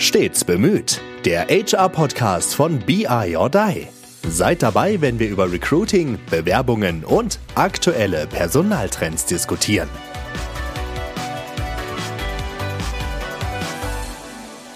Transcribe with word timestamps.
Stets 0.00 0.46
bemüht. 0.46 1.02
Der 1.26 1.48
HR-Podcast 1.48 2.54
von 2.54 2.78
BI 2.78 3.36
or 3.36 3.50
Die. 3.50 3.86
Seid 4.26 4.62
dabei, 4.62 4.98
wenn 5.02 5.18
wir 5.18 5.28
über 5.28 5.52
Recruiting, 5.52 6.18
Bewerbungen 6.30 7.04
und 7.04 7.38
aktuelle 7.54 8.26
Personaltrends 8.26 9.26
diskutieren. 9.26 9.90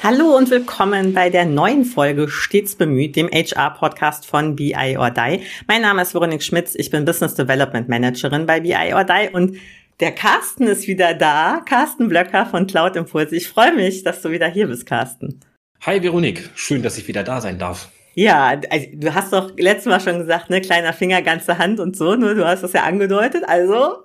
Hallo 0.02 0.36
und 0.36 0.50
willkommen 0.50 1.14
bei 1.14 1.30
der 1.30 1.46
neuen 1.46 1.86
Folge 1.86 2.28
Stets 2.28 2.74
bemüht, 2.74 3.16
dem 3.16 3.28
HR-Podcast 3.28 4.26
von 4.26 4.54
BI 4.54 4.98
or 4.98 5.08
Die. 5.08 5.40
Mein 5.66 5.80
Name 5.80 6.02
ist 6.02 6.12
Veronik 6.12 6.42
Schmitz, 6.42 6.74
ich 6.74 6.90
bin 6.90 7.06
Business 7.06 7.34
Development 7.34 7.88
Managerin 7.88 8.44
bei 8.44 8.60
BI 8.60 8.92
or 8.92 9.04
Die 9.04 9.30
und 9.32 9.56
der 10.00 10.12
Carsten 10.12 10.66
ist 10.66 10.86
wieder 10.86 11.14
da, 11.14 11.62
Carsten 11.64 12.08
Blöcker 12.08 12.46
von 12.46 12.66
Cloud 12.66 12.96
Impulse. 12.96 13.36
Ich 13.36 13.48
freue 13.48 13.74
mich, 13.74 14.02
dass 14.02 14.22
du 14.22 14.30
wieder 14.30 14.48
hier 14.48 14.66
bist, 14.66 14.86
Carsten. 14.86 15.40
Hi 15.82 16.02
Veronik, 16.02 16.50
schön, 16.54 16.82
dass 16.82 16.98
ich 16.98 17.06
wieder 17.08 17.22
da 17.22 17.40
sein 17.40 17.58
darf. 17.58 17.90
Ja, 18.14 18.60
also 18.70 18.86
du 18.92 19.14
hast 19.14 19.32
doch 19.32 19.52
letztes 19.56 19.86
Mal 19.86 20.00
schon 20.00 20.18
gesagt, 20.18 20.48
ne, 20.48 20.60
kleiner 20.60 20.92
Finger, 20.92 21.20
ganze 21.20 21.58
Hand 21.58 21.80
und 21.80 21.96
so, 21.96 22.14
ne, 22.14 22.34
du 22.34 22.46
hast 22.46 22.62
das 22.62 22.72
ja 22.72 22.84
angedeutet, 22.84 23.44
also 23.46 23.96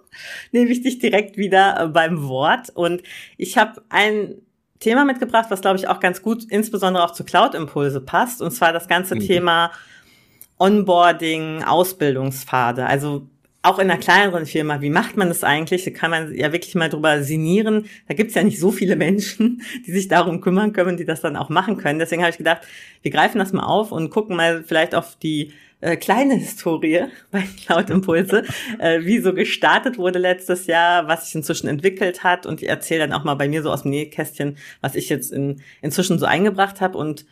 nehme 0.52 0.71
ich 0.71 0.81
dich 0.81 0.97
direkt 0.97 1.38
wieder 1.38 1.80
äh, 1.80 1.88
beim 1.88 2.27
Wort 2.27 2.69
und 2.73 3.03
ich 3.38 3.58
habe 3.58 3.83
ein 3.89 4.35
Thema 4.80 5.05
mitgebracht, 5.05 5.47
was 5.49 5.61
glaube 5.61 5.77
ich 5.77 5.88
auch 5.88 5.99
ganz 5.99 6.23
gut, 6.23 6.44
insbesondere 6.49 7.03
auch 7.03 7.11
zu 7.11 7.23
Cloud 7.23 7.53
Impulse 7.53 8.02
passt, 8.02 8.41
und 8.41 8.52
zwar 8.52 8.73
das 8.73 8.88
ganze 8.88 9.16
mhm. 9.16 9.19
Thema 9.19 9.71
Onboarding, 10.58 11.63
Ausbildungspfade. 11.63 12.85
Also 12.85 13.27
auch 13.69 13.77
in 13.77 13.89
einer 13.89 13.99
kleineren 13.99 14.45
Firma, 14.45 14.81
wie 14.81 14.89
macht 14.89 15.15
man 15.15 15.27
das 15.27 15.43
eigentlich? 15.43 15.85
Da 15.85 15.91
kann 15.91 16.09
man 16.09 16.35
ja 16.35 16.51
wirklich 16.51 16.73
mal 16.73 16.89
drüber 16.89 17.21
sinnieren. 17.21 17.85
Da 18.07 18.15
gibt's 18.15 18.33
ja 18.33 18.43
nicht 18.43 18.59
so 18.59 18.71
viele 18.71 18.95
Menschen, 18.95 19.61
die 19.85 19.91
sich 19.91 20.07
darum 20.07 20.41
kümmern 20.41 20.73
können, 20.73 20.97
die 20.97 21.05
das 21.05 21.21
dann 21.21 21.35
auch 21.35 21.49
machen 21.49 21.77
können. 21.77 21.99
Deswegen 21.99 22.23
habe 22.23 22.31
ich 22.31 22.37
gedacht, 22.37 22.61
wir 23.03 23.11
greifen 23.11 23.38
das 23.38 23.53
mal 23.53 23.66
auf 23.66 23.91
und 23.91 24.09
gucken 24.09 24.35
mal 24.35 24.63
vielleicht 24.63 24.95
auf 24.95 25.16
die 25.17 25.53
äh, 25.81 25.97
kleine 25.97 26.33
Historie 26.35 27.05
bei 27.31 27.44
Cloud 27.63 27.89
Impulse, 27.91 28.44
äh, 28.79 29.02
wie 29.05 29.19
so 29.19 29.33
gestartet 29.33 29.97
wurde 29.97 30.19
letztes 30.19 30.66
Jahr, 30.66 31.07
was 31.07 31.25
sich 31.25 31.35
inzwischen 31.35 31.67
entwickelt 31.67 32.23
hat 32.23 32.45
und 32.45 32.61
ich 32.61 32.69
erzähle 32.69 33.07
dann 33.07 33.13
auch 33.13 33.23
mal 33.23 33.35
bei 33.35 33.47
mir 33.47 33.61
so 33.61 33.72
aus 33.72 33.83
dem 33.83 33.91
Nähkästchen, 33.91 34.57
was 34.81 34.95
ich 34.95 35.09
jetzt 35.09 35.31
in, 35.31 35.61
inzwischen 35.81 36.17
so 36.17 36.25
eingebracht 36.25 36.81
habe 36.81 36.97
und 36.97 37.25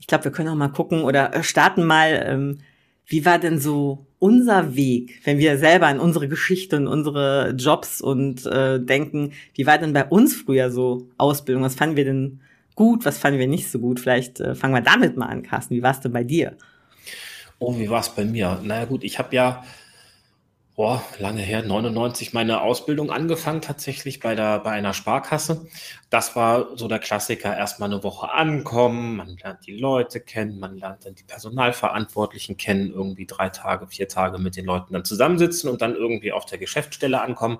ich 0.00 0.06
glaube, 0.06 0.24
wir 0.24 0.32
können 0.32 0.50
auch 0.50 0.54
mal 0.54 0.68
gucken 0.68 1.02
oder 1.02 1.42
starten 1.42 1.84
mal, 1.84 2.24
ähm, 2.26 2.58
wie 3.06 3.24
war 3.24 3.38
denn 3.38 3.58
so 3.58 4.06
unser 4.24 4.74
Weg, 4.74 5.20
wenn 5.24 5.36
wir 5.36 5.58
selber 5.58 5.86
an 5.86 6.00
unsere 6.00 6.28
Geschichte 6.28 6.76
und 6.76 6.86
unsere 6.86 7.50
Jobs 7.58 8.00
und 8.00 8.46
äh, 8.46 8.80
denken, 8.80 9.32
wie 9.52 9.66
war 9.66 9.76
denn 9.76 9.92
bei 9.92 10.06
uns 10.06 10.34
früher 10.34 10.70
so 10.70 11.08
Ausbildung? 11.18 11.62
Was 11.62 11.74
fanden 11.74 11.96
wir 11.96 12.06
denn 12.06 12.40
gut, 12.74 13.04
was 13.04 13.18
fanden 13.18 13.38
wir 13.38 13.46
nicht 13.46 13.70
so 13.70 13.78
gut? 13.78 14.00
Vielleicht 14.00 14.40
äh, 14.40 14.54
fangen 14.54 14.72
wir 14.72 14.80
damit 14.80 15.18
mal 15.18 15.26
an, 15.26 15.42
Carsten. 15.42 15.74
Wie 15.74 15.82
war 15.82 15.90
es 15.90 16.00
denn 16.00 16.14
bei 16.14 16.24
dir? 16.24 16.56
Oh, 17.58 17.76
wie 17.78 17.90
war 17.90 18.00
es 18.00 18.08
bei 18.08 18.24
mir? 18.24 18.58
Naja 18.62 18.86
gut, 18.86 19.04
ich 19.04 19.18
habe 19.18 19.36
ja 19.36 19.62
boah, 20.76 21.04
lange 21.18 21.40
her, 21.40 21.62
99 21.62 22.32
meine 22.32 22.60
Ausbildung 22.60 23.10
angefangen 23.12 23.60
tatsächlich 23.60 24.18
bei 24.18 24.34
der, 24.34 24.58
bei 24.58 24.72
einer 24.72 24.92
Sparkasse. 24.92 25.66
Das 26.10 26.34
war 26.34 26.76
so 26.76 26.88
der 26.88 26.98
Klassiker, 26.98 27.56
erstmal 27.56 27.92
eine 27.92 28.02
Woche 28.02 28.32
ankommen, 28.32 29.16
man 29.16 29.36
lernt 29.36 29.66
die 29.66 29.78
Leute 29.78 30.20
kennen, 30.20 30.58
man 30.58 30.76
lernt 30.76 31.06
dann 31.06 31.14
die 31.14 31.22
Personalverantwortlichen 31.22 32.56
kennen, 32.56 32.90
irgendwie 32.90 33.26
drei 33.26 33.50
Tage, 33.50 33.86
vier 33.86 34.08
Tage 34.08 34.38
mit 34.38 34.56
den 34.56 34.64
Leuten 34.64 34.92
dann 34.92 35.04
zusammensitzen 35.04 35.70
und 35.70 35.80
dann 35.80 35.94
irgendwie 35.94 36.32
auf 36.32 36.44
der 36.44 36.58
Geschäftsstelle 36.58 37.20
ankommen. 37.20 37.58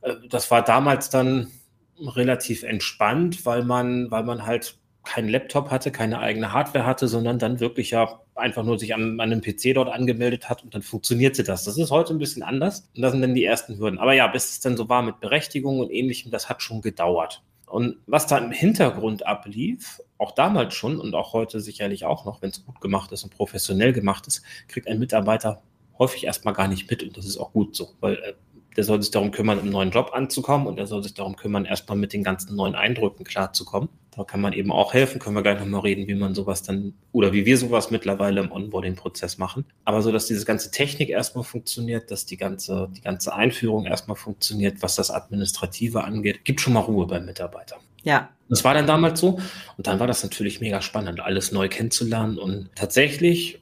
Äh, 0.00 0.14
das 0.28 0.50
war 0.50 0.62
damals 0.62 1.10
dann 1.10 1.52
relativ 2.00 2.64
entspannt, 2.64 3.46
weil 3.46 3.62
man, 3.64 4.10
weil 4.10 4.24
man 4.24 4.44
halt 4.44 4.78
keinen 5.04 5.28
Laptop 5.28 5.70
hatte, 5.70 5.90
keine 5.90 6.20
eigene 6.20 6.52
Hardware 6.52 6.86
hatte, 6.86 7.08
sondern 7.08 7.38
dann 7.38 7.60
wirklich 7.60 7.90
ja 7.90 8.20
einfach 8.34 8.62
nur 8.62 8.78
sich 8.78 8.94
an, 8.94 9.20
an 9.20 9.32
einem 9.32 9.40
PC 9.40 9.74
dort 9.74 9.88
angemeldet 9.88 10.48
hat 10.48 10.62
und 10.62 10.74
dann 10.74 10.82
funktionierte 10.82 11.42
das. 11.42 11.64
Das 11.64 11.76
ist 11.76 11.90
heute 11.90 12.14
ein 12.14 12.18
bisschen 12.18 12.42
anders 12.42 12.88
und 12.94 13.02
das 13.02 13.12
sind 13.12 13.22
dann 13.22 13.34
die 13.34 13.44
ersten 13.44 13.78
Hürden. 13.78 13.98
Aber 13.98 14.14
ja, 14.14 14.26
bis 14.28 14.50
es 14.50 14.60
dann 14.60 14.76
so 14.76 14.88
war 14.88 15.02
mit 15.02 15.20
Berechtigung 15.20 15.80
und 15.80 15.90
ähnlichem, 15.90 16.30
das 16.30 16.48
hat 16.48 16.62
schon 16.62 16.82
gedauert. 16.82 17.42
Und 17.66 17.96
was 18.06 18.26
da 18.26 18.38
im 18.38 18.52
Hintergrund 18.52 19.26
ablief, 19.26 20.00
auch 20.18 20.32
damals 20.32 20.74
schon 20.74 21.00
und 21.00 21.14
auch 21.14 21.32
heute 21.32 21.60
sicherlich 21.60 22.04
auch 22.04 22.24
noch, 22.24 22.42
wenn 22.42 22.50
es 22.50 22.64
gut 22.64 22.80
gemacht 22.80 23.10
ist 23.12 23.24
und 23.24 23.34
professionell 23.34 23.92
gemacht 23.92 24.26
ist, 24.26 24.42
kriegt 24.68 24.86
ein 24.88 24.98
Mitarbeiter 24.98 25.62
häufig 25.98 26.24
erstmal 26.24 26.54
gar 26.54 26.68
nicht 26.68 26.90
mit 26.90 27.02
und 27.02 27.16
das 27.16 27.24
ist 27.24 27.38
auch 27.38 27.52
gut 27.52 27.74
so, 27.74 27.90
weil 28.00 28.14
äh, 28.16 28.34
der 28.76 28.84
soll 28.84 29.02
sich 29.02 29.10
darum 29.10 29.30
kümmern, 29.30 29.58
einen 29.58 29.70
neuen 29.70 29.90
Job 29.90 30.10
anzukommen 30.12 30.66
und 30.66 30.78
er 30.78 30.86
soll 30.86 31.02
sich 31.02 31.14
darum 31.14 31.36
kümmern, 31.36 31.64
erstmal 31.64 31.98
mit 31.98 32.12
den 32.12 32.22
ganzen 32.22 32.56
neuen 32.56 32.74
Eindrücken 32.74 33.24
klarzukommen. 33.24 33.88
Da 34.14 34.24
kann 34.24 34.42
man 34.42 34.52
eben 34.52 34.70
auch 34.70 34.92
helfen, 34.92 35.18
können 35.18 35.36
wir 35.36 35.42
gleich 35.42 35.58
nochmal 35.58 35.80
reden, 35.80 36.06
wie 36.06 36.14
man 36.14 36.34
sowas 36.34 36.62
dann 36.62 36.92
oder 37.12 37.32
wie 37.32 37.46
wir 37.46 37.56
sowas 37.56 37.90
mittlerweile 37.90 38.42
im 38.42 38.52
Onboarding-Prozess 38.52 39.38
machen. 39.38 39.64
Aber 39.86 40.02
so, 40.02 40.12
dass 40.12 40.26
diese 40.26 40.44
ganze 40.44 40.70
Technik 40.70 41.08
erstmal 41.08 41.44
funktioniert, 41.44 42.10
dass 42.10 42.26
die 42.26 42.36
ganze, 42.36 42.90
die 42.94 43.00
ganze 43.00 43.34
Einführung 43.34 43.86
erstmal 43.86 44.16
funktioniert, 44.16 44.82
was 44.82 44.96
das 44.96 45.10
Administrative 45.10 46.04
angeht, 46.04 46.44
gibt 46.44 46.60
schon 46.60 46.74
mal 46.74 46.80
Ruhe 46.80 47.06
beim 47.06 47.24
Mitarbeiter. 47.24 47.76
Ja. 48.02 48.28
Das 48.50 48.64
war 48.64 48.74
dann 48.74 48.86
damals 48.86 49.18
so. 49.18 49.38
Und 49.78 49.86
dann 49.86 49.98
war 49.98 50.06
das 50.06 50.22
natürlich 50.22 50.60
mega 50.60 50.82
spannend, 50.82 51.20
alles 51.20 51.52
neu 51.52 51.68
kennenzulernen. 51.68 52.36
Und 52.36 52.68
tatsächlich 52.74 53.61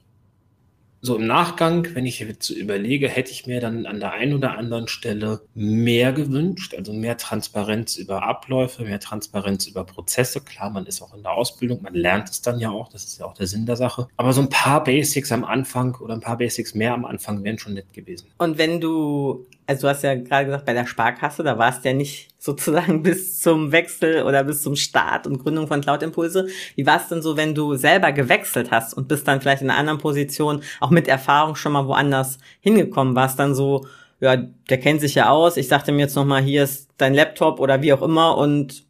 so 1.03 1.16
im 1.16 1.27
Nachgang, 1.27 1.87
wenn 1.94 2.05
ich 2.05 2.21
jetzt 2.21 2.50
überlege, 2.50 3.09
hätte 3.09 3.31
ich 3.31 3.47
mir 3.47 3.61
dann 3.61 3.87
an 3.87 4.00
der 4.00 4.12
einen 4.12 4.34
oder 4.34 4.59
anderen 4.59 4.87
Stelle 4.87 5.41
mehr 5.55 6.12
gewünscht, 6.12 6.75
also 6.75 6.93
mehr 6.93 7.16
Transparenz 7.16 7.97
über 7.97 8.22
Abläufe, 8.22 8.84
mehr 8.84 9.00
Transparenz 9.00 9.66
über 9.66 9.84
Prozesse. 9.84 10.41
Klar, 10.43 10.71
man 10.71 10.87
ist 10.87 11.00
auch 11.00 11.15
in 11.15 11.22
der 11.22 11.33
Ausbildung, 11.33 11.83
man 11.83 11.94
lernt 11.94 12.28
es 12.28 12.43
dann 12.43 12.60
ja 12.60 12.71
auch, 12.71 12.89
das 12.89 13.05
ist 13.05 13.19
ja 13.19 13.27
auch 13.27 13.34
der 13.34 13.47
Sinn 13.47 13.65
der 13.65 13.77
Sache. 13.77 14.09
Aber 14.16 14.33
so 14.33 14.43
ein 14.43 14.50
paar 14.50 14.84
Basics 14.84 15.33
am 15.33 15.44
Anfang 15.44 15.94
oder 15.97 16.15
ein 16.15 16.21
paar 16.21 16.37
Basics 16.37 16.75
mehr 16.75 16.93
am 16.93 17.06
Anfang 17.06 17.43
wären 17.44 17.59
schon 17.59 17.75
nett 17.75 17.93
gewesen. 17.94 18.28
Und 18.37 18.59
wenn 18.59 18.81
du, 18.81 19.47
also 19.70 19.86
du 19.86 19.88
hast 19.91 20.03
ja 20.03 20.16
gerade 20.16 20.47
gesagt, 20.47 20.66
bei 20.66 20.72
der 20.72 20.84
Sparkasse, 20.84 21.44
da 21.44 21.56
warst 21.56 21.84
ja 21.84 21.92
nicht 21.92 22.31
sozusagen 22.38 23.04
bis 23.04 23.41
zum 23.41 23.70
Wechsel 23.70 24.25
oder 24.25 24.42
bis 24.42 24.62
zum 24.62 24.75
Start 24.75 25.28
und 25.28 25.38
Gründung 25.38 25.69
von 25.69 25.81
Cloud 25.81 26.03
Impulse. 26.03 26.48
Wie 26.75 26.86
war 26.86 26.97
es 26.97 27.06
denn 27.06 27.22
so, 27.22 27.36
wenn 27.36 27.54
du 27.54 27.76
selber 27.76 28.10
gewechselt 28.10 28.72
hast 28.72 28.94
und 28.94 29.06
bist 29.06 29.28
dann 29.28 29.41
vielleicht 29.41 29.62
in 29.62 29.70
einer 29.70 29.78
anderen 29.78 30.00
Position, 30.00 30.62
auch 30.80 30.91
mit 30.91 31.06
Erfahrung 31.06 31.54
schon 31.54 31.70
mal 31.70 31.86
woanders 31.86 32.38
hingekommen? 32.60 33.14
War 33.14 33.26
es 33.26 33.36
dann 33.36 33.54
so, 33.54 33.86
ja, 34.19 34.36
der 34.36 34.80
kennt 34.80 35.00
sich 35.00 35.14
ja 35.14 35.30
aus, 35.30 35.56
ich 35.56 35.69
sagte 35.69 35.92
mir 35.92 36.00
jetzt 36.00 36.16
nochmal, 36.16 36.42
hier 36.42 36.64
ist 36.64 36.88
dein 36.97 37.14
Laptop 37.14 37.60
oder 37.60 37.80
wie 37.80 37.92
auch 37.92 38.03
immer 38.03 38.36
und 38.36 38.84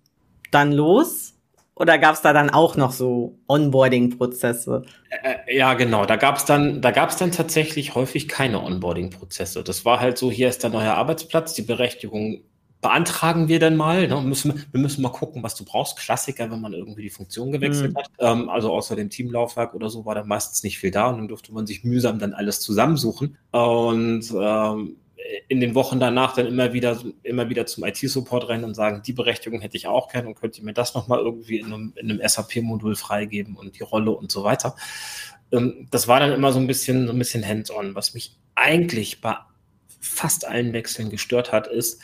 dann 0.50 0.72
los? 0.72 1.34
Oder 1.80 1.96
gab 1.96 2.14
es 2.14 2.20
da 2.20 2.34
dann 2.34 2.50
auch 2.50 2.76
noch 2.76 2.92
so 2.92 3.38
Onboarding-Prozesse? 3.46 4.82
Äh, 5.22 5.56
ja, 5.56 5.72
genau. 5.72 6.04
Da 6.04 6.16
gab 6.16 6.36
es 6.36 6.44
dann, 6.44 6.82
da 6.82 6.90
gab 6.90 7.08
es 7.08 7.16
dann 7.16 7.32
tatsächlich 7.32 7.94
häufig 7.94 8.28
keine 8.28 8.62
Onboarding-Prozesse. 8.62 9.64
Das 9.64 9.86
war 9.86 9.98
halt 9.98 10.18
so: 10.18 10.30
Hier 10.30 10.50
ist 10.50 10.62
der 10.62 10.68
neue 10.68 10.92
Arbeitsplatz, 10.92 11.54
die 11.54 11.62
Berechtigung 11.62 12.42
beantragen 12.82 13.48
wir 13.48 13.60
dann 13.60 13.76
mal. 13.76 14.08
Ne? 14.08 14.20
Müssen, 14.20 14.66
wir 14.70 14.80
müssen 14.80 15.00
mal 15.00 15.08
gucken, 15.08 15.42
was 15.42 15.54
du 15.54 15.64
brauchst. 15.64 15.96
Klassiker, 15.96 16.50
wenn 16.50 16.60
man 16.60 16.74
irgendwie 16.74 17.02
die 17.02 17.10
Funktion 17.10 17.50
gewechselt 17.50 17.94
mhm. 17.94 17.96
hat. 17.96 18.10
Ähm, 18.18 18.50
also 18.50 18.70
außer 18.72 18.94
dem 18.94 19.08
Teamlaufwerk 19.08 19.74
oder 19.74 19.88
so 19.88 20.04
war 20.04 20.14
da 20.14 20.22
meistens 20.22 20.62
nicht 20.62 20.78
viel 20.78 20.90
da 20.90 21.08
und 21.08 21.16
dann 21.16 21.28
durfte 21.28 21.52
man 21.54 21.66
sich 21.66 21.82
mühsam 21.82 22.18
dann 22.18 22.34
alles 22.34 22.60
zusammensuchen. 22.60 23.38
Und 23.52 24.30
ähm, 24.38 24.96
in 25.48 25.60
den 25.60 25.74
Wochen 25.74 26.00
danach 26.00 26.34
dann 26.34 26.46
immer 26.46 26.72
wieder, 26.72 27.00
immer 27.22 27.48
wieder 27.48 27.66
zum 27.66 27.84
IT-Support 27.84 28.48
rennen 28.48 28.64
und 28.64 28.74
sagen, 28.74 29.02
die 29.04 29.12
Berechtigung 29.12 29.60
hätte 29.60 29.76
ich 29.76 29.86
auch 29.86 30.08
gerne 30.08 30.28
und 30.28 30.34
könnt 30.34 30.58
ihr 30.58 30.64
mir 30.64 30.72
das 30.72 30.94
nochmal 30.94 31.18
irgendwie 31.18 31.58
in 31.58 31.66
einem, 31.66 31.92
in 31.96 32.10
einem 32.10 32.20
SAP-Modul 32.26 32.96
freigeben 32.96 33.56
und 33.56 33.78
die 33.78 33.82
Rolle 33.82 34.10
und 34.10 34.30
so 34.30 34.44
weiter. 34.44 34.76
Ähm, 35.52 35.88
das 35.90 36.08
war 36.08 36.20
dann 36.20 36.32
immer 36.32 36.52
so 36.52 36.58
ein 36.58 36.66
bisschen, 36.66 37.06
so 37.06 37.12
ein 37.12 37.18
bisschen 37.18 37.46
hands-on. 37.46 37.94
Was 37.94 38.14
mich 38.14 38.36
eigentlich 38.54 39.20
bei 39.20 39.36
fast 40.00 40.46
allen 40.46 40.72
Wechseln 40.72 41.10
gestört 41.10 41.52
hat, 41.52 41.66
ist, 41.66 42.00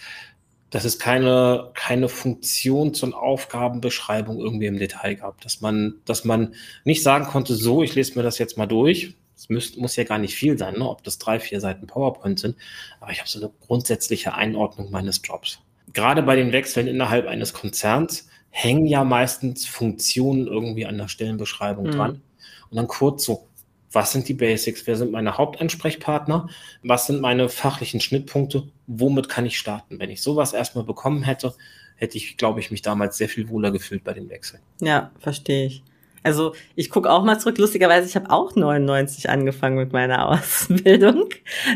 dass 0.71 0.85
es 0.85 0.99
keine, 0.99 1.71
keine 1.75 2.09
Funktions- 2.09 3.03
und 3.03 3.15
Aufgabenbeschreibung 3.15 4.39
irgendwie 4.39 4.67
im 4.67 4.79
Detail 4.79 5.15
gab. 5.15 5.41
Dass 5.41 5.61
man, 5.61 6.01
dass 6.05 6.25
man 6.25 6.55
nicht 6.85 7.03
sagen 7.03 7.27
konnte, 7.27 7.55
so, 7.55 7.83
ich 7.83 7.95
lese 7.95 8.17
mir 8.17 8.23
das 8.23 8.39
jetzt 8.39 8.59
mal 8.59 8.67
durch. 8.67 9.15
Es 9.37 9.49
muss, 9.51 9.77
muss 9.77 9.97
ja 9.97 10.05
gar 10.05 10.19
nicht 10.19 10.35
viel 10.35 10.57
sein, 10.57 10.75
ne? 10.79 10.89
ob 10.89 11.05
das 11.05 11.19
drei, 11.19 11.39
vier 11.39 11.61
Seiten 11.61 11.87
PowerPoint 11.87 12.39
sind. 12.39 12.57
Aber 13.01 13.13
ich 13.13 13.19
habe 13.19 13.29
so 13.29 13.39
eine 13.39 13.53
grundsätzliche 13.67 14.35
Einordnung 14.35 14.91
meines 14.91 15.21
Jobs. 15.23 15.61
Gerade 15.93 16.23
bei 16.23 16.37
den 16.37 16.53
Wechseln 16.53 16.87
innerhalb 16.87 17.27
eines 17.27 17.53
Konzerns 17.53 18.29
hängen 18.51 18.87
ja 18.87 19.05
meistens 19.05 19.67
Funktionen 19.67 20.47
irgendwie 20.47 20.87
an 20.87 20.97
der 20.97 21.09
Stellenbeschreibung 21.09 21.87
mhm. 21.87 21.93
dran. 21.93 22.23
Und 22.71 22.77
dann 22.77 22.89
kurz 22.89 23.25
so, 23.25 23.47
was 23.93 24.13
sind 24.13 24.29
die 24.29 24.35
Basics, 24.35 24.87
wer 24.87 24.97
sind 24.97 25.13
meine 25.13 25.37
Hauptansprechpartner, 25.37 26.49
was 26.83 27.07
sind 27.07 27.21
meine 27.21 27.49
fachlichen 27.49 28.01
Schnittpunkte, 28.01 28.65
womit 28.87 29.29
kann 29.29 29.47
ich 29.47 29.59
starten. 29.59 29.99
Wenn 29.99 30.11
ich 30.11 30.23
sowas 30.23 30.53
erstmal 30.53 30.85
bekommen 30.85 31.23
hätte, 31.23 31.55
hätte 31.97 32.17
ich, 32.17 32.37
glaube 32.37 32.61
ich, 32.61 32.71
mich 32.71 32.83
damals 32.83 33.17
sehr 33.17 33.29
viel 33.29 33.49
wohler 33.49 33.71
gefühlt 33.71 34.05
bei 34.05 34.13
den 34.13 34.29
Wechseln. 34.29 34.61
Ja, 34.81 35.11
verstehe 35.19 35.67
ich. 35.67 35.83
Also 36.27 36.55
ich 36.75 36.91
gucke 36.91 37.11
auch 37.11 37.25
mal 37.25 37.39
zurück. 37.39 37.59
Lustigerweise, 37.59 38.09
ich 38.09 38.17
habe 38.17 38.31
auch 38.31 38.55
99 38.55 39.31
angefangen 39.31 39.77
mit 39.77 39.93
meiner 39.93 40.29
Ausbildung. 40.31 41.29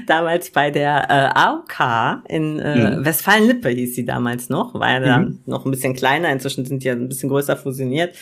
Damals 0.06 0.50
bei 0.50 0.70
der 0.70 1.06
äh, 1.08 1.38
AOK 1.38 2.24
in 2.28 2.58
äh, 2.58 2.96
mhm. 2.96 3.04
Westfalen-Lippe 3.04 3.68
hieß 3.68 3.94
sie 3.94 4.04
damals 4.04 4.48
noch. 4.48 4.74
War 4.74 5.00
ja 5.00 5.18
mhm. 5.18 5.40
noch 5.46 5.64
ein 5.64 5.70
bisschen 5.70 5.94
kleiner. 5.94 6.30
Inzwischen 6.30 6.64
sind 6.64 6.82
die 6.82 6.88
ja 6.88 6.94
ein 6.94 7.08
bisschen 7.08 7.28
größer 7.28 7.56
fusioniert. 7.56 8.14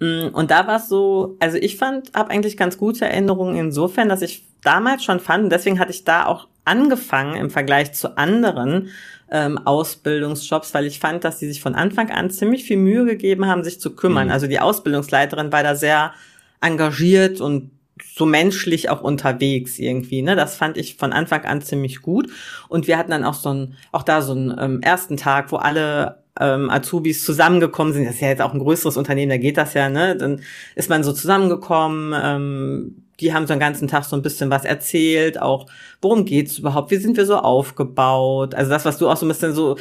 Mm, 0.00 0.28
und 0.32 0.50
da 0.50 0.66
war 0.66 0.76
es 0.76 0.88
so, 0.88 1.36
also 1.40 1.56
ich 1.56 1.76
fand, 1.76 2.12
habe 2.14 2.30
eigentlich 2.30 2.56
ganz 2.56 2.78
gute 2.78 3.06
Erinnerungen 3.06 3.56
insofern, 3.56 4.08
dass 4.08 4.22
ich 4.22 4.44
damals 4.62 5.04
schon 5.04 5.20
fand, 5.20 5.44
und 5.44 5.50
deswegen 5.50 5.78
hatte 5.78 5.92
ich 5.92 6.04
da 6.04 6.26
auch 6.26 6.48
angefangen 6.66 7.36
im 7.36 7.50
Vergleich 7.50 7.92
zu 7.92 8.16
anderen 8.18 8.90
ähm, 9.30 9.58
Ausbildungsjobs, 9.58 10.74
weil 10.74 10.86
ich 10.86 11.00
fand, 11.00 11.24
dass 11.24 11.38
die 11.38 11.46
sich 11.46 11.60
von 11.60 11.74
Anfang 11.74 12.10
an 12.10 12.30
ziemlich 12.30 12.64
viel 12.64 12.76
Mühe 12.76 13.04
gegeben 13.04 13.46
haben, 13.46 13.64
sich 13.64 13.80
zu 13.80 13.94
kümmern. 13.94 14.26
Mhm. 14.26 14.32
Also 14.32 14.46
die 14.46 14.60
Ausbildungsleiterin 14.60 15.52
war 15.52 15.62
da 15.62 15.74
sehr 15.74 16.12
engagiert 16.60 17.40
und 17.40 17.70
so 18.14 18.26
menschlich 18.26 18.90
auch 18.90 19.00
unterwegs 19.00 19.78
irgendwie. 19.78 20.22
Ne? 20.22 20.36
Das 20.36 20.56
fand 20.56 20.76
ich 20.76 20.96
von 20.96 21.12
Anfang 21.12 21.44
an 21.44 21.62
ziemlich 21.62 22.02
gut. 22.02 22.28
Und 22.68 22.86
wir 22.86 22.98
hatten 22.98 23.10
dann 23.10 23.24
auch 23.24 23.34
so 23.34 23.52
ein, 23.52 23.74
auch 23.92 24.02
da 24.02 24.20
so 24.22 24.32
einen 24.32 24.54
ähm, 24.58 24.82
ersten 24.82 25.16
Tag, 25.16 25.50
wo 25.50 25.56
alle 25.56 26.22
ähm, 26.38 26.68
Azubis 26.70 27.24
zusammengekommen 27.24 27.92
sind. 27.92 28.04
Das 28.04 28.16
ist 28.16 28.20
ja 28.20 28.28
jetzt 28.28 28.42
auch 28.42 28.52
ein 28.52 28.58
größeres 28.58 28.96
Unternehmen, 28.96 29.30
da 29.30 29.38
geht 29.38 29.56
das 29.56 29.74
ja, 29.74 29.88
ne? 29.88 30.16
Dann 30.16 30.42
ist 30.74 30.90
man 30.90 31.02
so 31.02 31.12
zusammengekommen, 31.12 32.14
ähm, 32.22 33.05
die 33.20 33.32
haben 33.32 33.46
so 33.46 33.54
den 33.54 33.60
ganzen 33.60 33.88
Tag 33.88 34.04
so 34.04 34.16
ein 34.16 34.22
bisschen 34.22 34.50
was 34.50 34.64
erzählt, 34.64 35.40
auch 35.40 35.66
worum 36.02 36.24
geht's 36.24 36.58
überhaupt, 36.58 36.90
wie 36.90 36.96
sind 36.96 37.16
wir 37.16 37.26
so 37.26 37.36
aufgebaut, 37.36 38.54
also 38.54 38.70
das, 38.70 38.84
was 38.84 38.98
du 38.98 39.08
auch 39.08 39.16
so 39.16 39.26
ein 39.26 39.28
bisschen 39.28 39.54
so 39.54 39.76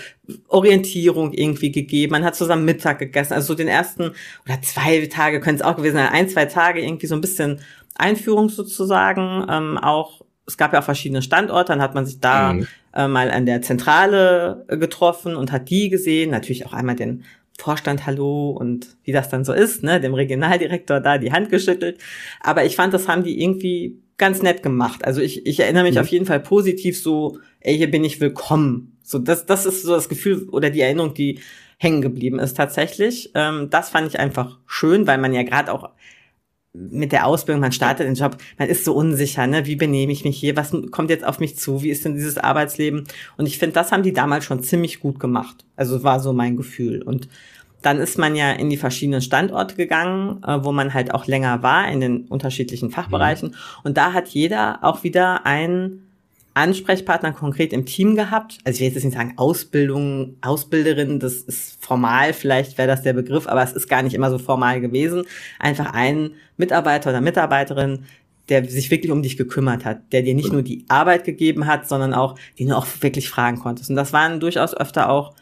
Orientierung 0.48 1.34
irgendwie 1.34 1.72
gegeben, 1.72 2.14
man 2.14 2.24
hat 2.24 2.36
zusammen 2.36 2.66
Mittag 2.66 3.00
gegessen, 3.00 3.34
also 3.34 3.48
so 3.48 3.56
den 3.56 3.68
ersten 3.68 4.12
oder 4.46 4.62
zwei 4.62 5.06
Tage 5.08 5.40
können 5.40 5.58
es 5.58 5.64
auch 5.64 5.76
gewesen 5.76 5.96
sein, 5.96 6.10
ein, 6.10 6.30
zwei 6.30 6.46
Tage 6.46 6.82
irgendwie 6.82 7.08
so 7.08 7.16
ein 7.16 7.22
bisschen 7.22 7.60
Einführung 7.96 8.50
sozusagen, 8.50 9.46
ähm, 9.50 9.78
auch 9.78 10.22
es 10.48 10.58
gab 10.58 10.74
ja 10.74 10.80
auch 10.80 10.84
verschiedene 10.84 11.22
Standorte, 11.22 11.74
dann 11.74 11.82
hat 11.82 11.96
man 11.96 12.06
sich 12.06 12.20
da 12.20 12.54
mhm. 12.54 12.68
äh, 12.94 13.08
mal 13.08 13.32
an 13.32 13.46
der 13.46 13.62
Zentrale 13.62 14.66
getroffen 14.68 15.36
und 15.36 15.52
hat 15.52 15.70
die 15.70 15.90
gesehen, 15.90 16.32
natürlich 16.32 16.66
auch 16.68 16.74
einmal 16.74 16.96
den 16.96 17.24
Vorstand 17.57 18.06
Hallo 18.06 18.52
und 18.52 18.98
wie 19.04 19.12
das 19.12 19.30
dann 19.30 19.46
so 19.46 19.54
ist, 19.54 19.84
ne, 19.84 20.00
dem 20.00 20.13
Regionaldirektor 20.13 21.00
da 21.00 21.18
die 21.18 21.31
Hand 21.31 21.50
geschüttelt. 21.50 22.00
Aber 22.42 22.66
ich 22.66 22.75
fand, 22.75 22.94
das 22.94 23.07
haben 23.07 23.24
die 23.24 23.42
irgendwie 23.42 23.98
ganz 24.18 24.42
nett 24.42 24.63
gemacht. 24.63 25.06
Also 25.06 25.22
ich, 25.22 25.46
ich 25.46 25.60
erinnere 25.60 25.84
mich 25.84 25.96
mhm. 25.96 26.02
auf 26.02 26.07
jeden 26.07 26.25
Fall 26.25 26.40
positiv 26.40 27.02
so, 27.02 27.40
ey, 27.60 27.78
hier 27.78 27.92
bin 27.92 28.04
ich 28.04 28.19
willkommen. 28.19 28.98
So, 29.04 29.19
das, 29.19 29.46
das 29.46 29.66
ist 29.66 29.84
so 29.84 29.94
das 29.94 30.10
Gefühl 30.10 30.48
oder 30.50 30.69
die 30.69 30.81
Erinnerung, 30.81 31.13
die 31.13 31.40
hängen 31.78 32.02
geblieben 32.02 32.40
ist 32.40 32.56
tatsächlich. 32.56 33.31
Ähm, 33.36 33.69
das 33.69 33.90
fand 33.90 34.08
ich 34.08 34.19
einfach 34.19 34.60
schön, 34.66 35.08
weil 35.08 35.18
man 35.18 35.34
ja 35.34 35.44
gerade 35.44 35.74
auch 35.74 35.90
mit 36.75 37.12
der 37.12 37.25
Ausbildung, 37.25 37.62
man 37.62 37.72
startet 37.72 38.07
den 38.07 38.16
Job, 38.16 38.38
man 38.57 38.68
ist 38.68 38.86
so 38.86 38.94
unsicher, 38.94 39.48
ne? 39.48 39.66
Wie 39.66 39.75
benehme 39.75 40.12
ich 40.12 40.24
mich 40.25 40.38
hier? 40.38 40.56
Was 40.56 40.72
kommt 40.92 41.10
jetzt 41.10 41.25
auf 41.25 41.39
mich 41.39 41.57
zu? 41.57 41.81
Wie 41.81 41.89
ist 41.89 42.06
denn 42.06 42.16
dieses 42.16 42.38
Arbeitsleben? 42.38 43.06
Und 43.38 43.45
ich 43.45 43.57
finde, 43.57 43.74
das 43.74 43.92
haben 43.92 44.04
die 44.04 44.13
damals 44.13 44.45
schon 44.45 44.63
ziemlich 44.63 45.00
gut 45.00 45.19
gemacht. 45.19 45.66
Also 45.75 46.04
war 46.04 46.19
so 46.19 46.33
mein 46.33 46.57
Gefühl. 46.57 47.01
Und 47.01 47.30
dann 47.81 48.00
ist 48.00 48.18
man 48.18 48.36
ja 48.36 48.51
in 48.51 48.69
die 48.69 48.77
verschiedenen 48.77 49.22
Standorte 49.22 49.75
gegangen, 49.75 50.44
äh, 50.44 50.63
wo 50.63 50.72
man 50.72 50.94
halt 50.94 51.13
auch 51.13 51.27
länger 51.27 51.62
war 51.62 51.88
in 51.88 52.00
den 52.00 52.25
unterschiedlichen 52.25 52.89
Fachbereichen. 52.89 53.50
Mhm. 53.50 53.56
Und 53.83 53.98
da 53.98 54.13
hat 54.13 54.30
jeder 54.30 54.80
auch 54.83 55.04
wieder 55.04 55.45
einen 55.45 56.01
Ansprechpartner 56.56 57.34
konkret 57.34 57.74
im 57.74 57.86
Team 57.86 58.16
gehabt. 58.16 58.57
Also 58.63 58.78
ich 58.78 58.80
will 58.81 58.94
jetzt 58.94 59.04
nicht 59.04 59.13
sagen 59.16 59.34
Ausbildung, 59.36 60.38
Ausbilderin, 60.42 61.19
das 61.19 61.36
ist 61.36 61.84
formal, 61.84 62.34
vielleicht 62.34 62.78
wäre 62.78 62.88
das 62.88 63.04
der 63.04 63.13
Begriff, 63.13 63.46
aber 63.46 63.62
es 63.62 63.74
ist 63.74 63.90
gar 63.90 64.02
nicht 64.02 64.13
immer 64.13 64.31
so 64.31 64.40
formal 64.40 64.80
gewesen. 64.81 65.25
Einfach 65.60 65.94
ein 65.94 66.31
Mitarbeiter 66.57 67.10
oder 67.10 67.22
Mitarbeiterin, 67.22 68.06
der 68.48 68.63
sich 68.69 68.90
wirklich 68.90 69.12
um 69.12 69.22
dich 69.22 69.38
gekümmert 69.38 69.84
hat, 69.84 70.13
der 70.13 70.22
dir 70.22 70.34
nicht 70.34 70.54
nur 70.54 70.62
die 70.62 70.86
Arbeit 70.88 71.25
gegeben 71.25 71.68
hat, 71.68 71.88
sondern 71.88 72.13
auch, 72.13 72.36
den 72.58 72.69
du 72.69 72.78
auch 72.78 72.88
wirklich 73.01 73.30
fragen 73.30 73.60
konntest. 73.60 73.90
Und 73.90 73.98
das 73.98 74.13
waren 74.13 74.40
durchaus 74.40 74.75
öfter 74.75 75.10
auch 75.10 75.36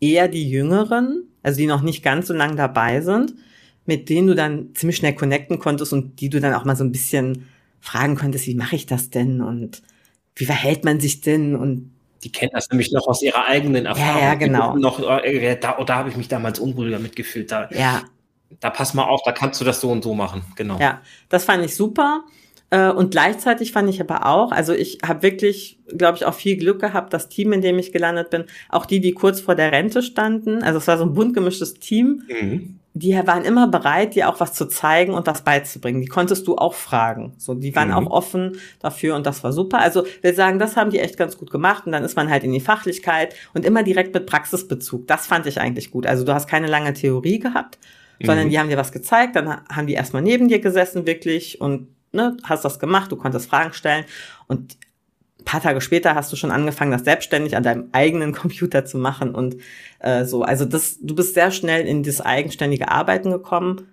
eher 0.00 0.28
die 0.28 0.48
Jüngeren, 0.48 1.24
also 1.42 1.58
die 1.58 1.66
noch 1.66 1.82
nicht 1.82 2.02
ganz 2.02 2.28
so 2.28 2.34
lang 2.34 2.56
dabei 2.56 3.00
sind, 3.00 3.34
mit 3.86 4.08
denen 4.08 4.28
du 4.28 4.34
dann 4.36 4.74
ziemlich 4.74 4.98
schnell 4.98 5.14
connecten 5.14 5.58
konntest 5.58 5.92
und 5.92 6.20
die 6.20 6.28
du 6.28 6.38
dann 6.38 6.54
auch 6.54 6.64
mal 6.64 6.76
so 6.76 6.84
ein 6.84 6.92
bisschen 6.92 7.46
fragen 7.80 8.14
konntest, 8.14 8.46
wie 8.46 8.54
mache 8.54 8.76
ich 8.76 8.86
das 8.86 9.10
denn 9.10 9.40
und 9.40 9.82
wie 10.36 10.44
verhält 10.44 10.84
man 10.84 11.00
sich 11.00 11.20
denn 11.20 11.56
und 11.56 11.90
die 12.22 12.30
kennen 12.30 12.52
das 12.52 12.68
nämlich 12.70 12.92
noch 12.92 13.06
aus 13.06 13.22
ihrer 13.22 13.46
eigenen 13.46 13.86
Erfahrung. 13.86 14.20
Ja, 14.20 14.28
ja 14.28 14.34
genau. 14.34 14.76
Noch, 14.76 15.00
äh, 15.00 15.56
da 15.56 15.82
da 15.82 15.94
habe 15.96 16.10
ich 16.10 16.16
mich 16.16 16.28
damals 16.28 16.58
unruhiger 16.58 16.98
mitgefühlt. 16.98 17.50
Da, 17.50 17.70
ja. 17.70 18.02
da 18.60 18.70
pass 18.70 18.92
mal 18.92 19.04
auf, 19.04 19.22
da 19.24 19.32
kannst 19.32 19.60
du 19.60 19.64
das 19.64 19.80
so 19.80 19.90
und 19.90 20.04
so 20.04 20.14
machen. 20.14 20.42
Genau. 20.56 20.78
Ja, 20.78 21.00
das 21.30 21.44
fand 21.44 21.64
ich 21.64 21.74
super. 21.74 22.24
Äh, 22.68 22.90
und 22.90 23.10
gleichzeitig 23.10 23.72
fand 23.72 23.88
ich 23.88 24.00
aber 24.00 24.26
auch, 24.26 24.52
also 24.52 24.74
ich 24.74 24.98
habe 25.04 25.22
wirklich, 25.22 25.78
glaube 25.96 26.18
ich, 26.18 26.26
auch 26.26 26.34
viel 26.34 26.56
Glück 26.56 26.80
gehabt, 26.80 27.14
das 27.14 27.28
Team, 27.28 27.52
in 27.52 27.62
dem 27.62 27.78
ich 27.78 27.90
gelandet 27.90 28.30
bin, 28.30 28.44
auch 28.68 28.84
die, 28.84 29.00
die 29.00 29.12
kurz 29.12 29.40
vor 29.40 29.54
der 29.54 29.72
Rente 29.72 30.02
standen, 30.02 30.62
also 30.62 30.78
es 30.78 30.86
war 30.86 30.98
so 30.98 31.04
ein 31.04 31.14
bunt 31.14 31.34
gemischtes 31.34 31.74
Team, 31.74 32.22
mhm 32.28 32.79
die 32.92 33.14
waren 33.14 33.44
immer 33.44 33.68
bereit, 33.68 34.16
dir 34.16 34.28
auch 34.28 34.40
was 34.40 34.52
zu 34.52 34.66
zeigen 34.66 35.14
und 35.14 35.26
was 35.26 35.42
beizubringen. 35.42 36.00
Die 36.00 36.08
konntest 36.08 36.46
du 36.48 36.56
auch 36.56 36.74
fragen. 36.74 37.34
So, 37.38 37.54
die 37.54 37.74
waren 37.76 37.88
mhm. 37.88 37.94
auch 37.94 38.10
offen 38.10 38.58
dafür 38.80 39.14
und 39.14 39.26
das 39.26 39.44
war 39.44 39.52
super. 39.52 39.78
Also 39.78 40.04
wir 40.22 40.34
sagen, 40.34 40.58
das 40.58 40.76
haben 40.76 40.90
die 40.90 40.98
echt 40.98 41.16
ganz 41.16 41.38
gut 41.38 41.50
gemacht 41.50 41.86
und 41.86 41.92
dann 41.92 42.02
ist 42.02 42.16
man 42.16 42.28
halt 42.28 42.42
in 42.42 42.52
die 42.52 42.60
Fachlichkeit 42.60 43.36
und 43.54 43.64
immer 43.64 43.84
direkt 43.84 44.12
mit 44.12 44.26
Praxisbezug. 44.26 45.06
Das 45.06 45.26
fand 45.26 45.46
ich 45.46 45.60
eigentlich 45.60 45.92
gut. 45.92 46.06
Also 46.06 46.24
du 46.24 46.34
hast 46.34 46.48
keine 46.48 46.66
lange 46.66 46.92
Theorie 46.92 47.38
gehabt, 47.38 47.78
sondern 48.20 48.46
mhm. 48.46 48.50
die 48.50 48.58
haben 48.58 48.68
dir 48.68 48.76
was 48.76 48.92
gezeigt, 48.92 49.36
dann 49.36 49.64
haben 49.68 49.86
die 49.86 49.94
erstmal 49.94 50.22
neben 50.22 50.48
dir 50.48 50.58
gesessen 50.58 51.06
wirklich 51.06 51.60
und 51.60 51.88
ne, 52.12 52.36
hast 52.42 52.64
das 52.64 52.80
gemacht, 52.80 53.12
du 53.12 53.16
konntest 53.16 53.48
Fragen 53.48 53.72
stellen 53.72 54.04
und 54.48 54.76
ein 55.40 55.44
paar 55.44 55.60
Tage 55.60 55.80
später 55.80 56.14
hast 56.14 56.32
du 56.32 56.36
schon 56.36 56.50
angefangen, 56.50 56.90
das 56.90 57.04
selbstständig 57.04 57.56
an 57.56 57.62
deinem 57.62 57.88
eigenen 57.92 58.32
Computer 58.34 58.84
zu 58.84 58.98
machen 58.98 59.34
und 59.34 59.56
äh, 59.98 60.24
so. 60.24 60.42
Also 60.42 60.64
das, 60.64 60.98
du 61.00 61.14
bist 61.14 61.34
sehr 61.34 61.50
schnell 61.50 61.86
in 61.86 62.02
das 62.02 62.20
eigenständige 62.20 62.90
Arbeiten 62.90 63.30
gekommen 63.30 63.88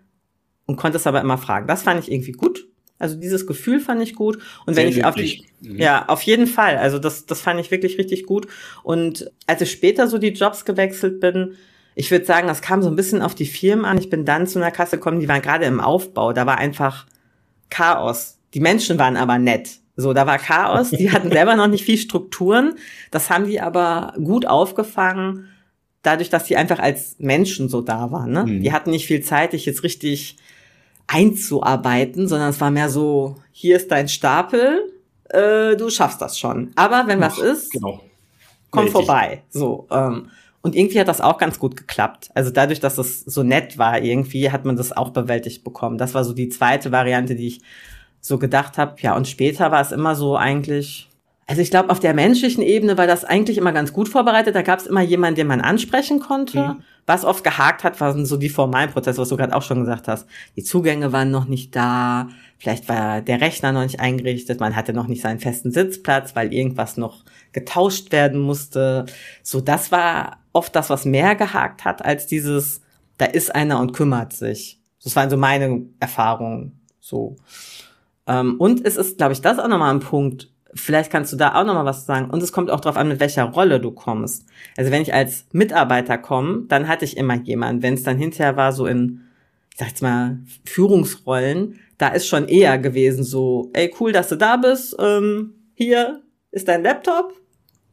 und 0.66 0.76
konntest 0.76 1.08
aber 1.08 1.22
immer 1.22 1.38
fragen. 1.38 1.68
Das 1.68 1.84
fand 1.84 2.02
ich 2.02 2.12
irgendwie 2.12 2.34
gut. 2.34 2.68
Also 3.00 3.16
dieses 3.16 3.46
Gefühl 3.46 3.80
fand 3.80 4.02
ich 4.02 4.16
gut. 4.16 4.38
Und 4.66 4.76
wenn 4.76 4.88
sehr 4.88 4.90
ich 4.90 4.96
löblich. 4.98 5.42
auf 5.42 5.60
die, 5.62 5.70
mhm. 5.70 5.80
ja, 5.80 6.06
auf 6.08 6.22
jeden 6.24 6.48
Fall. 6.48 6.78
Also 6.78 7.00
das, 7.00 7.26
das 7.26 7.42
fand 7.42 7.60
ich 7.60 7.72
wirklich 7.72 7.98
richtig 7.98 8.26
gut. 8.26 8.48
Und 8.84 9.32
als 9.46 9.62
ich 9.62 9.72
später 9.72 10.08
so 10.08 10.18
die 10.18 10.30
Jobs 10.30 10.66
gewechselt 10.66 11.20
bin, 11.20 11.56
ich 11.96 12.12
würde 12.12 12.26
sagen, 12.26 12.48
das 12.48 12.62
kam 12.62 12.84
so 12.84 12.90
ein 12.90 12.96
bisschen 12.96 13.22
auf 13.22 13.34
die 13.34 13.46
Firmen 13.46 13.86
an. 13.86 13.98
Ich 13.98 14.10
bin 14.10 14.26
dann 14.26 14.48
zu 14.48 14.60
einer 14.60 14.72
Kasse 14.72 14.98
gekommen, 14.98 15.20
die 15.20 15.28
waren 15.28 15.42
gerade 15.42 15.66
im 15.66 15.80
Aufbau. 15.80 16.34
Da 16.34 16.46
war 16.46 16.58
einfach 16.58 17.08
Chaos. 17.70 18.40
Die 18.54 18.60
Menschen 18.60 19.00
waren 19.00 19.18
aber 19.18 19.40
nett. 19.40 19.80
So, 20.00 20.14
da 20.14 20.28
war 20.28 20.38
Chaos. 20.38 20.92
Die 20.92 21.12
hatten 21.12 21.32
selber 21.32 21.56
noch 21.56 21.68
nicht 21.68 21.84
viel 21.84 21.98
Strukturen. 21.98 22.76
Das 23.12 23.30
haben 23.30 23.48
die 23.48 23.60
aber 23.60 24.14
gut 24.24 24.46
aufgefangen, 24.46 25.50
dadurch, 26.04 26.30
dass 26.30 26.46
die 26.46 26.56
einfach 26.56 26.80
als 26.80 27.16
Menschen 27.18 27.68
so 27.68 27.82
da 27.82 28.12
waren. 28.12 28.32
Ne? 28.32 28.46
Mhm. 28.46 28.62
Die 28.62 28.72
hatten 28.72 28.92
nicht 28.92 29.08
viel 29.08 29.22
Zeit, 29.22 29.54
dich 29.54 29.66
jetzt 29.66 29.84
richtig 29.84 30.38
einzuarbeiten, 31.08 32.28
sondern 32.28 32.50
es 32.50 32.62
war 32.62 32.70
mehr 32.70 32.90
so, 32.90 33.36
hier 33.52 33.76
ist 33.76 33.92
dein 33.92 34.08
Stapel, 34.08 34.94
äh, 35.30 35.76
du 35.76 35.90
schaffst 35.90 36.22
das 36.22 36.38
schon. 36.38 36.72
Aber 36.76 37.06
wenn 37.08 37.24
Ach, 37.24 37.32
was 37.32 37.40
ist, 37.40 37.72
genau. 37.72 38.02
komm 38.70 38.86
Richtig. 38.86 39.06
vorbei. 39.06 39.44
So. 39.50 39.88
Ähm, 39.90 40.30
und 40.62 40.76
irgendwie 40.76 41.00
hat 41.00 41.08
das 41.08 41.22
auch 41.22 41.38
ganz 41.38 41.60
gut 41.60 41.76
geklappt. 41.76 42.30
Also 42.34 42.52
dadurch, 42.52 42.80
dass 42.80 42.98
es 42.98 43.22
so 43.22 43.42
nett 43.42 43.78
war, 43.78 44.02
irgendwie 44.02 44.52
hat 44.52 44.66
man 44.66 44.76
das 44.76 44.92
auch 44.96 45.10
bewältigt 45.10 45.64
bekommen. 45.64 45.98
Das 45.98 46.14
war 46.14 46.24
so 46.24 46.34
die 46.34 46.50
zweite 46.50 46.92
Variante, 46.92 47.36
die 47.36 47.48
ich 47.48 47.62
so 48.22 48.38
gedacht 48.38 48.78
habe, 48.78 48.96
ja, 49.00 49.16
und 49.16 49.28
später 49.28 49.72
war 49.72 49.82
es 49.82 49.92
immer 49.92 50.16
so 50.16 50.36
eigentlich, 50.36 51.10
also 51.46 51.62
ich 51.62 51.70
glaube, 51.70 51.90
auf 51.90 52.00
der 52.00 52.14
menschlichen 52.14 52.62
Ebene 52.62 52.98
war 52.98 53.08
das 53.08 53.24
eigentlich 53.24 53.58
immer 53.58 53.72
ganz 53.72 53.94
gut 53.94 54.10
vorbereitet. 54.10 54.54
Da 54.54 54.64
gab 54.64 54.80
es 54.80 54.88
immer 54.88 55.02
jemanden, 55.02 55.36
den 55.36 55.48
man 55.48 55.62
ansprechen 55.62 56.20
konnte. 56.20 56.60
Mhm. 56.60 56.84
Was 57.06 57.24
oft 57.24 57.44
gehakt 57.44 57.86
hat, 57.86 58.02
waren 58.02 58.26
so 58.26 58.36
die 58.36 58.50
formalen 58.50 58.92
Prozesse, 58.92 59.22
was 59.22 59.30
du 59.30 59.38
gerade 59.38 59.56
auch 59.56 59.62
schon 59.62 59.80
gesagt 59.80 60.10
hast. 60.10 60.28
Die 60.58 60.64
Zugänge 60.64 61.14
waren 61.14 61.32
noch 61.32 61.46
nicht 61.46 61.74
da, 61.74 62.28
vielleicht 62.58 62.90
war 62.90 63.22
der 63.22 63.40
Rechner 63.40 63.72
noch 63.72 63.84
nicht 63.84 64.02
eingerichtet, 64.02 64.60
man 64.60 64.76
hatte 64.76 64.92
noch 64.92 65.08
nicht 65.08 65.22
seinen 65.22 65.40
festen 65.40 65.72
Sitzplatz, 65.72 66.36
weil 66.36 66.54
irgendwas 66.54 66.98
noch 66.98 67.24
getauscht 67.54 68.12
werden 68.12 68.42
musste. 68.42 69.06
So, 69.42 69.62
das 69.62 69.90
war 69.90 70.40
oft 70.52 70.76
das, 70.76 70.90
was 70.90 71.06
mehr 71.06 71.36
gehakt 71.36 71.86
hat, 71.86 72.04
als 72.04 72.28
dieses, 72.28 72.82
da 73.18 73.26
ist 73.26 73.56
einer 73.56 73.80
und 73.80 73.94
kümmert 73.94 74.34
sich. 74.34 74.82
Das 75.02 75.16
waren 75.16 75.30
so 75.30 75.38
meine 75.38 75.86
Erfahrungen. 76.02 76.82
So. 77.00 77.38
Ähm, 78.28 78.56
und 78.60 78.86
es 78.86 78.98
ist, 78.98 79.18
glaube 79.18 79.34
ich, 79.34 79.42
das 79.42 79.60
auch 79.60 79.68
nochmal 79.68 79.94
ein 79.94 80.02
Punkt. 80.02 80.50
Vielleicht 80.74 81.12
kannst 81.12 81.34
du 81.34 81.38
da 81.38 81.56
auch 81.56 81.66
nochmal 81.66 81.86
was 81.86 82.06
sagen. 82.06 82.30
Und 82.30 82.44
es 82.44 82.52
kommt 82.52 82.70
auch 82.70 82.82
darauf 82.82 82.98
an, 82.98 83.08
mit 83.08 83.20
welcher 83.20 83.46
Rolle 83.46 83.80
du 83.80 83.92
kommst. 83.92 84.46
Also 84.76 84.92
wenn 84.92 85.02
ich 85.02 85.14
als 85.14 85.46
Mitarbeiter 85.52 86.18
komme, 86.18 86.66
dann 86.68 86.88
hatte 86.88 87.06
ich 87.06 87.18
immer 87.18 87.36
jemanden. 87.36 87.82
Wenn 87.82 87.96
es 87.96 88.04
dann 88.04 88.18
hinterher 88.18 88.58
war, 88.58 88.74
so 88.74 88.86
in, 88.86 89.22
ich 89.72 89.80
sag 89.80 89.88
jetzt 89.88 90.02
mal, 90.02 90.40
Führungsrollen, 90.66 91.80
da 91.98 92.10
ist 92.10 92.28
schon 92.28 92.48
eher 92.48 92.78
gewesen 92.78 93.24
so, 93.24 93.72
ey, 93.74 93.94
cool, 94.00 94.12
dass 94.12 94.28
du 94.30 94.36
da 94.36 94.58
bist. 94.58 94.96
Ähm, 95.00 95.56
hier 95.74 96.22
ist 96.52 96.68
dein 96.68 96.84
Laptop. 96.84 97.34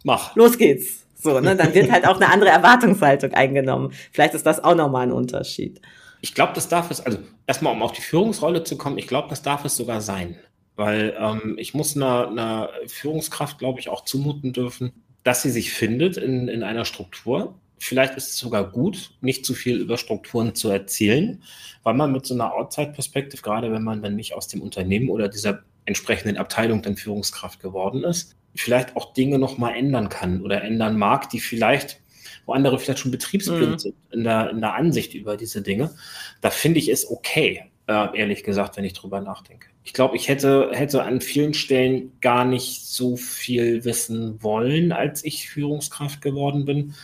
Mach. 0.05 0.35
Los 0.37 0.59
geht's. 0.59 1.07
So, 1.15 1.41
ne? 1.41 1.57
Dann 1.57 1.73
wird 1.75 1.91
halt 1.91 2.07
auch 2.07 2.17
eine 2.21 2.31
andere 2.31 2.51
Erwartungshaltung 2.51 3.33
eingenommen. 3.33 3.93
Vielleicht 4.13 4.35
ist 4.35 4.45
das 4.45 4.63
auch 4.63 4.75
nochmal 4.75 5.07
ein 5.07 5.13
Unterschied. 5.13 5.81
Ich 6.21 6.35
glaube, 6.35 6.53
das 6.55 6.69
darf 6.69 6.91
es, 6.91 7.01
also 7.01 7.19
erstmal, 7.47 7.73
um 7.73 7.83
auf 7.83 7.93
die 7.93 8.03
Führungsrolle 8.03 8.65
zu 8.65 8.77
kommen, 8.77 8.99
ich 8.99 9.07
glaube, 9.07 9.29
das 9.29 9.43
darf 9.43 9.65
es 9.65 9.77
sogar 9.77 10.01
sein. 10.01 10.37
Weil 10.77 11.17
ähm, 11.19 11.57
ich 11.59 11.75
muss 11.75 11.97
einer, 11.97 12.29
einer 12.29 12.71
Führungskraft, 12.87 13.59
glaube 13.59 13.81
ich, 13.81 13.89
auch 13.89 14.05
zumuten 14.05 14.53
dürfen, 14.53 14.93
dass 15.23 15.43
sie 15.43 15.51
sich 15.51 15.73
findet 15.73 16.17
in, 16.17 16.49
in 16.49 16.63
einer 16.63 16.85
Struktur, 16.85 17.55
vielleicht 17.79 18.15
ist 18.15 18.29
es 18.29 18.39
sogar 18.39 18.71
gut, 18.71 19.13
nicht 19.21 19.45
zu 19.45 19.55
viel 19.55 19.77
über 19.77 19.99
Strukturen 19.99 20.55
zu 20.55 20.69
erzählen, 20.69 21.43
weil 21.83 21.95
man 21.95 22.13
mit 22.13 22.27
so 22.27 22.35
einer 22.35 22.55
Outside-Perspektive, 22.55 23.43
gerade 23.43 23.73
wenn 23.73 23.83
man 23.83 24.03
dann 24.03 24.17
nicht 24.17 24.35
aus 24.35 24.49
dem 24.49 24.63
Unternehmen 24.63 25.09
oder 25.09 25.29
dieser 25.29 25.63
entsprechenden 25.85 26.37
Abteilung 26.37 26.83
dann 26.83 26.97
Führungskraft 26.97 27.61
geworden 27.61 28.05
ist, 28.05 28.37
vielleicht 28.55 28.97
auch 28.97 29.13
Dinge 29.13 29.39
nochmal 29.39 29.75
ändern 29.75 30.09
kann 30.09 30.43
oder 30.43 30.63
ändern 30.63 30.97
mag, 30.97 31.29
die 31.31 31.41
vielleicht, 31.41 32.01
wo 32.47 32.53
andere 32.53 32.79
vielleicht 32.79 33.01
schon 33.01 33.11
betriebsblind 33.11 33.73
mhm. 33.73 33.79
sind 33.79 33.95
in 34.11 34.25
der, 34.25 34.51
in 34.51 34.61
der 34.61 34.75
Ansicht 34.75 35.15
über 35.15 35.37
diese 35.37 35.63
Dinge. 35.63 35.95
Da 36.41 36.51
finde 36.51 36.79
ich 36.79 36.89
es 36.89 37.11
okay, 37.11 37.65
äh, 37.87 38.19
ehrlich 38.19 38.45
gesagt, 38.45 38.77
wenn 38.77 38.85
ich 38.85 38.93
drüber 38.93 39.21
nachdenke. 39.21 39.69
Ich 39.83 39.93
glaube, 39.93 40.17
ich 40.17 40.29
hätte, 40.29 40.71
hätte 40.73 41.03
an 41.03 41.21
vielen 41.21 41.53
Stellen 41.53 42.13
gar 42.21 42.45
nicht 42.45 42.87
so 42.87 43.17
viel 43.17 43.85
wissen 43.85 44.43
wollen, 44.43 44.93
als 44.93 45.25
ich 45.25 45.49
Führungskraft 45.49 46.23
geworden 46.23 46.65
bin. 46.65 46.95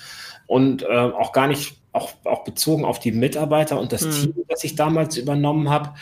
Und 0.46 0.82
äh, 0.82 0.86
auch 0.86 1.32
gar 1.32 1.46
nicht, 1.46 1.76
auch, 1.92 2.12
auch 2.24 2.44
bezogen 2.44 2.84
auf 2.84 2.98
die 2.98 3.12
Mitarbeiter 3.12 3.78
und 3.78 3.92
das 3.92 4.04
mhm. 4.04 4.10
Team, 4.10 4.44
das 4.48 4.64
ich 4.64 4.76
damals 4.76 5.16
übernommen 5.16 5.68
habe 5.68 5.94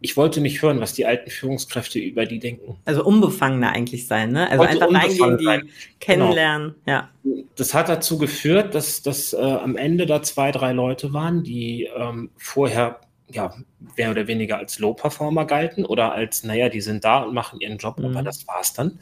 ich 0.00 0.16
wollte 0.16 0.40
nicht 0.40 0.62
hören, 0.62 0.80
was 0.80 0.94
die 0.94 1.06
alten 1.06 1.30
Führungskräfte 1.30 1.98
über 1.98 2.24
die 2.24 2.38
denken. 2.38 2.78
Also 2.84 3.04
unbefangener 3.04 3.72
eigentlich 3.72 4.06
sein, 4.06 4.32
ne? 4.32 4.50
Also 4.50 4.64
einfach 4.64 4.92
reingehen, 4.92 5.38
die 5.38 5.44
sein. 5.44 5.68
kennenlernen, 6.00 6.74
genau. 6.84 6.98
ja. 6.98 7.10
Das 7.56 7.74
hat 7.74 7.88
dazu 7.88 8.16
geführt, 8.16 8.74
dass, 8.74 9.02
dass 9.02 9.32
äh, 9.32 9.36
am 9.36 9.76
Ende 9.76 10.06
da 10.06 10.22
zwei, 10.22 10.52
drei 10.52 10.72
Leute 10.72 11.12
waren, 11.12 11.42
die 11.42 11.88
ähm, 11.94 12.30
vorher 12.36 13.00
ja 13.28 13.54
mehr 13.96 14.10
oder 14.10 14.26
weniger 14.26 14.56
als 14.58 14.78
Low-Performer 14.78 15.44
galten 15.44 15.84
oder 15.84 16.12
als, 16.12 16.44
naja, 16.44 16.68
die 16.68 16.80
sind 16.80 17.04
da 17.04 17.18
und 17.18 17.34
machen 17.34 17.60
ihren 17.60 17.78
Job, 17.78 17.98
mhm. 17.98 18.06
aber 18.06 18.22
das 18.22 18.46
war's 18.46 18.72
dann 18.72 18.98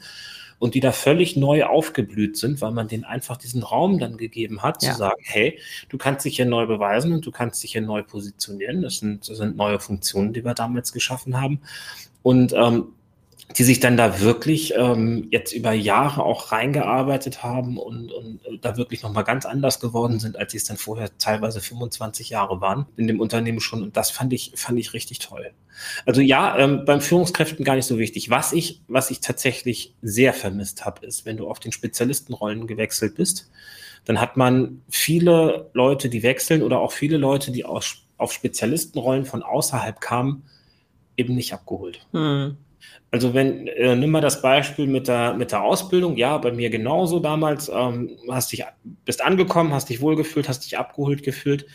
und 0.59 0.75
die 0.75 0.81
da 0.81 0.91
völlig 0.91 1.37
neu 1.37 1.63
aufgeblüht 1.63 2.37
sind, 2.37 2.61
weil 2.61 2.71
man 2.71 2.87
denen 2.87 3.05
einfach 3.05 3.37
diesen 3.37 3.63
Raum 3.63 3.97
dann 3.97 4.17
gegeben 4.17 4.61
hat, 4.61 4.83
ja. 4.83 4.91
zu 4.91 4.97
sagen, 4.97 5.21
hey, 5.23 5.57
du 5.87 5.97
kannst 5.97 6.25
dich 6.25 6.35
hier 6.35 6.45
neu 6.45 6.65
beweisen 6.67 7.13
und 7.13 7.25
du 7.25 7.31
kannst 7.31 7.63
dich 7.63 7.71
hier 7.71 7.81
neu 7.81 8.03
positionieren. 8.03 8.81
Das 8.81 8.97
sind, 8.97 9.29
das 9.29 9.37
sind 9.37 9.55
neue 9.55 9.79
Funktionen, 9.79 10.33
die 10.33 10.43
wir 10.43 10.53
damals 10.53 10.91
geschaffen 10.91 11.39
haben. 11.39 11.61
Und 12.21 12.53
ähm, 12.53 12.89
die 13.57 13.63
sich 13.63 13.79
dann 13.79 13.97
da 13.97 14.21
wirklich 14.21 14.73
ähm, 14.75 15.27
jetzt 15.31 15.53
über 15.53 15.71
Jahre 15.71 16.23
auch 16.23 16.51
reingearbeitet 16.51 17.41
haben 17.41 17.77
und, 17.77 18.11
und 18.11 18.39
da 18.61 18.77
wirklich 18.77 19.01
nochmal 19.01 19.23
ganz 19.23 19.45
anders 19.45 19.79
geworden 19.79 20.19
sind, 20.19 20.37
als 20.37 20.51
sie 20.51 20.57
es 20.59 20.65
dann 20.65 20.77
vorher 20.77 21.17
teilweise 21.17 21.59
25 21.59 22.29
Jahre 22.29 22.61
waren 22.61 22.85
in 22.95 23.07
dem 23.07 23.19
Unternehmen 23.19 23.59
schon. 23.59 23.81
Und 23.81 23.97
das 23.97 24.11
fand 24.11 24.33
ich, 24.33 24.53
fand 24.55 24.77
ich 24.77 24.93
richtig 24.93 25.19
toll. 25.19 25.51
Also 26.05 26.21
ja, 26.21 26.57
ähm, 26.57 26.85
beim 26.85 27.01
Führungskräften 27.01 27.65
gar 27.65 27.75
nicht 27.75 27.85
so 27.85 27.97
wichtig. 27.97 28.29
Was 28.29 28.53
ich, 28.53 28.81
was 28.87 29.09
ich 29.09 29.19
tatsächlich 29.19 29.95
sehr 30.01 30.33
vermisst 30.33 30.85
habe, 30.85 31.05
ist, 31.05 31.25
wenn 31.25 31.37
du 31.37 31.49
auf 31.49 31.59
den 31.59 31.71
Spezialistenrollen 31.71 32.67
gewechselt 32.67 33.15
bist, 33.15 33.49
dann 34.05 34.21
hat 34.21 34.37
man 34.37 34.81
viele 34.89 35.69
Leute, 35.73 36.09
die 36.09 36.23
wechseln 36.23 36.61
oder 36.61 36.79
auch 36.79 36.91
viele 36.91 37.17
Leute, 37.17 37.51
die 37.51 37.65
aus, 37.65 38.03
auf 38.17 38.31
Spezialistenrollen 38.31 39.25
von 39.25 39.41
außerhalb 39.41 39.99
kamen, 39.99 40.43
eben 41.17 41.35
nicht 41.35 41.53
abgeholt. 41.53 42.05
Hm. 42.11 42.57
Also 43.11 43.33
wenn, 43.33 43.67
äh, 43.67 43.95
nimm 43.95 44.11
mal 44.11 44.21
das 44.21 44.41
Beispiel 44.41 44.87
mit 44.87 45.07
der, 45.07 45.33
mit 45.33 45.51
der 45.51 45.63
Ausbildung, 45.63 46.15
ja, 46.17 46.37
bei 46.37 46.51
mir 46.51 46.69
genauso 46.69 47.19
damals, 47.19 47.69
ähm, 47.69 48.17
hast 48.29 48.51
dich, 48.51 48.63
bist 49.05 49.23
angekommen, 49.23 49.73
hast 49.73 49.89
dich 49.89 50.01
wohlgefühlt, 50.01 50.47
hast 50.47 50.65
dich 50.65 50.77
abgeholt 50.77 51.23
gefühlt. 51.23 51.65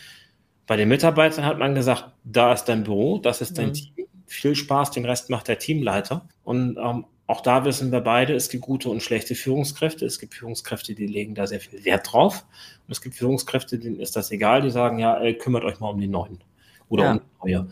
Bei 0.67 0.77
den 0.77 0.89
Mitarbeitern 0.89 1.45
hat 1.45 1.59
man 1.59 1.75
gesagt, 1.75 2.13
da 2.25 2.53
ist 2.53 2.65
dein 2.65 2.85
Büro, 2.85 3.19
das 3.19 3.41
ist 3.41 3.59
dein 3.59 3.69
mhm. 3.69 3.75
Team, 3.75 4.07
viel 4.27 4.55
Spaß, 4.55 4.93
den 4.93 5.05
Rest 5.05 5.29
macht 5.31 5.49
der 5.49 5.59
Teamleiter. 5.59 6.29
Und 6.45 6.79
ähm, 6.79 7.05
auch 7.27 7.41
da 7.41 7.65
wissen 7.65 7.91
wir 7.91 8.01
beide, 8.01 8.35
es 8.35 8.49
gibt 8.49 8.65
gute 8.65 8.91
und 8.91 9.03
schlechte 9.03 9.35
Führungskräfte. 9.35 10.05
Es 10.05 10.19
gibt 10.19 10.35
Führungskräfte, 10.35 10.95
die 10.95 11.07
legen 11.07 11.35
da 11.35 11.47
sehr 11.47 11.61
viel 11.61 11.85
Wert 11.85 12.13
drauf. 12.13 12.45
Und 12.87 12.93
es 12.93 13.01
gibt 13.01 13.15
Führungskräfte, 13.15 13.79
denen 13.79 13.99
ist 13.99 14.15
das 14.17 14.31
egal, 14.31 14.63
die 14.63 14.71
sagen, 14.71 14.99
ja, 14.99 15.17
ey, 15.17 15.37
kümmert 15.37 15.65
euch 15.65 15.81
mal 15.81 15.91
um 15.91 16.01
die 16.01 16.07
Neuen 16.07 16.41
oder 16.89 17.05
ja. 17.05 17.13
um 17.13 17.21
die 17.21 17.53
Neue. 17.53 17.67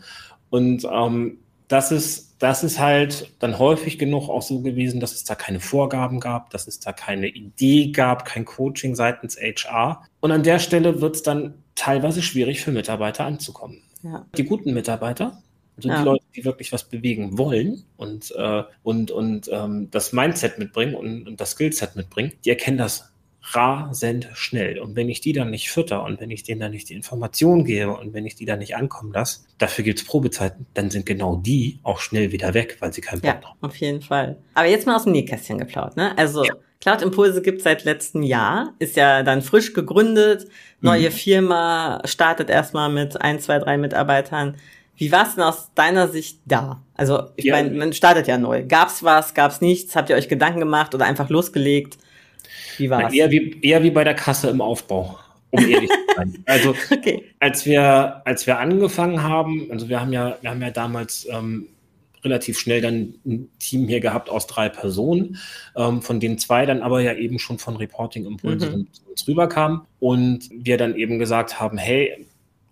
Und 0.49 0.87
ähm, 0.91 1.39
das 1.67 1.91
ist, 1.91 2.35
das 2.39 2.63
ist 2.63 2.79
halt 2.79 3.31
dann 3.39 3.57
häufig 3.57 3.97
genug 3.97 4.29
auch 4.29 4.41
so 4.41 4.61
gewesen, 4.61 4.99
dass 4.99 5.13
es 5.13 5.23
da 5.23 5.35
keine 5.35 5.59
Vorgaben 5.59 6.19
gab, 6.19 6.49
dass 6.49 6.67
es 6.67 6.79
da 6.79 6.91
keine 6.91 7.27
Idee 7.27 7.91
gab, 7.91 8.25
kein 8.25 8.45
Coaching 8.45 8.95
seitens 8.95 9.37
HR. 9.37 10.03
Und 10.19 10.31
an 10.31 10.43
der 10.43 10.59
Stelle 10.59 11.01
wird 11.01 11.15
es 11.15 11.23
dann 11.23 11.55
teilweise 11.75 12.21
schwierig 12.21 12.61
für 12.61 12.71
Mitarbeiter 12.71 13.25
anzukommen. 13.25 13.81
Ja. 14.03 14.25
Die 14.37 14.43
guten 14.43 14.73
Mitarbeiter, 14.73 15.41
also 15.77 15.89
ja. 15.89 15.99
die 15.99 16.05
Leute, 16.05 16.25
die 16.35 16.45
wirklich 16.45 16.71
was 16.71 16.83
bewegen 16.83 17.37
wollen 17.37 17.85
und, 17.97 18.33
äh, 18.35 18.63
und, 18.83 19.11
und 19.11 19.49
ähm, 19.51 19.89
das 19.89 20.13
Mindset 20.13 20.59
mitbringen 20.59 20.95
und, 20.95 21.27
und 21.27 21.39
das 21.39 21.51
Skillset 21.51 21.95
mitbringen, 21.95 22.33
die 22.43 22.49
erkennen 22.49 22.77
das 22.77 23.12
rasend 23.51 24.29
schnell. 24.33 24.79
Und 24.79 24.95
wenn 24.95 25.09
ich 25.09 25.19
die 25.19 25.33
dann 25.33 25.49
nicht 25.49 25.69
fütter 25.69 26.03
und 26.03 26.19
wenn 26.21 26.31
ich 26.31 26.43
denen 26.43 26.61
dann 26.61 26.71
nicht 26.71 26.89
die 26.89 26.93
Information 26.93 27.65
gebe 27.65 27.91
und 27.91 28.13
wenn 28.13 28.25
ich 28.25 28.35
die 28.35 28.45
dann 28.45 28.59
nicht 28.59 28.75
ankommen 28.75 29.11
lasse, 29.11 29.41
dafür 29.57 29.83
gibt 29.83 29.99
es 29.99 30.05
Probezeiten, 30.05 30.65
dann 30.73 30.89
sind 30.89 31.05
genau 31.05 31.35
die 31.35 31.79
auch 31.83 31.99
schnell 31.99 32.31
wieder 32.31 32.53
weg, 32.53 32.77
weil 32.79 32.93
sie 32.93 33.01
keinen 33.01 33.21
Bock 33.21 33.41
ja, 33.41 33.49
haben. 33.49 33.57
auf 33.61 33.75
jeden 33.77 34.01
Fall. 34.01 34.37
Aber 34.53 34.67
jetzt 34.67 34.87
mal 34.87 34.95
aus 34.95 35.03
dem 35.03 35.11
Nähkästchen 35.11 35.57
geplaut, 35.57 35.97
ne? 35.97 36.17
Also 36.17 36.45
ja. 36.45 36.53
Cloud 36.79 37.01
Impulse 37.01 37.41
gibt 37.41 37.61
seit 37.61 37.83
letztem 37.85 38.23
Jahr, 38.23 38.73
ist 38.79 38.95
ja 38.95 39.23
dann 39.23 39.41
frisch 39.41 39.73
gegründet, 39.73 40.47
neue 40.81 41.09
mhm. 41.09 41.13
Firma, 41.13 42.01
startet 42.05 42.49
erstmal 42.49 42.89
mit 42.89 43.21
ein, 43.21 43.39
zwei, 43.39 43.59
drei 43.59 43.77
Mitarbeitern. 43.77 44.57
Wie 44.95 45.11
war 45.11 45.25
es 45.25 45.35
denn 45.35 45.43
aus 45.43 45.71
deiner 45.75 46.07
Sicht 46.07 46.39
da? 46.45 46.83
Also, 46.93 47.29
ich 47.35 47.45
ja. 47.45 47.55
meine, 47.55 47.71
man 47.71 47.93
startet 47.93 48.27
ja 48.27 48.37
neu. 48.37 48.63
Gab's 48.67 49.01
was, 49.03 49.33
gab's 49.33 49.59
nichts? 49.59 49.95
Habt 49.95 50.09
ihr 50.09 50.15
euch 50.15 50.29
Gedanken 50.29 50.59
gemacht 50.59 50.93
oder 50.93 51.05
einfach 51.05 51.29
losgelegt? 51.29 51.97
Wie 52.77 52.89
war 52.89 53.07
es? 53.07 53.13
Eher 53.13 53.31
wie, 53.31 53.59
eher 53.61 53.83
wie 53.83 53.91
bei 53.91 54.03
der 54.03 54.13
Kasse 54.13 54.49
im 54.49 54.61
Aufbau, 54.61 55.17
um 55.51 55.67
ehrlich 55.67 55.89
zu 55.89 56.15
sein. 56.15 56.37
Also 56.45 56.75
okay. 56.91 57.23
als 57.39 57.65
wir, 57.65 58.21
als 58.25 58.47
wir 58.47 58.59
angefangen 58.59 59.23
haben, 59.23 59.67
also 59.71 59.89
wir 59.89 59.99
haben 59.99 60.13
ja, 60.13 60.37
wir 60.41 60.49
haben 60.49 60.61
ja 60.61 60.71
damals 60.71 61.27
ähm, 61.31 61.69
relativ 62.23 62.59
schnell 62.59 62.81
dann 62.81 63.15
ein 63.25 63.49
Team 63.59 63.87
hier 63.87 63.99
gehabt 63.99 64.29
aus 64.29 64.47
drei 64.47 64.69
Personen, 64.69 65.37
ähm, 65.75 66.01
von 66.01 66.19
denen 66.19 66.37
zwei 66.37 66.65
dann 66.65 66.81
aber 66.81 67.01
ja 67.01 67.13
eben 67.13 67.39
schon 67.39 67.59
von 67.59 67.75
Reporting 67.75 68.25
Impulse 68.25 68.69
mhm. 68.69 68.87
zu 68.91 69.09
uns 69.09 69.27
rüberkamen 69.27 69.81
und 69.99 70.49
wir 70.51 70.77
dann 70.77 70.95
eben 70.95 71.19
gesagt 71.19 71.59
haben, 71.59 71.77
hey, 71.77 72.25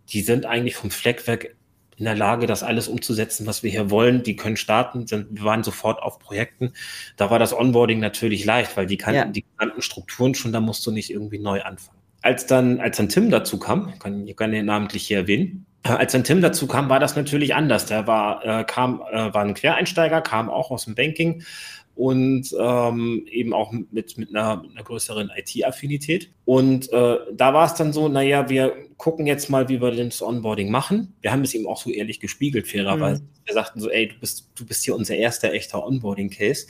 die 0.10 0.22
sind 0.22 0.46
eigentlich 0.46 0.76
vom 0.76 0.92
Fleck 0.92 1.28
weg 1.28 1.56
in 2.02 2.06
der 2.06 2.16
Lage, 2.16 2.48
das 2.48 2.64
alles 2.64 2.88
umzusetzen, 2.88 3.46
was 3.46 3.62
wir 3.62 3.70
hier 3.70 3.92
wollen. 3.92 4.24
Die 4.24 4.36
können 4.36 4.58
starten, 4.58 5.06
sind, 5.06 5.28
wir 5.30 5.44
waren 5.44 5.64
sofort 5.64 6.02
auf 6.02 6.18
Projekten. 6.18 6.74
Da 7.16 7.30
war 7.30 7.38
das 7.38 7.54
Onboarding 7.54 8.00
natürlich 8.00 8.44
leicht, 8.44 8.76
weil 8.76 8.88
die 8.88 8.98
kannten 8.98 9.18
ja. 9.20 9.26
die 9.26 9.46
kannten 9.60 9.84
Strukturen 9.84 10.34
schon, 10.34 10.52
da 10.52 10.60
musst 10.60 10.84
du 10.88 10.90
nicht 10.90 11.12
irgendwie 11.12 11.38
neu 11.38 11.62
anfangen. 11.62 12.00
Als 12.24 12.48
dann, 12.48 12.80
als 12.80 12.98
dann 12.98 13.08
Tim 13.08 13.30
dazu 13.30 13.60
kam, 13.60 13.90
ich 13.94 14.00
kann, 14.00 14.28
ich 14.28 14.36
kann 14.36 14.52
ihn 14.52 14.66
namentlich 14.66 15.06
hier 15.06 15.20
erwähnen, 15.20 15.68
äh, 15.84 15.90
als 15.90 16.14
dann 16.14 16.24
Tim 16.24 16.42
dazu 16.42 16.66
kam, 16.66 16.90
war 16.90 17.00
das 17.00 17.16
natürlich 17.16 17.54
anders. 17.54 17.86
Der 17.86 18.08
war, 18.08 18.44
äh, 18.44 18.64
kam, 18.64 19.04
äh, 19.12 19.32
war 19.32 19.44
ein 19.44 19.54
Quereinsteiger, 19.54 20.22
kam 20.22 20.50
auch 20.50 20.72
aus 20.72 20.86
dem 20.86 20.96
Banking 20.96 21.44
und 21.94 22.50
ähm, 22.60 23.28
eben 23.30 23.54
auch 23.54 23.72
mit, 23.72 24.18
mit, 24.18 24.36
einer, 24.36 24.64
mit 24.64 24.72
einer 24.72 24.84
größeren 24.84 25.30
IT-Affinität. 25.36 26.32
Und 26.52 26.92
äh, 26.92 27.18
da 27.32 27.54
war 27.54 27.66
es 27.66 27.76
dann 27.76 27.94
so, 27.94 28.10
naja, 28.10 28.50
wir 28.50 28.76
gucken 28.98 29.26
jetzt 29.26 29.50
mal, 29.50 29.70
wie 29.70 29.82
wir 29.82 29.90
das 29.92 30.22
Onboarding 30.22 30.70
machen. 30.70 31.16
Wir 31.22 31.32
haben 31.32 31.44
es 31.44 31.54
ihm 31.54 31.66
auch 31.66 31.82
so 31.82 31.90
ehrlich 31.90 32.20
gespiegelt, 32.20 32.68
fairerweise. 32.68 33.22
Mhm. 33.22 33.30
Wir 33.46 33.54
sagten 33.54 33.80
so, 33.80 33.90
ey, 33.90 34.10
du 34.10 34.16
bist, 34.20 34.50
du 34.56 34.66
bist 34.66 34.84
hier 34.84 34.94
unser 34.94 35.16
erster 35.16 35.54
echter 35.54 35.84
Onboarding-Case. 35.84 36.68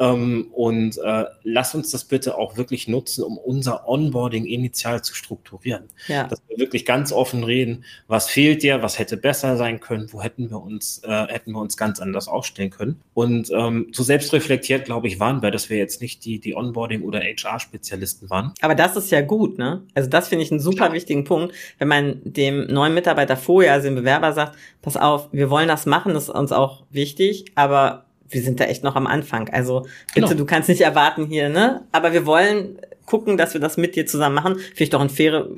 Ähm, 0.00 0.48
und 0.52 0.98
äh, 0.98 1.24
lass 1.42 1.74
uns 1.74 1.90
das 1.90 2.04
bitte 2.04 2.36
auch 2.36 2.56
wirklich 2.56 2.88
nutzen, 2.88 3.22
um 3.22 3.38
unser 3.38 3.88
Onboarding 3.88 4.46
initial 4.46 5.02
zu 5.02 5.14
strukturieren. 5.14 5.84
Ja. 6.08 6.26
Dass 6.26 6.42
wir 6.48 6.58
wirklich 6.58 6.84
ganz 6.84 7.12
offen 7.12 7.44
reden, 7.44 7.84
was 8.08 8.28
fehlt 8.28 8.62
dir, 8.62 8.82
was 8.82 8.98
hätte 8.98 9.16
besser 9.16 9.56
sein 9.56 9.78
können, 9.78 10.12
wo 10.12 10.22
hätten 10.22 10.50
wir 10.50 10.60
uns, 10.60 11.02
äh, 11.04 11.26
hätten 11.28 11.52
wir 11.52 11.60
uns 11.60 11.76
ganz 11.76 12.00
anders 12.00 12.28
aufstellen 12.28 12.70
können. 12.70 13.00
Und 13.14 13.50
ähm, 13.52 13.88
so 13.92 14.02
selbstreflektiert, 14.02 14.86
glaube 14.86 15.06
ich, 15.06 15.20
waren 15.20 15.42
wir, 15.42 15.50
dass 15.50 15.70
wir 15.70 15.76
jetzt 15.76 16.00
nicht 16.00 16.24
die, 16.24 16.40
die 16.40 16.56
Onboarding- 16.56 17.02
oder 17.02 17.20
HR-Spezialisten 17.20 18.30
waren. 18.30 18.52
Aber 18.62 18.74
das 18.74 18.96
ist 18.96 19.10
ja 19.10 19.19
gut, 19.22 19.58
ne? 19.58 19.82
Also 19.94 20.08
das 20.08 20.28
finde 20.28 20.44
ich 20.44 20.50
einen 20.50 20.60
super 20.60 20.86
ja. 20.86 20.92
wichtigen 20.92 21.24
Punkt, 21.24 21.54
wenn 21.78 21.88
man 21.88 22.20
dem 22.24 22.66
neuen 22.66 22.94
Mitarbeiter 22.94 23.36
vorher, 23.36 23.72
also 23.72 23.88
dem 23.88 23.96
Bewerber 23.96 24.32
sagt, 24.32 24.56
pass 24.82 24.96
auf, 24.96 25.28
wir 25.32 25.50
wollen 25.50 25.68
das 25.68 25.86
machen, 25.86 26.14
das 26.14 26.24
ist 26.24 26.30
uns 26.30 26.52
auch 26.52 26.84
wichtig, 26.90 27.46
aber 27.54 28.04
wir 28.28 28.42
sind 28.42 28.60
da 28.60 28.64
echt 28.64 28.84
noch 28.84 28.96
am 28.96 29.06
Anfang. 29.06 29.48
Also 29.50 29.86
bitte, 30.14 30.28
genau. 30.28 30.34
du 30.34 30.44
kannst 30.44 30.68
nicht 30.68 30.82
erwarten 30.82 31.26
hier, 31.26 31.48
ne? 31.48 31.86
Aber 31.92 32.12
wir 32.12 32.26
wollen 32.26 32.78
gucken, 33.06 33.36
dass 33.36 33.54
wir 33.54 33.60
das 33.60 33.76
mit 33.76 33.96
dir 33.96 34.06
zusammen 34.06 34.36
machen. 34.36 34.56
Vielleicht 34.74 34.94
auch 34.94 35.00
ein 35.00 35.10
faire, 35.10 35.48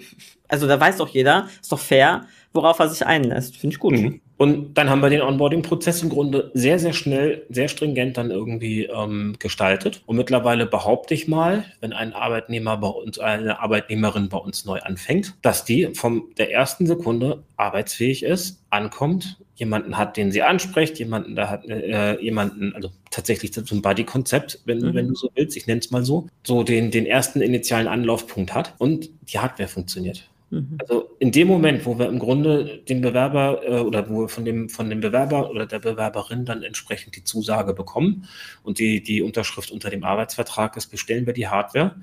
also 0.48 0.66
da 0.66 0.80
weiß 0.80 0.96
doch 0.96 1.08
jeder, 1.08 1.48
ist 1.60 1.70
doch 1.70 1.78
fair, 1.78 2.26
worauf 2.52 2.78
er 2.78 2.88
sich 2.88 3.06
einlässt. 3.06 3.56
Finde 3.56 3.74
ich 3.74 3.80
gut. 3.80 3.94
Mhm. 3.94 4.20
Und 4.36 4.74
dann 4.74 4.90
haben 4.90 5.02
wir 5.02 5.08
den 5.08 5.22
Onboarding-Prozess 5.22 6.02
im 6.02 6.08
Grunde 6.08 6.50
sehr, 6.52 6.80
sehr 6.80 6.92
schnell, 6.92 7.46
sehr 7.48 7.68
stringent 7.68 8.16
dann 8.16 8.32
irgendwie 8.32 8.86
ähm, 8.86 9.36
gestaltet. 9.38 10.02
Und 10.06 10.16
mittlerweile 10.16 10.66
behaupte 10.66 11.14
ich 11.14 11.28
mal, 11.28 11.64
wenn 11.80 11.92
ein 11.92 12.12
Arbeitnehmer 12.12 12.76
bei 12.76 12.88
uns, 12.88 13.20
eine 13.20 13.60
Arbeitnehmerin 13.60 14.28
bei 14.28 14.38
uns 14.38 14.64
neu 14.64 14.80
anfängt, 14.80 15.34
dass 15.42 15.64
die 15.64 15.94
von 15.94 16.24
der 16.38 16.50
ersten 16.50 16.86
Sekunde 16.86 17.44
arbeitsfähig 17.56 18.24
ist, 18.24 18.64
ankommt, 18.68 19.38
jemanden 19.54 19.96
hat, 19.96 20.16
den 20.16 20.32
sie 20.32 20.42
anspricht, 20.42 20.98
jemanden, 20.98 21.36
da 21.36 21.48
hat 21.48 21.64
äh, 21.68 22.20
jemanden, 22.20 22.74
also 22.74 22.90
tatsächlich 23.12 23.54
so 23.54 23.62
ein 23.72 23.82
Buddy-Konzept, 23.82 24.62
wenn, 24.64 24.78
mhm. 24.78 24.94
wenn 24.94 25.08
du 25.08 25.14
so 25.14 25.30
willst, 25.36 25.56
ich 25.56 25.68
nenne 25.68 25.78
es 25.78 25.92
mal 25.92 26.04
so, 26.04 26.26
so 26.44 26.64
den, 26.64 26.90
den 26.90 27.06
ersten 27.06 27.42
initialen 27.42 27.86
Anlaufpunkt 27.86 28.54
hat 28.54 28.74
und 28.78 29.08
die 29.32 29.38
Hardware 29.38 29.68
funktioniert. 29.68 30.28
Mhm. 30.52 30.76
Also 30.78 31.16
in 31.18 31.32
dem 31.32 31.48
Moment, 31.48 31.86
wo 31.86 31.98
wir 31.98 32.08
im 32.08 32.18
Grunde 32.18 32.82
den 32.86 33.00
Bewerber 33.00 33.62
äh, 33.64 33.78
oder 33.78 34.08
wo 34.10 34.20
wir 34.20 34.28
von 34.28 34.44
dem, 34.44 34.68
von 34.68 34.90
dem 34.90 35.00
Bewerber 35.00 35.50
oder 35.50 35.64
der 35.66 35.78
Bewerberin 35.78 36.44
dann 36.44 36.62
entsprechend 36.62 37.16
die 37.16 37.24
Zusage 37.24 37.72
bekommen 37.72 38.28
und 38.62 38.78
die, 38.78 39.02
die 39.02 39.22
Unterschrift 39.22 39.70
unter 39.70 39.88
dem 39.88 40.04
Arbeitsvertrag 40.04 40.76
ist, 40.76 40.88
bestellen 40.88 41.24
wir 41.24 41.32
die 41.32 41.48
Hardware 41.48 41.96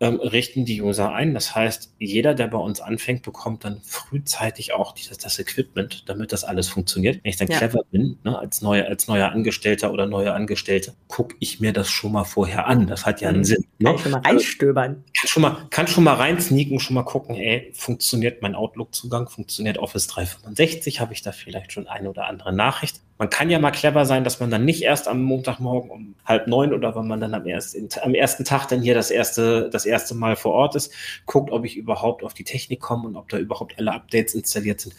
ähm, 0.00 0.16
richten 0.16 0.64
die 0.64 0.80
User 0.80 1.12
ein. 1.12 1.34
Das 1.34 1.54
heißt, 1.54 1.94
jeder, 1.98 2.34
der 2.34 2.46
bei 2.48 2.58
uns 2.58 2.80
anfängt, 2.80 3.22
bekommt 3.22 3.64
dann 3.64 3.82
frühzeitig 3.82 4.72
auch 4.72 4.92
dieses, 4.92 5.18
das 5.18 5.38
Equipment, 5.38 6.08
damit 6.08 6.32
das 6.32 6.42
alles 6.42 6.68
funktioniert. 6.68 7.22
Wenn 7.22 7.30
ich 7.30 7.36
dann 7.36 7.48
ja. 7.48 7.58
clever 7.58 7.82
bin, 7.90 8.18
ne, 8.24 8.38
als, 8.38 8.62
neuer, 8.62 8.86
als 8.86 9.08
neuer 9.08 9.30
Angestellter 9.30 9.92
oder 9.92 10.06
neue 10.06 10.32
Angestellte, 10.32 10.94
gucke 11.06 11.36
ich 11.38 11.60
mir 11.60 11.74
das 11.74 11.90
schon 11.90 12.12
mal 12.12 12.24
vorher 12.24 12.66
an. 12.66 12.86
Das 12.86 13.04
hat 13.04 13.20
ja 13.20 13.28
einen 13.28 13.38
mhm. 13.38 13.44
Sinn. 13.44 13.66
Ne? 13.78 13.90
Kann 13.90 13.98
schon 13.98 14.12
mal 14.12 14.20
reinstöbern. 14.20 15.04
Kann 15.20 15.28
schon 15.28 15.42
mal, 15.42 15.66
kann 15.68 15.86
schon 15.86 16.04
mal 16.04 16.14
reinsneaken, 16.14 16.80
schon 16.80 16.94
mal 16.94 17.02
gucken, 17.02 17.36
ey, 17.36 17.70
funktioniert 17.74 18.40
mein 18.40 18.54
Outlook-Zugang, 18.54 19.28
funktioniert 19.28 19.76
Office 19.76 20.06
365, 20.06 21.00
habe 21.00 21.12
ich 21.12 21.20
da 21.20 21.32
vielleicht 21.32 21.72
schon 21.72 21.86
eine 21.86 22.08
oder 22.08 22.26
andere 22.26 22.54
Nachricht. 22.54 23.00
Man 23.20 23.28
kann 23.28 23.50
ja 23.50 23.58
mal 23.58 23.70
clever 23.70 24.06
sein, 24.06 24.24
dass 24.24 24.40
man 24.40 24.50
dann 24.50 24.64
nicht 24.64 24.82
erst 24.82 25.06
am 25.06 25.22
Montagmorgen 25.22 25.90
um 25.90 26.14
halb 26.24 26.46
neun 26.46 26.72
oder 26.72 26.96
wenn 26.96 27.06
man 27.06 27.20
dann 27.20 27.34
am 27.34 27.44
ersten, 27.44 27.86
am 28.00 28.14
ersten 28.14 28.46
Tag 28.46 28.68
dann 28.68 28.80
hier 28.80 28.94
das 28.94 29.10
erste, 29.10 29.68
das 29.68 29.84
erste 29.84 30.14
Mal 30.14 30.36
vor 30.36 30.54
Ort 30.54 30.74
ist, 30.74 30.90
guckt, 31.26 31.50
ob 31.50 31.66
ich 31.66 31.76
überhaupt 31.76 32.24
auf 32.24 32.32
die 32.32 32.44
Technik 32.44 32.80
komme 32.80 33.06
und 33.06 33.16
ob 33.16 33.28
da 33.28 33.36
überhaupt 33.36 33.78
alle 33.78 33.92
Updates 33.92 34.34
installiert 34.34 34.80
sind. 34.80 34.94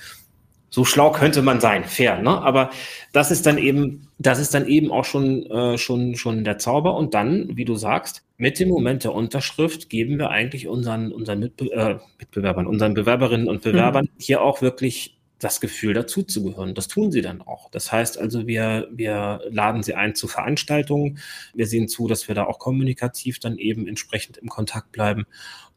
So 0.69 0.85
schlau 0.85 1.11
könnte 1.11 1.41
man 1.41 1.59
sein, 1.61 1.83
fair, 1.83 2.21
ne? 2.21 2.29
Aber 2.43 2.69
das 3.11 3.31
ist 3.31 3.47
dann 3.47 3.57
eben, 3.57 4.07
das 4.19 4.37
ist 4.37 4.53
dann 4.53 4.67
eben 4.67 4.91
auch 4.91 5.05
schon, 5.05 5.47
äh, 5.47 5.79
schon, 5.79 6.15
schon 6.15 6.43
der 6.43 6.59
Zauber. 6.59 6.95
Und 6.97 7.15
dann, 7.15 7.57
wie 7.57 7.65
du 7.65 7.73
sagst, 7.73 8.23
mit 8.37 8.59
dem 8.59 8.69
Moment 8.69 9.03
der 9.03 9.15
Unterschrift 9.15 9.89
geben 9.89 10.19
wir 10.19 10.29
eigentlich 10.29 10.67
unseren, 10.67 11.11
unseren 11.11 11.39
Mitbe 11.39 11.71
äh, 11.71 11.97
Mitbewerbern, 12.19 12.67
unseren 12.67 12.93
Bewerberinnen 12.93 13.47
und 13.47 13.63
Bewerbern 13.63 14.05
mhm. 14.05 14.21
hier 14.21 14.43
auch 14.43 14.61
wirklich 14.61 15.17
das 15.41 15.59
Gefühl 15.59 15.93
dazuzugehören. 15.93 16.75
Das 16.75 16.87
tun 16.87 17.11
sie 17.11 17.21
dann 17.21 17.41
auch. 17.41 17.69
Das 17.71 17.91
heißt 17.91 18.17
also, 18.17 18.47
wir, 18.47 18.87
wir 18.91 19.41
laden 19.49 19.83
sie 19.83 19.95
ein 19.95 20.15
zu 20.15 20.27
Veranstaltungen. 20.27 21.19
Wir 21.53 21.67
sehen 21.67 21.87
zu, 21.87 22.07
dass 22.07 22.27
wir 22.27 22.35
da 22.35 22.45
auch 22.45 22.59
kommunikativ 22.59 23.39
dann 23.39 23.57
eben 23.57 23.87
entsprechend 23.87 24.37
im 24.37 24.49
Kontakt 24.49 24.91
bleiben 24.91 25.25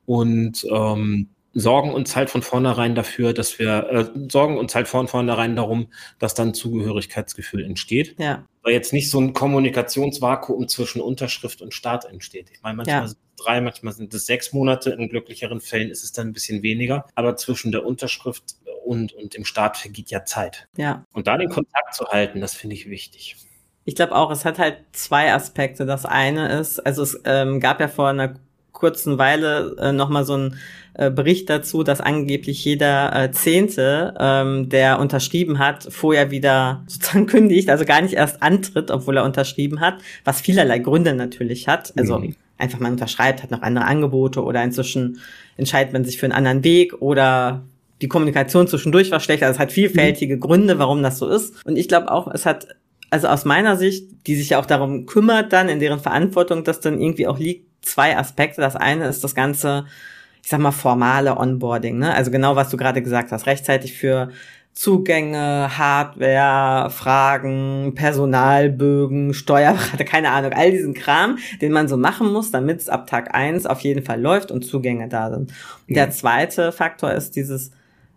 und 0.06 0.66
ähm, 0.70 1.30
sorgen 1.54 1.92
uns 1.92 2.16
halt 2.16 2.30
von 2.30 2.42
vornherein 2.42 2.94
dafür, 2.94 3.32
dass 3.32 3.58
wir 3.58 3.88
äh, 3.90 4.28
sorgen 4.30 4.58
uns 4.58 4.74
halt 4.74 4.88
von 4.88 5.08
vornherein 5.08 5.56
darum, 5.56 5.86
dass 6.18 6.34
dann 6.34 6.52
Zugehörigkeitsgefühl 6.52 7.64
entsteht. 7.64 8.16
Ja. 8.18 8.44
Weil 8.62 8.72
jetzt 8.72 8.92
nicht 8.92 9.08
so 9.08 9.20
ein 9.20 9.32
Kommunikationsvakuum 9.32 10.68
zwischen 10.68 11.00
Unterschrift 11.00 11.62
und 11.62 11.72
Start 11.72 12.06
entsteht. 12.06 12.50
Ich 12.52 12.62
meine, 12.62 12.76
manchmal 12.76 13.02
ja. 13.02 13.06
sind 13.06 13.18
es 13.18 13.44
drei, 13.44 13.60
manchmal 13.60 13.92
sind 13.92 14.12
es 14.12 14.26
sechs 14.26 14.52
Monate. 14.52 14.90
In 14.90 15.08
glücklicheren 15.08 15.60
Fällen 15.60 15.90
ist 15.90 16.02
es 16.02 16.12
dann 16.12 16.28
ein 16.28 16.32
bisschen 16.32 16.62
weniger. 16.62 17.06
Aber 17.14 17.36
zwischen 17.36 17.72
der 17.72 17.86
Unterschrift 17.86 18.56
und, 18.84 19.12
und 19.12 19.34
im 19.34 19.44
Start 19.44 19.76
vergeht 19.76 20.10
ja 20.10 20.24
Zeit. 20.24 20.68
Ja. 20.76 21.04
Und 21.12 21.26
da 21.26 21.36
den 21.36 21.48
Kontakt 21.48 21.94
zu 21.94 22.06
halten, 22.06 22.40
das 22.40 22.54
finde 22.54 22.76
ich 22.76 22.88
wichtig. 22.88 23.36
Ich 23.84 23.94
glaube 23.94 24.14
auch, 24.14 24.30
es 24.30 24.44
hat 24.44 24.58
halt 24.58 24.78
zwei 24.92 25.32
Aspekte. 25.32 25.84
Das 25.84 26.06
eine 26.06 26.58
ist, 26.58 26.80
also 26.80 27.02
es 27.02 27.20
ähm, 27.24 27.60
gab 27.60 27.80
ja 27.80 27.88
vor 27.88 28.08
einer 28.08 28.34
kurzen 28.72 29.18
Weile 29.18 29.76
äh, 29.78 29.92
nochmal 29.92 30.24
so 30.24 30.36
ein 30.36 30.56
äh, 30.94 31.10
Bericht 31.10 31.48
dazu, 31.48 31.82
dass 31.82 32.00
angeblich 32.00 32.64
jeder 32.64 33.14
äh, 33.14 33.30
Zehnte, 33.30 34.14
ähm, 34.18 34.68
der 34.68 34.98
unterschrieben 34.98 35.58
hat, 35.58 35.86
vorher 35.90 36.30
wieder 36.30 36.82
sozusagen 36.86 37.26
kündigt, 37.26 37.70
also 37.70 37.84
gar 37.84 38.02
nicht 38.02 38.14
erst 38.14 38.42
antritt, 38.42 38.90
obwohl 38.90 39.16
er 39.16 39.24
unterschrieben 39.24 39.80
hat, 39.80 39.98
was 40.24 40.40
vielerlei 40.40 40.78
Gründe 40.78 41.14
natürlich 41.14 41.68
hat. 41.68 41.92
Also 41.96 42.18
mhm. 42.18 42.36
einfach 42.58 42.80
man 42.80 42.92
unterschreibt, 42.92 43.42
hat 43.42 43.50
noch 43.50 43.62
andere 43.62 43.86
Angebote 43.86 44.42
oder 44.42 44.62
inzwischen 44.62 45.20
entscheidet 45.56 45.92
man 45.92 46.04
sich 46.04 46.18
für 46.18 46.26
einen 46.26 46.32
anderen 46.32 46.64
Weg 46.64 47.00
oder 47.00 47.62
die 48.04 48.08
Kommunikation 48.08 48.68
zwischendurch 48.68 49.10
war 49.10 49.18
schlechter. 49.18 49.46
Also 49.46 49.56
es 49.56 49.60
hat 49.60 49.72
vielfältige 49.72 50.36
mhm. 50.36 50.40
Gründe, 50.40 50.78
warum 50.78 51.02
das 51.02 51.16
so 51.16 51.26
ist. 51.26 51.54
Und 51.64 51.76
ich 51.76 51.88
glaube 51.88 52.12
auch, 52.12 52.28
es 52.28 52.44
hat, 52.44 52.66
also 53.08 53.28
aus 53.28 53.46
meiner 53.46 53.78
Sicht, 53.78 54.26
die 54.26 54.36
sich 54.36 54.50
ja 54.50 54.58
auch 54.58 54.66
darum 54.66 55.06
kümmert 55.06 55.54
dann, 55.54 55.70
in 55.70 55.80
deren 55.80 56.00
Verantwortung 56.00 56.64
das 56.64 56.80
dann 56.80 57.00
irgendwie 57.00 57.26
auch 57.26 57.38
liegt, 57.38 57.66
zwei 57.80 58.14
Aspekte. 58.14 58.60
Das 58.60 58.76
eine 58.76 59.06
ist 59.06 59.24
das 59.24 59.34
ganze, 59.34 59.86
ich 60.42 60.50
sag 60.50 60.60
mal, 60.60 60.70
formale 60.70 61.38
Onboarding, 61.38 61.98
ne? 61.98 62.12
Also 62.12 62.30
genau, 62.30 62.56
was 62.56 62.68
du 62.68 62.76
gerade 62.76 63.00
gesagt 63.00 63.32
hast, 63.32 63.46
rechtzeitig 63.46 63.94
für 63.94 64.28
Zugänge, 64.74 65.78
Hardware, 65.78 66.90
Fragen, 66.90 67.94
Personalbögen, 67.94 69.32
Steuerberater, 69.32 70.04
keine 70.04 70.30
Ahnung, 70.32 70.52
all 70.52 70.72
diesen 70.72 70.92
Kram, 70.92 71.38
den 71.62 71.72
man 71.72 71.88
so 71.88 71.96
machen 71.96 72.30
muss, 72.30 72.50
damit 72.50 72.80
es 72.80 72.90
ab 72.90 73.06
Tag 73.06 73.34
eins 73.34 73.64
auf 73.64 73.80
jeden 73.80 74.04
Fall 74.04 74.20
läuft 74.20 74.50
und 74.50 74.66
Zugänge 74.66 75.08
da 75.08 75.30
sind. 75.30 75.54
Und 75.88 75.96
der 75.96 76.10
zweite 76.10 76.70
Faktor 76.70 77.12
ist 77.12 77.34
dieses 77.34 77.70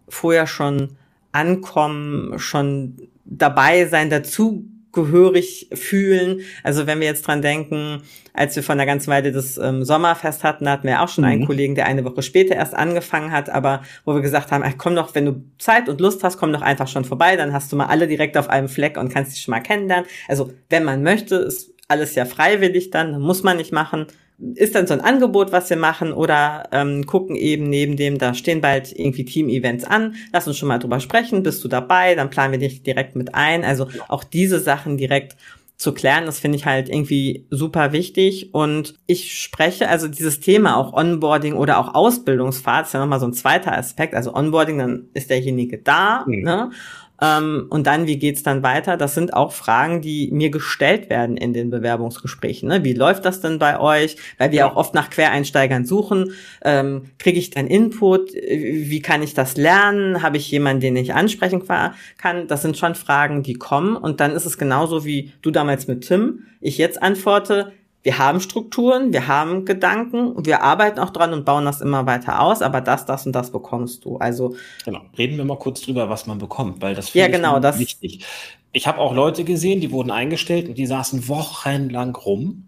vorher 0.08 0.48
schon 0.48 0.98
ankommen, 1.32 2.40
schon 2.40 3.10
dabei 3.26 3.86
sein, 3.86 4.10
dazu 4.10 4.66
gehörig 4.94 5.70
fühlen. 5.74 6.42
Also 6.64 6.88
wenn 6.88 7.00
wir 7.00 7.06
jetzt 7.06 7.28
dran 7.28 7.44
denken, 7.44 8.02
als 8.34 8.56
wir 8.56 8.64
von 8.64 8.78
der 8.78 8.88
ganzen 8.88 9.12
Weile 9.12 9.32
das 9.32 9.58
ähm, 9.58 9.84
Sommerfest 9.84 10.44
hatten, 10.44 10.68
hatten 10.68 10.88
wir 10.88 11.02
auch 11.04 11.08
schon 11.08 11.24
mhm. 11.24 11.30
einen 11.30 11.46
Kollegen, 11.46 11.76
der 11.76 11.86
eine 11.86 12.04
Woche 12.04 12.24
später 12.24 12.56
erst 12.56 12.74
angefangen 12.74 13.32
hat, 13.32 13.50
aber 13.50 13.84
wo 14.06 14.16
wir 14.16 14.22
gesagt 14.22 14.52
haben, 14.52 14.64
ach, 14.66 14.74
komm 14.78 14.96
doch, 14.96 15.14
wenn 15.14 15.26
du 15.26 15.44
Zeit 15.60 15.88
und 15.88 16.02
Lust 16.02 16.24
hast, 16.24 16.38
komm 16.38 16.52
doch 16.52 16.64
einfach 16.64 16.88
schon 16.88 17.06
vorbei, 17.06 17.36
dann 17.36 17.54
hast 17.54 17.72
du 17.72 17.76
mal 17.76 17.86
alle 17.86 18.08
direkt 18.08 18.38
auf 18.38 18.50
einem 18.50 18.70
Fleck 18.70 18.98
und 18.98 19.14
kannst 19.14 19.34
dich 19.34 19.42
schon 19.42 19.52
mal 19.52 19.62
kennenlernen. 19.62 20.08
Also 20.28 20.52
wenn 20.70 20.84
man 20.84 21.04
möchte, 21.04 21.36
ist 21.36 21.72
alles 21.88 22.16
ja 22.16 22.26
freiwillig 22.26 22.90
dann, 22.90 23.20
muss 23.22 23.44
man 23.44 23.58
nicht 23.58 23.72
machen 23.72 24.08
ist 24.54 24.76
dann 24.76 24.86
so 24.86 24.94
ein 24.94 25.02
Angebot, 25.02 25.52
was 25.52 25.70
wir 25.70 25.78
machen 25.78 26.14
oder 26.14 26.70
ähm, 26.72 27.06
gucken 27.06 27.36
eben 27.36 27.70
neben 27.70 27.98
dem, 27.98 28.20
da 28.20 28.34
stehen 28.34 28.62
bald 28.62 28.98
irgendwie 28.98 29.26
Team-Events 29.26 29.84
an, 29.84 30.16
lass 30.32 30.48
uns 30.48 30.58
schon 30.58 30.68
mal 30.68 30.78
drüber 30.78 31.00
sprechen, 31.00 31.42
bist 31.42 31.64
du 31.64 31.68
dabei, 31.68 32.14
dann 32.14 32.30
planen 32.30 32.52
wir 32.52 32.60
dich 32.60 32.84
direkt 32.84 33.16
mit 33.16 33.34
ein. 33.34 33.64
Also 33.64 33.88
auch 34.08 34.24
diese 34.24 34.60
Sachen 34.60 34.98
direkt 34.98 35.36
zu 35.76 35.94
klären, 35.94 36.26
das 36.26 36.40
finde 36.40 36.58
ich 36.58 36.66
halt 36.66 36.90
irgendwie 36.90 37.46
super 37.52 37.92
wichtig. 37.92 38.54
Und 38.54 38.96
ich 39.06 39.40
spreche 39.40 39.90
also 39.90 40.08
dieses 40.08 40.40
Thema 40.40 40.76
auch 40.76 40.94
Onboarding 40.94 41.54
oder 41.54 41.78
auch 41.80 41.94
Ausbildungsfahrt, 41.94 42.88
ist 42.88 42.94
ja 42.94 43.00
nochmal 43.00 43.20
so 43.20 43.28
ein 43.28 43.34
zweiter 43.34 43.78
Aspekt. 43.78 44.16
Also 44.16 44.34
Onboarding, 44.34 44.80
dann 44.80 45.10
ist 45.14 45.30
derjenige 45.30 45.78
da, 45.78 46.26
mhm. 46.28 46.44
ne? 46.44 46.72
Ähm, 47.22 47.68
und 47.70 47.88
dann, 47.88 48.08
wie 48.08 48.18
geht's 48.18 48.44
dann 48.44 48.64
weiter? 48.64 48.98
Das 48.98 49.16
sind 49.16 49.34
auch 49.34 49.52
Fragen, 49.52 50.02
die 50.02 50.30
mir 50.32 50.50
gestellt 50.50 51.10
werden 51.10 51.38
in 51.38 51.54
den 51.54 51.70
Bewerbungsgesprächen. 51.70 52.70
Ne? 52.70 52.84
Wie 52.84 52.94
läuft 52.94 53.26
das 53.26 53.42
denn 53.42 53.60
bei 53.60 53.80
euch? 53.80 54.18
Weil 54.38 54.52
wir 54.52 54.68
auch 54.68 54.76
oft 54.76 54.94
nach 54.94 55.10
Quereinsteigern 55.10 55.86
suchen. 55.86 56.32
Ähm, 56.64 57.06
Kriege 57.18 57.40
ich 57.40 57.50
dann 57.50 57.68
Input? 57.68 58.34
Wie 58.34 59.02
kann 59.02 59.24
ich 59.24 59.34
das 59.34 59.58
lernen? 59.58 60.22
Habe 60.22 60.38
ich 60.38 60.52
jemanden, 60.52 60.82
den 60.82 60.96
ich 60.96 61.14
ansprechen 61.14 61.64
kann? 62.18 62.48
Das 62.48 62.62
sind 62.62 62.78
schon 62.78 62.96
Fragen, 62.96 63.44
die 63.44 63.56
kommen. 63.56 63.96
Und 63.96 64.20
dann 64.20 64.32
ist 64.32 64.46
es 64.46 64.58
genauso 64.58 65.06
wie 65.06 65.32
du 65.42 65.52
damals 65.52 65.88
mit 65.88 66.08
Tim. 66.08 66.46
Ich 66.62 66.78
jetzt 66.78 67.02
antworte, 67.02 67.74
wir 68.08 68.18
haben 68.18 68.40
Strukturen, 68.40 69.12
wir 69.12 69.28
haben 69.28 69.66
Gedanken, 69.66 70.46
wir 70.46 70.64
arbeiten 70.64 70.98
auch 70.98 71.10
dran 71.10 71.34
und 71.34 71.44
bauen 71.44 71.66
das 71.66 71.82
immer 71.82 72.06
weiter 72.06 72.42
aus, 72.42 72.62
aber 72.62 72.80
das, 72.80 73.06
das 73.06 73.26
und 73.26 73.34
das 73.34 73.52
bekommst 73.52 74.06
du. 74.06 74.16
Also 74.16 74.56
genau. 74.86 75.02
Reden 75.18 75.36
wir 75.36 75.44
mal 75.44 75.58
kurz 75.58 75.82
drüber, 75.82 76.10
was 76.10 76.26
man 76.26 76.38
bekommt, 76.38 76.82
weil 76.82 76.96
das 76.96 77.14
ja, 77.14 77.28
genau, 77.28 77.60
das 77.60 77.80
wichtig. 77.80 78.26
Ich 78.72 78.88
habe 78.88 79.00
auch 79.00 79.14
Leute 79.14 79.44
gesehen, 79.44 79.82
die 79.82 79.92
wurden 79.92 80.10
eingestellt 80.10 80.70
und 80.70 80.78
die 80.78 80.86
saßen 80.86 81.28
wochenlang 81.28 82.16
rum 82.16 82.67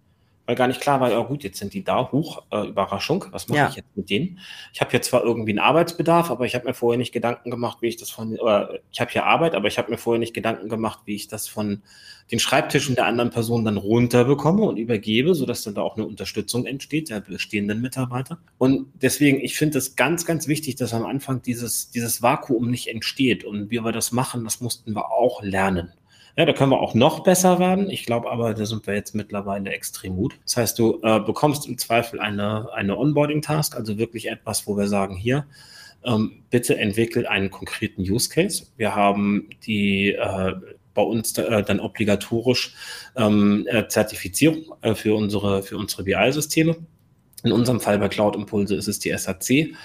weil 0.50 0.56
gar 0.56 0.68
nicht 0.68 0.82
klar 0.82 1.00
war, 1.00 1.12
ja 1.12 1.20
gut, 1.20 1.44
jetzt 1.44 1.60
sind 1.60 1.76
die 1.76 1.84
da, 1.84 2.12
hoch, 2.12 2.42
äh, 2.50 2.70
Überraschung, 2.70 3.24
was 3.30 3.48
mache 3.50 3.60
ja. 3.60 3.70
ich 3.70 3.76
jetzt 3.76 3.96
mit 3.96 4.10
denen? 4.10 4.40
Ich 4.74 4.82
habe 4.82 4.92
jetzt 4.94 5.10
zwar 5.10 5.24
irgendwie 5.24 5.52
einen 5.52 5.60
Arbeitsbedarf, 5.60 6.32
aber 6.32 6.48
ich 6.48 6.56
habe 6.56 6.66
mir 6.66 6.74
vorher 6.74 6.98
nicht 6.98 7.12
Gedanken 7.12 7.52
gemacht, 7.52 7.84
wie 7.84 7.88
ich 7.88 7.98
das 7.98 8.10
von, 8.10 8.36
oder 8.40 8.80
ich 8.92 9.00
habe 9.00 9.12
hier 9.12 9.28
Arbeit, 9.28 9.54
aber 9.54 9.68
ich 9.68 9.78
habe 9.78 9.92
mir 9.92 10.00
vorher 10.00 10.18
nicht 10.18 10.34
Gedanken 10.34 10.68
gemacht, 10.68 11.02
wie 11.06 11.14
ich 11.14 11.28
das 11.28 11.48
von 11.48 11.84
den 12.32 12.40
Schreibtischen 12.40 12.96
der 12.96 13.06
anderen 13.06 13.30
Person 13.30 13.64
dann 13.64 13.78
runterbekomme 13.78 14.64
und 14.64 14.78
übergebe, 14.78 15.36
sodass 15.36 15.62
dann 15.62 15.76
da 15.76 15.84
auch 15.84 15.98
eine 15.98 16.08
Unterstützung 16.08 16.66
entsteht 16.66 17.12
der 17.12 17.22
bestehenden 17.22 17.80
Mitarbeiter. 17.80 18.40
Und 18.58 18.88
deswegen, 19.00 19.42
ich 19.42 19.56
finde 19.56 19.78
es 19.78 19.96
ganz, 19.96 20.26
ganz 20.26 20.48
wichtig, 20.48 20.78
dass 20.78 20.96
am 20.96 21.06
Anfang 21.06 21.44
dieses, 21.44 21.92
dieses 21.92 22.24
Vakuum 22.24 22.72
nicht 22.72 22.88
entsteht. 22.88 23.44
Und 23.44 23.70
wie 23.70 23.82
wir 23.82 23.92
das 23.92 24.12
machen, 24.12 24.46
das 24.46 24.62
mussten 24.62 24.96
wir 24.96 25.12
auch 25.12 25.44
lernen. 25.44 25.94
Ja, 26.40 26.46
da 26.46 26.54
können 26.54 26.72
wir 26.72 26.80
auch 26.80 26.94
noch 26.94 27.20
besser 27.24 27.60
werden. 27.60 27.90
Ich 27.90 28.06
glaube 28.06 28.32
aber, 28.32 28.54
da 28.54 28.66
sind 28.66 28.88
wir 28.88 28.94
jetzt 28.94 29.14
mittlerweile 29.14 29.72
extrem 29.72 30.16
gut. 30.16 30.40
Das 30.46 30.56
heißt, 30.56 30.80
du 30.80 31.02
äh, 31.04 31.20
bekommst 31.20 31.68
im 31.68 31.78
Zweifel 31.78 32.22
eine, 32.22 32.72
eine 32.72 32.98
Onboarding-Task, 32.98 33.76
also 33.76 33.98
wirklich 33.98 34.30
etwas, 34.30 34.66
wo 34.66 34.78
wir 34.78 34.88
sagen, 34.88 35.18
hier, 35.18 35.46
ähm, 36.06 36.44
bitte 36.50 36.78
entwickelt 36.78 37.28
einen 37.28 37.52
konkreten 37.52 38.04
Use 38.04 38.30
Case. 38.30 38.68
Wir 38.78 38.96
haben 38.96 39.50
die 39.66 40.14
äh, 40.14 40.54
bei 40.94 41.02
uns 41.02 41.38
äh, 41.38 41.62
dann 41.62 41.82
obligatorisch 41.82 42.74
ähm, 43.18 43.68
äh, 43.70 43.90
Zertifizierung 43.90 44.64
äh, 44.80 44.96
für 44.96 45.16
unsere, 45.16 45.62
für 45.62 45.76
unsere 45.76 46.04
BI-Systeme. 46.04 46.78
In 47.44 47.52
unserem 47.52 47.82
Fall 47.82 48.00
bei 48.00 48.08
Cloud 48.08 48.38
Impulse 48.38 48.76
ist 48.76 48.88
es 48.88 49.00
die 49.00 49.12
SAC. 49.12 49.76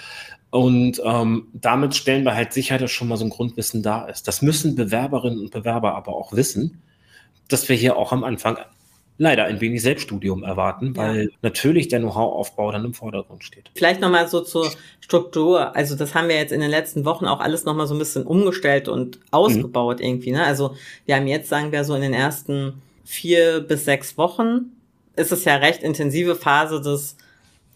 Und 0.55 1.03
ähm, 1.05 1.49
damit 1.53 1.97
stellen 1.97 2.23
wir 2.23 2.37
halt 2.37 2.53
sicher, 2.53 2.79
dass 2.79 2.93
schon 2.93 3.09
mal 3.09 3.17
so 3.17 3.25
ein 3.25 3.31
Grundwissen 3.31 3.83
da 3.83 4.07
ist. 4.07 4.29
Das 4.29 4.41
müssen 4.41 4.77
Bewerberinnen 4.77 5.41
und 5.41 5.51
Bewerber 5.51 5.97
aber 5.97 6.15
auch 6.15 6.33
wissen, 6.33 6.81
dass 7.49 7.69
wir 7.69 7.75
hier 7.75 7.97
auch 7.97 8.13
am 8.13 8.23
Anfang 8.23 8.59
leider 9.19 9.47
ein 9.47 9.61
wenig 9.61 9.83
Selbststudium 9.83 10.45
erwarten, 10.45 10.97
weil 10.97 11.25
ja. 11.25 11.31
natürlich 11.43 11.89
der 11.89 11.99
Know-how-Aufbau 11.99 12.71
dann 12.71 12.85
im 12.85 12.95
Vordergrund 12.95 13.43
steht. 13.43 13.73
Vielleicht 13.75 14.01
nochmal 14.01 14.29
so 14.29 14.43
zur 14.43 14.71
Struktur. 15.01 15.75
Also 15.75 15.97
das 15.97 16.15
haben 16.15 16.29
wir 16.29 16.37
jetzt 16.37 16.53
in 16.53 16.61
den 16.61 16.71
letzten 16.71 17.05
Wochen 17.05 17.27
auch 17.27 17.41
alles 17.41 17.65
nochmal 17.65 17.89
so 17.89 17.97
ein 17.97 17.99
bisschen 17.99 18.25
umgestellt 18.25 18.87
und 18.87 19.19
ausgebaut 19.33 19.99
mhm. 19.99 20.05
irgendwie. 20.05 20.31
Ne? 20.31 20.45
Also 20.45 20.77
wir 21.05 21.17
haben 21.17 21.27
jetzt, 21.27 21.49
sagen 21.49 21.73
wir 21.73 21.83
so, 21.83 21.97
in 21.97 22.03
den 22.03 22.15
ersten 22.15 22.81
vier 23.05 23.59
bis 23.59 23.87
sechs 23.87 24.17
Wochen 24.17 24.71
ist 25.17 25.33
es 25.33 25.45
ja 25.45 25.57
recht 25.57 25.83
intensive 25.83 26.37
Phase 26.37 26.81
des 26.81 27.17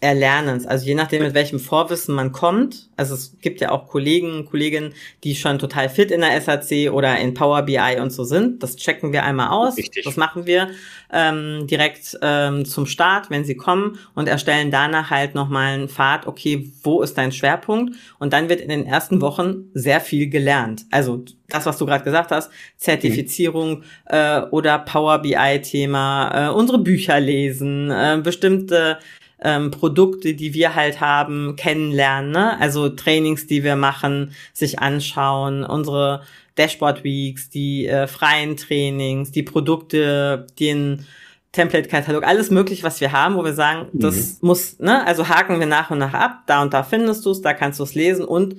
Erlernens. 0.01 0.65
Also 0.65 0.85
je 0.85 0.95
nachdem, 0.95 1.23
mit 1.23 1.33
welchem 1.33 1.59
Vorwissen 1.59 2.15
man 2.15 2.31
kommt. 2.31 2.89
Also 2.95 3.15
es 3.15 3.35
gibt 3.41 3.59
ja 3.59 3.71
auch 3.71 3.87
Kollegen, 3.87 4.45
Kolleginnen, 4.45 4.93
die 5.25 5.35
schon 5.35 5.59
total 5.59 5.89
fit 5.89 6.09
in 6.09 6.21
der 6.21 6.39
SAC 6.39 6.91
oder 6.93 7.17
in 7.17 7.33
Power 7.33 7.63
BI 7.63 7.97
und 7.99 8.11
so 8.11 8.23
sind. 8.23 8.63
Das 8.63 8.77
checken 8.77 9.11
wir 9.11 9.23
einmal 9.23 9.49
aus. 9.49 9.77
Richtig. 9.77 10.05
Das 10.05 10.15
machen 10.15 10.45
wir 10.45 10.69
ähm, 11.11 11.67
direkt 11.67 12.17
ähm, 12.21 12.63
zum 12.63 12.85
Start, 12.85 13.29
wenn 13.29 13.43
sie 13.43 13.55
kommen 13.55 13.99
und 14.15 14.29
erstellen 14.29 14.71
danach 14.71 15.09
halt 15.09 15.35
nochmal 15.35 15.73
einen 15.73 15.89
Pfad, 15.89 16.27
okay, 16.27 16.71
wo 16.81 17.01
ist 17.01 17.17
dein 17.17 17.33
Schwerpunkt? 17.33 17.95
Und 18.19 18.31
dann 18.31 18.47
wird 18.47 18.61
in 18.61 18.69
den 18.69 18.85
ersten 18.85 19.19
Wochen 19.19 19.65
sehr 19.73 19.99
viel 19.99 20.29
gelernt. 20.29 20.85
Also 20.91 21.25
das, 21.49 21.65
was 21.65 21.77
du 21.77 21.85
gerade 21.85 22.05
gesagt 22.05 22.31
hast, 22.31 22.51
Zertifizierung 22.77 23.79
mhm. 23.79 23.83
äh, 24.05 24.41
oder 24.51 24.79
Power 24.79 25.19
BI-Thema, 25.19 26.47
äh, 26.47 26.53
unsere 26.53 26.79
Bücher 26.79 27.19
lesen, 27.19 27.91
äh, 27.91 28.19
bestimmte 28.23 28.99
ähm, 29.43 29.71
Produkte, 29.71 30.33
die 30.33 30.53
wir 30.53 30.75
halt 30.75 31.01
haben, 31.01 31.55
kennenlernen. 31.55 32.31
Ne? 32.31 32.59
Also 32.59 32.89
Trainings, 32.89 33.47
die 33.47 33.63
wir 33.63 33.75
machen, 33.75 34.33
sich 34.53 34.79
anschauen, 34.79 35.63
unsere 35.63 36.23
Dashboard 36.57 37.03
Weeks, 37.03 37.49
die 37.49 37.87
äh, 37.87 38.07
freien 38.07 38.57
Trainings, 38.57 39.31
die 39.31 39.43
Produkte, 39.43 40.47
den 40.59 41.05
Template-Katalog, 41.51 42.23
alles 42.23 42.51
mögliche, 42.51 42.83
was 42.83 43.01
wir 43.01 43.11
haben, 43.11 43.35
wo 43.35 43.43
wir 43.43 43.53
sagen, 43.53 43.87
mhm. 43.91 43.99
das 43.99 44.41
muss, 44.41 44.77
ne, 44.79 45.05
also 45.07 45.29
haken 45.29 45.59
wir 45.59 45.67
nach 45.67 45.89
und 45.89 45.97
nach 45.97 46.13
ab, 46.13 46.43
da 46.45 46.61
und 46.61 46.73
da 46.73 46.83
findest 46.83 47.25
du 47.25 47.31
es, 47.31 47.41
da 47.41 47.53
kannst 47.53 47.79
du 47.79 47.83
es 47.83 47.95
lesen 47.95 48.25
und 48.25 48.55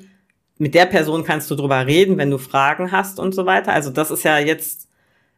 mit 0.58 0.74
der 0.74 0.86
Person 0.86 1.24
kannst 1.24 1.50
du 1.50 1.54
drüber 1.54 1.86
reden, 1.86 2.18
wenn 2.18 2.30
du 2.30 2.38
Fragen 2.38 2.92
hast 2.92 3.18
und 3.18 3.34
so 3.34 3.46
weiter. 3.46 3.72
Also 3.72 3.90
das 3.90 4.10
ist 4.10 4.24
ja 4.24 4.38
jetzt 4.38 4.89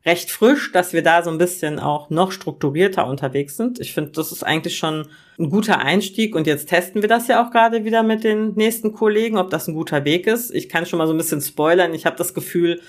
recht 0.05 0.31
frisch, 0.31 0.73
dass 0.73 0.93
wir 0.93 1.03
da 1.03 1.23
so 1.23 1.31
ein 1.31 1.38
bisschen 1.38 1.79
auch 1.79 2.11
noch 2.11 2.33
strukturierter 2.33 3.07
unterwegs 3.07 3.57
sind. 3.57 3.79
Ich 3.79 3.95
finde, 3.95 4.11
das 4.11 4.33
ist 4.33 4.43
eigentlich 4.43 4.77
schon 4.77 5.07
ein 5.38 5.49
guter 5.49 5.79
Einstieg 5.79 6.35
und 6.35 6.47
jetzt 6.47 6.69
testen 6.69 7.03
wir 7.03 7.09
das 7.09 7.29
ja 7.29 7.45
auch 7.45 7.51
gerade 7.51 7.85
wieder 7.85 8.03
mit 8.03 8.25
den 8.25 8.55
nächsten 8.55 8.93
Kollegen, 8.93 9.38
ob 9.38 9.51
das 9.51 9.69
ein 9.69 9.75
guter 9.75 10.05
Weg 10.05 10.27
ist. 10.27 10.53
Ich 10.53 10.69
kann 10.69 10.87
schon 10.87 10.99
mal 10.99 11.07
so 11.07 11.15
ein 11.15 11.19
bisschen 11.19 11.41
spoilern. 11.41 11.95
Ich 11.95 12.05
habe 12.05 12.17
das 12.17 12.35
Gefühl, 12.35 12.81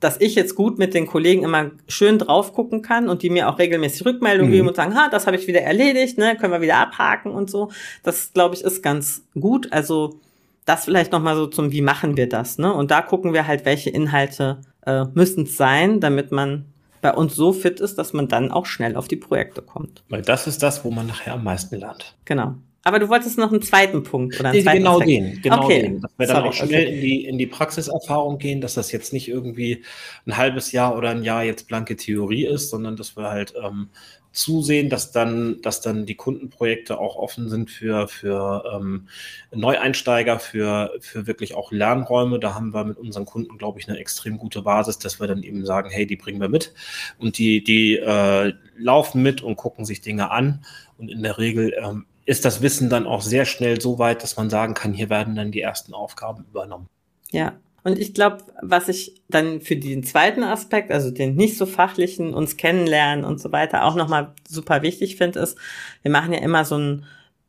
dass 0.00 0.20
ich 0.20 0.34
jetzt 0.34 0.54
gut 0.54 0.78
mit 0.78 0.94
den 0.94 1.06
Kollegen 1.06 1.44
immer 1.44 1.70
schön 1.86 2.18
drauf 2.18 2.52
gucken 2.52 2.82
kann 2.82 3.08
und 3.08 3.22
die 3.22 3.30
mir 3.30 3.48
auch 3.48 3.58
regelmäßig 3.58 4.04
Rückmeldungen 4.04 4.50
mhm. 4.50 4.56
geben 4.56 4.68
und 4.68 4.76
sagen, 4.76 4.94
ha, 4.94 5.08
das 5.10 5.26
habe 5.26 5.36
ich 5.36 5.46
wieder 5.46 5.60
erledigt, 5.60 6.18
ne, 6.18 6.36
können 6.36 6.52
wir 6.52 6.62
wieder 6.62 6.78
abhaken 6.78 7.32
und 7.32 7.50
so. 7.50 7.70
Das 8.02 8.32
glaube 8.32 8.54
ich 8.54 8.62
ist 8.62 8.82
ganz 8.82 9.22
gut. 9.38 9.72
Also 9.72 10.18
das 10.64 10.86
vielleicht 10.86 11.12
noch 11.12 11.20
mal 11.20 11.36
so 11.36 11.46
zum 11.46 11.70
wie 11.70 11.82
machen 11.82 12.16
wir 12.16 12.28
das, 12.28 12.58
ne? 12.58 12.72
Und 12.72 12.90
da 12.90 13.02
gucken 13.02 13.34
wir 13.34 13.46
halt, 13.46 13.64
welche 13.64 13.90
Inhalte 13.90 14.60
äh, 14.90 15.06
müssen 15.14 15.44
es 15.44 15.56
sein, 15.56 16.00
damit 16.00 16.32
man 16.32 16.66
bei 17.00 17.12
uns 17.12 17.34
so 17.34 17.52
fit 17.52 17.80
ist, 17.80 17.96
dass 17.96 18.12
man 18.12 18.28
dann 18.28 18.50
auch 18.50 18.66
schnell 18.66 18.96
auf 18.96 19.08
die 19.08 19.16
Projekte 19.16 19.62
kommt. 19.62 20.02
Weil 20.08 20.22
das 20.22 20.46
ist 20.46 20.62
das, 20.62 20.84
wo 20.84 20.90
man 20.90 21.06
nachher 21.06 21.34
am 21.34 21.44
meisten 21.44 21.76
lernt. 21.76 22.16
Genau. 22.24 22.56
Aber 22.82 22.98
du 22.98 23.08
wolltest 23.08 23.36
noch 23.36 23.52
einen 23.52 23.60
zweiten 23.60 24.02
Punkt 24.02 24.40
oder 24.40 24.50
einen 24.50 24.62
zweiten 24.62 24.78
Genau 24.78 25.00
Aspekt. 25.00 25.10
den, 25.10 25.42
genau 25.42 25.64
okay. 25.64 25.82
den. 25.82 26.00
Dass 26.00 26.12
wir 26.16 26.26
dann 26.26 26.36
Sorry, 26.36 26.48
auch 26.48 26.52
schnell 26.52 26.84
in, 26.84 27.00
die, 27.00 27.24
in 27.24 27.38
die 27.38 27.46
Praxiserfahrung 27.46 28.38
gehen, 28.38 28.60
dass 28.62 28.74
das 28.74 28.90
jetzt 28.90 29.12
nicht 29.12 29.28
irgendwie 29.28 29.84
ein 30.26 30.36
halbes 30.36 30.72
Jahr 30.72 30.96
oder 30.96 31.10
ein 31.10 31.22
Jahr 31.22 31.44
jetzt 31.44 31.68
blanke 31.68 31.96
Theorie 31.96 32.46
ist, 32.46 32.70
sondern 32.70 32.96
dass 32.96 33.16
wir 33.16 33.30
halt 33.30 33.52
ähm, 33.62 33.90
zusehen, 34.32 34.90
dass 34.90 35.12
dann, 35.12 35.60
dass 35.62 35.80
dann 35.80 36.06
die 36.06 36.14
Kundenprojekte 36.14 36.98
auch 36.98 37.16
offen 37.16 37.48
sind 37.48 37.70
für, 37.70 38.08
für 38.08 38.64
ähm, 38.74 39.08
Neueinsteiger, 39.52 40.38
für, 40.38 40.92
für 41.00 41.26
wirklich 41.26 41.54
auch 41.54 41.72
Lernräume. 41.72 42.38
Da 42.38 42.54
haben 42.54 42.72
wir 42.72 42.84
mit 42.84 42.98
unseren 42.98 43.26
Kunden, 43.26 43.58
glaube 43.58 43.80
ich, 43.80 43.88
eine 43.88 43.98
extrem 43.98 44.38
gute 44.38 44.62
Basis, 44.62 44.98
dass 44.98 45.20
wir 45.20 45.26
dann 45.26 45.42
eben 45.42 45.66
sagen, 45.66 45.90
hey, 45.90 46.06
die 46.06 46.16
bringen 46.16 46.40
wir 46.40 46.48
mit 46.48 46.72
und 47.18 47.38
die, 47.38 47.64
die 47.64 47.96
äh, 47.96 48.52
laufen 48.76 49.22
mit 49.22 49.42
und 49.42 49.56
gucken 49.56 49.84
sich 49.84 50.00
Dinge 50.00 50.30
an. 50.30 50.64
Und 50.96 51.10
in 51.10 51.22
der 51.22 51.38
Regel 51.38 51.74
ähm, 51.82 52.06
ist 52.24 52.44
das 52.44 52.62
Wissen 52.62 52.88
dann 52.88 53.06
auch 53.06 53.22
sehr 53.22 53.44
schnell 53.44 53.80
so 53.80 53.98
weit, 53.98 54.22
dass 54.22 54.36
man 54.36 54.50
sagen 54.50 54.74
kann, 54.74 54.92
hier 54.92 55.10
werden 55.10 55.34
dann 55.34 55.50
die 55.50 55.60
ersten 55.60 55.94
Aufgaben 55.94 56.44
übernommen. 56.44 56.86
Ja, 57.32 57.58
und 57.82 57.98
ich 57.98 58.14
glaube, 58.14 58.38
was 58.62 58.88
ich 58.88 59.22
dann 59.28 59.60
für 59.60 59.76
den 59.76 60.02
zweiten 60.02 60.42
Aspekt, 60.42 60.90
also 60.90 61.10
den 61.10 61.34
nicht 61.34 61.56
so 61.56 61.66
fachlichen, 61.66 62.34
uns 62.34 62.56
kennenlernen 62.56 63.24
und 63.24 63.40
so 63.40 63.52
weiter, 63.52 63.84
auch 63.84 63.94
nochmal 63.94 64.32
super 64.48 64.82
wichtig 64.82 65.16
finde, 65.16 65.40
ist, 65.40 65.56
wir 66.02 66.10
machen 66.10 66.32
ja 66.32 66.40
immer 66.40 66.64
so 66.64 66.76
ein 66.76 67.04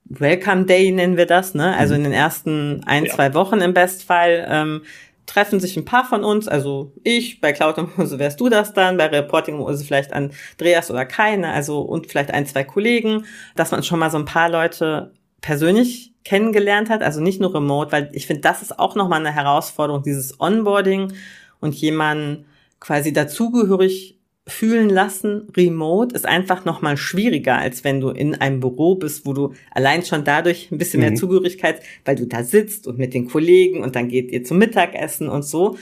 Welcome 0.05 0.65
Day, 0.65 0.91
nennen 0.91 1.17
wir 1.17 1.25
das, 1.25 1.53
ne? 1.53 1.75
Also 1.77 1.93
in 1.93 2.03
den 2.03 2.11
ersten 2.11 2.83
ein, 2.85 3.05
ja. 3.05 3.13
zwei 3.13 3.33
Wochen 3.33 3.61
im 3.61 3.73
Bestfall 3.73 4.45
ähm, 4.49 4.81
treffen 5.25 5.59
sich 5.59 5.77
ein 5.77 5.85
paar 5.85 6.05
von 6.05 6.23
uns, 6.23 6.47
also 6.47 6.91
ich, 7.03 7.39
bei 7.39 7.53
Cloud 7.53 7.77
Mose 7.97 8.19
wärst 8.19 8.39
du 8.39 8.49
das 8.49 8.73
dann, 8.73 8.97
bei 8.97 9.07
Reporting 9.07 9.57
Mose 9.57 9.85
vielleicht 9.85 10.11
Andreas 10.11 10.91
oder 10.91 11.05
keine, 11.05 11.51
also 11.53 11.81
und 11.81 12.07
vielleicht 12.07 12.31
ein, 12.31 12.45
zwei 12.45 12.63
Kollegen, 12.63 13.25
dass 13.55 13.71
man 13.71 13.83
schon 13.83 13.99
mal 13.99 14.11
so 14.11 14.17
ein 14.17 14.25
paar 14.25 14.49
Leute 14.49 15.13
persönlich 15.39 16.10
kennengelernt 16.23 16.89
hat, 16.89 17.01
also 17.01 17.21
nicht 17.21 17.41
nur 17.41 17.53
remote, 17.53 17.91
weil 17.91 18.09
ich 18.13 18.27
finde, 18.27 18.41
das 18.41 18.61
ist 18.61 18.77
auch 18.77 18.95
nochmal 18.95 19.19
eine 19.19 19.33
Herausforderung, 19.33 20.03
dieses 20.03 20.39
Onboarding 20.39 21.13
und 21.59 21.75
jemanden 21.75 22.45
quasi 22.79 23.13
dazugehörig 23.13 24.19
fühlen 24.47 24.89
lassen, 24.89 25.47
remote, 25.55 26.15
ist 26.15 26.25
einfach 26.25 26.65
nochmal 26.65 26.97
schwieriger, 26.97 27.57
als 27.57 27.83
wenn 27.83 28.01
du 28.01 28.09
in 28.09 28.35
einem 28.35 28.59
Büro 28.59 28.95
bist, 28.95 29.25
wo 29.25 29.33
du 29.33 29.53
allein 29.71 30.03
schon 30.03 30.23
dadurch 30.23 30.71
ein 30.71 30.77
bisschen 30.77 30.99
mhm. 30.99 31.07
mehr 31.07 31.15
Zugehörigkeit, 31.15 31.81
weil 32.05 32.15
du 32.15 32.25
da 32.25 32.43
sitzt 32.43 32.87
und 32.87 32.97
mit 32.97 33.13
den 33.13 33.27
Kollegen 33.27 33.83
und 33.83 33.95
dann 33.95 34.09
geht 34.09 34.31
ihr 34.31 34.43
zum 34.43 34.57
Mittagessen 34.57 35.29
und 35.29 35.43
so. 35.43 35.77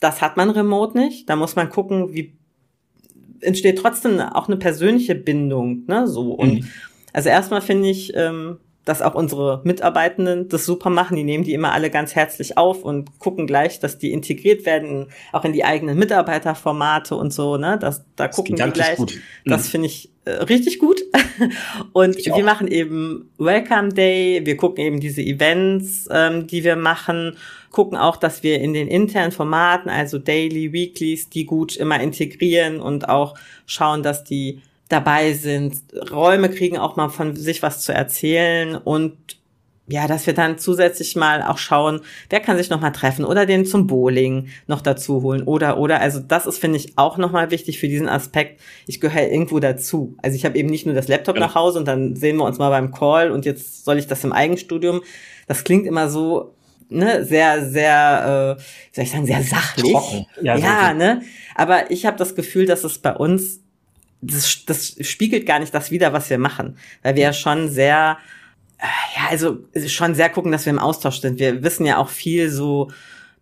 Das 0.00 0.20
hat 0.20 0.36
man 0.36 0.50
remote 0.50 0.98
nicht. 0.98 1.30
Da 1.30 1.36
muss 1.36 1.56
man 1.56 1.70
gucken, 1.70 2.12
wie 2.12 2.34
entsteht 3.40 3.78
trotzdem 3.78 4.20
auch 4.20 4.48
eine 4.48 4.56
persönliche 4.56 5.14
Bindung, 5.14 5.84
ne, 5.86 6.06
so. 6.06 6.32
Und 6.32 6.60
mhm. 6.60 6.68
also 7.12 7.30
erstmal 7.30 7.62
finde 7.62 7.88
ich, 7.88 8.12
ähm, 8.14 8.58
dass 8.84 9.00
auch 9.00 9.14
unsere 9.14 9.62
Mitarbeitenden 9.64 10.48
das 10.48 10.66
super 10.66 10.90
machen. 10.90 11.16
Die 11.16 11.24
nehmen 11.24 11.44
die 11.44 11.54
immer 11.54 11.72
alle 11.72 11.90
ganz 11.90 12.14
herzlich 12.14 12.58
auf 12.58 12.84
und 12.84 13.18
gucken 13.18 13.46
gleich, 13.46 13.80
dass 13.80 13.98
die 13.98 14.12
integriert 14.12 14.66
werden, 14.66 15.06
auch 15.32 15.44
in 15.44 15.52
die 15.52 15.64
eigenen 15.64 15.98
Mitarbeiterformate 15.98 17.16
und 17.16 17.32
so. 17.32 17.56
Ne? 17.56 17.78
Das, 17.80 18.04
da 18.16 18.26
das 18.26 18.36
gucken 18.36 18.56
die 18.56 18.62
gleich. 18.70 18.96
Gut. 18.96 19.18
Das 19.46 19.64
mhm. 19.66 19.70
finde 19.70 19.86
ich 19.86 20.10
äh, 20.26 20.32
richtig 20.32 20.78
gut. 20.78 21.00
und 21.92 22.16
ich 22.18 22.26
wir 22.26 22.34
auch. 22.34 22.42
machen 22.42 22.68
eben 22.68 23.30
Welcome 23.38 23.90
Day. 23.90 24.42
Wir 24.44 24.56
gucken 24.56 24.84
eben 24.84 25.00
diese 25.00 25.22
Events, 25.22 26.06
ähm, 26.10 26.46
die 26.46 26.62
wir 26.62 26.76
machen. 26.76 27.36
Gucken 27.70 27.96
auch, 27.96 28.16
dass 28.16 28.42
wir 28.42 28.60
in 28.60 28.72
den 28.72 28.86
internen 28.86 29.32
Formaten, 29.32 29.90
also 29.90 30.18
Daily, 30.18 30.72
Weeklies, 30.72 31.30
die 31.30 31.44
gut 31.44 31.74
immer 31.76 32.00
integrieren 32.00 32.80
und 32.80 33.08
auch 33.08 33.34
schauen, 33.66 34.02
dass 34.02 34.24
die 34.24 34.60
dabei 34.94 35.32
sind, 35.32 35.82
Räume 36.10 36.48
kriegen 36.48 36.78
auch 36.78 36.94
mal 36.96 37.08
von 37.08 37.34
sich 37.34 37.62
was 37.62 37.80
zu 37.80 37.92
erzählen 37.92 38.76
und 38.76 39.16
ja, 39.86 40.06
dass 40.06 40.26
wir 40.26 40.32
dann 40.32 40.58
zusätzlich 40.58 41.14
mal 41.14 41.42
auch 41.42 41.58
schauen, 41.58 42.00
wer 42.30 42.40
kann 42.40 42.56
sich 42.56 42.70
noch 42.70 42.80
mal 42.80 42.90
treffen 42.90 43.24
oder 43.24 43.44
den 43.44 43.66
zum 43.66 43.86
Bowling 43.86 44.48
noch 44.66 44.80
dazu 44.80 45.20
holen 45.22 45.42
oder 45.42 45.76
oder 45.78 46.00
also 46.00 46.20
das 46.20 46.46
ist 46.46 46.58
finde 46.58 46.78
ich 46.78 46.96
auch 46.96 47.18
noch 47.18 47.32
mal 47.32 47.50
wichtig 47.50 47.78
für 47.78 47.88
diesen 47.88 48.08
Aspekt. 48.08 48.60
Ich 48.86 49.00
gehöre 49.00 49.28
irgendwo 49.28 49.60
dazu. 49.60 50.16
Also 50.22 50.36
ich 50.36 50.46
habe 50.46 50.56
eben 50.56 50.70
nicht 50.70 50.86
nur 50.86 50.94
das 50.94 51.08
Laptop 51.08 51.36
ja. 51.36 51.40
nach 51.40 51.54
Hause 51.54 51.80
und 51.80 51.86
dann 51.86 52.16
sehen 52.16 52.38
wir 52.38 52.44
uns 52.44 52.58
mal 52.58 52.70
beim 52.70 52.92
Call 52.92 53.30
und 53.30 53.44
jetzt 53.44 53.84
soll 53.84 53.98
ich 53.98 54.06
das 54.06 54.24
im 54.24 54.32
Eigenstudium. 54.32 55.02
Das 55.48 55.64
klingt 55.64 55.86
immer 55.86 56.08
so 56.08 56.54
ne 56.88 57.22
sehr 57.24 57.68
sehr 57.68 58.56
äh, 58.58 58.62
soll 58.92 59.04
ich 59.04 59.10
sagen 59.10 59.26
sehr 59.26 59.42
sachlich. 59.42 59.92
Trocken. 59.92 60.26
Ja, 60.40 60.56
ja 60.56 60.94
ne. 60.94 61.20
Aber 61.54 61.90
ich 61.90 62.06
habe 62.06 62.16
das 62.16 62.34
Gefühl, 62.34 62.64
dass 62.64 62.84
es 62.84 62.98
bei 62.98 63.14
uns 63.14 63.63
das, 64.26 64.64
das 64.66 64.96
spiegelt 65.00 65.46
gar 65.46 65.58
nicht 65.58 65.74
das 65.74 65.90
wider, 65.90 66.12
was 66.12 66.30
wir 66.30 66.38
machen. 66.38 66.76
Weil 67.02 67.16
wir 67.16 67.22
ja 67.22 67.32
schon 67.32 67.68
sehr, 67.68 68.18
äh, 68.78 68.84
ja, 69.16 69.28
also 69.30 69.58
schon 69.86 70.14
sehr 70.14 70.30
gucken, 70.30 70.52
dass 70.52 70.66
wir 70.66 70.72
im 70.72 70.78
Austausch 70.78 71.20
sind. 71.20 71.38
Wir 71.38 71.62
wissen 71.62 71.86
ja 71.86 71.98
auch 71.98 72.08
viel 72.08 72.50
so 72.50 72.90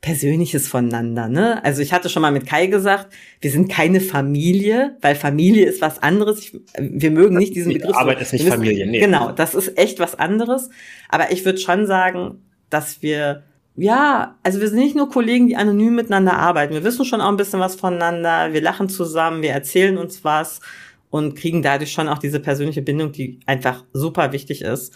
Persönliches 0.02 0.66
voneinander. 0.66 1.28
Ne? 1.28 1.64
Also 1.64 1.80
ich 1.80 1.92
hatte 1.92 2.08
schon 2.08 2.22
mal 2.22 2.32
mit 2.32 2.44
Kai 2.44 2.66
gesagt, 2.66 3.14
wir 3.40 3.52
sind 3.52 3.70
keine 3.70 4.00
Familie, 4.00 4.96
weil 5.00 5.14
Familie 5.14 5.64
ist 5.66 5.80
was 5.80 6.02
anderes. 6.02 6.40
Ich, 6.40 6.60
wir 6.76 7.12
mögen 7.12 7.36
nicht 7.36 7.54
diesen 7.54 7.72
Begriff. 7.72 7.96
Arbeit 7.96 8.20
ist 8.20 8.32
nicht 8.32 8.48
Familie, 8.48 8.86
nee. 8.86 8.98
Genau, 8.98 9.30
das 9.30 9.54
ist 9.54 9.78
echt 9.78 10.00
was 10.00 10.18
anderes. 10.18 10.70
Aber 11.08 11.30
ich 11.30 11.44
würde 11.44 11.58
schon 11.58 11.86
sagen, 11.86 12.42
dass 12.68 13.00
wir 13.00 13.44
ja, 13.76 14.36
also 14.42 14.60
wir 14.60 14.68
sind 14.68 14.78
nicht 14.78 14.96
nur 14.96 15.08
Kollegen, 15.08 15.48
die 15.48 15.56
anonym 15.56 15.94
miteinander 15.94 16.36
arbeiten. 16.36 16.74
Wir 16.74 16.84
wissen 16.84 17.04
schon 17.04 17.20
auch 17.20 17.28
ein 17.28 17.36
bisschen 17.36 17.60
was 17.60 17.74
voneinander. 17.74 18.52
Wir 18.52 18.60
lachen 18.60 18.88
zusammen, 18.88 19.42
wir 19.42 19.50
erzählen 19.50 19.96
uns 19.96 20.24
was 20.24 20.60
und 21.10 21.36
kriegen 21.36 21.62
dadurch 21.62 21.92
schon 21.92 22.08
auch 22.08 22.18
diese 22.18 22.40
persönliche 22.40 22.82
Bindung, 22.82 23.12
die 23.12 23.40
einfach 23.46 23.84
super 23.92 24.32
wichtig 24.32 24.62
ist. 24.62 24.94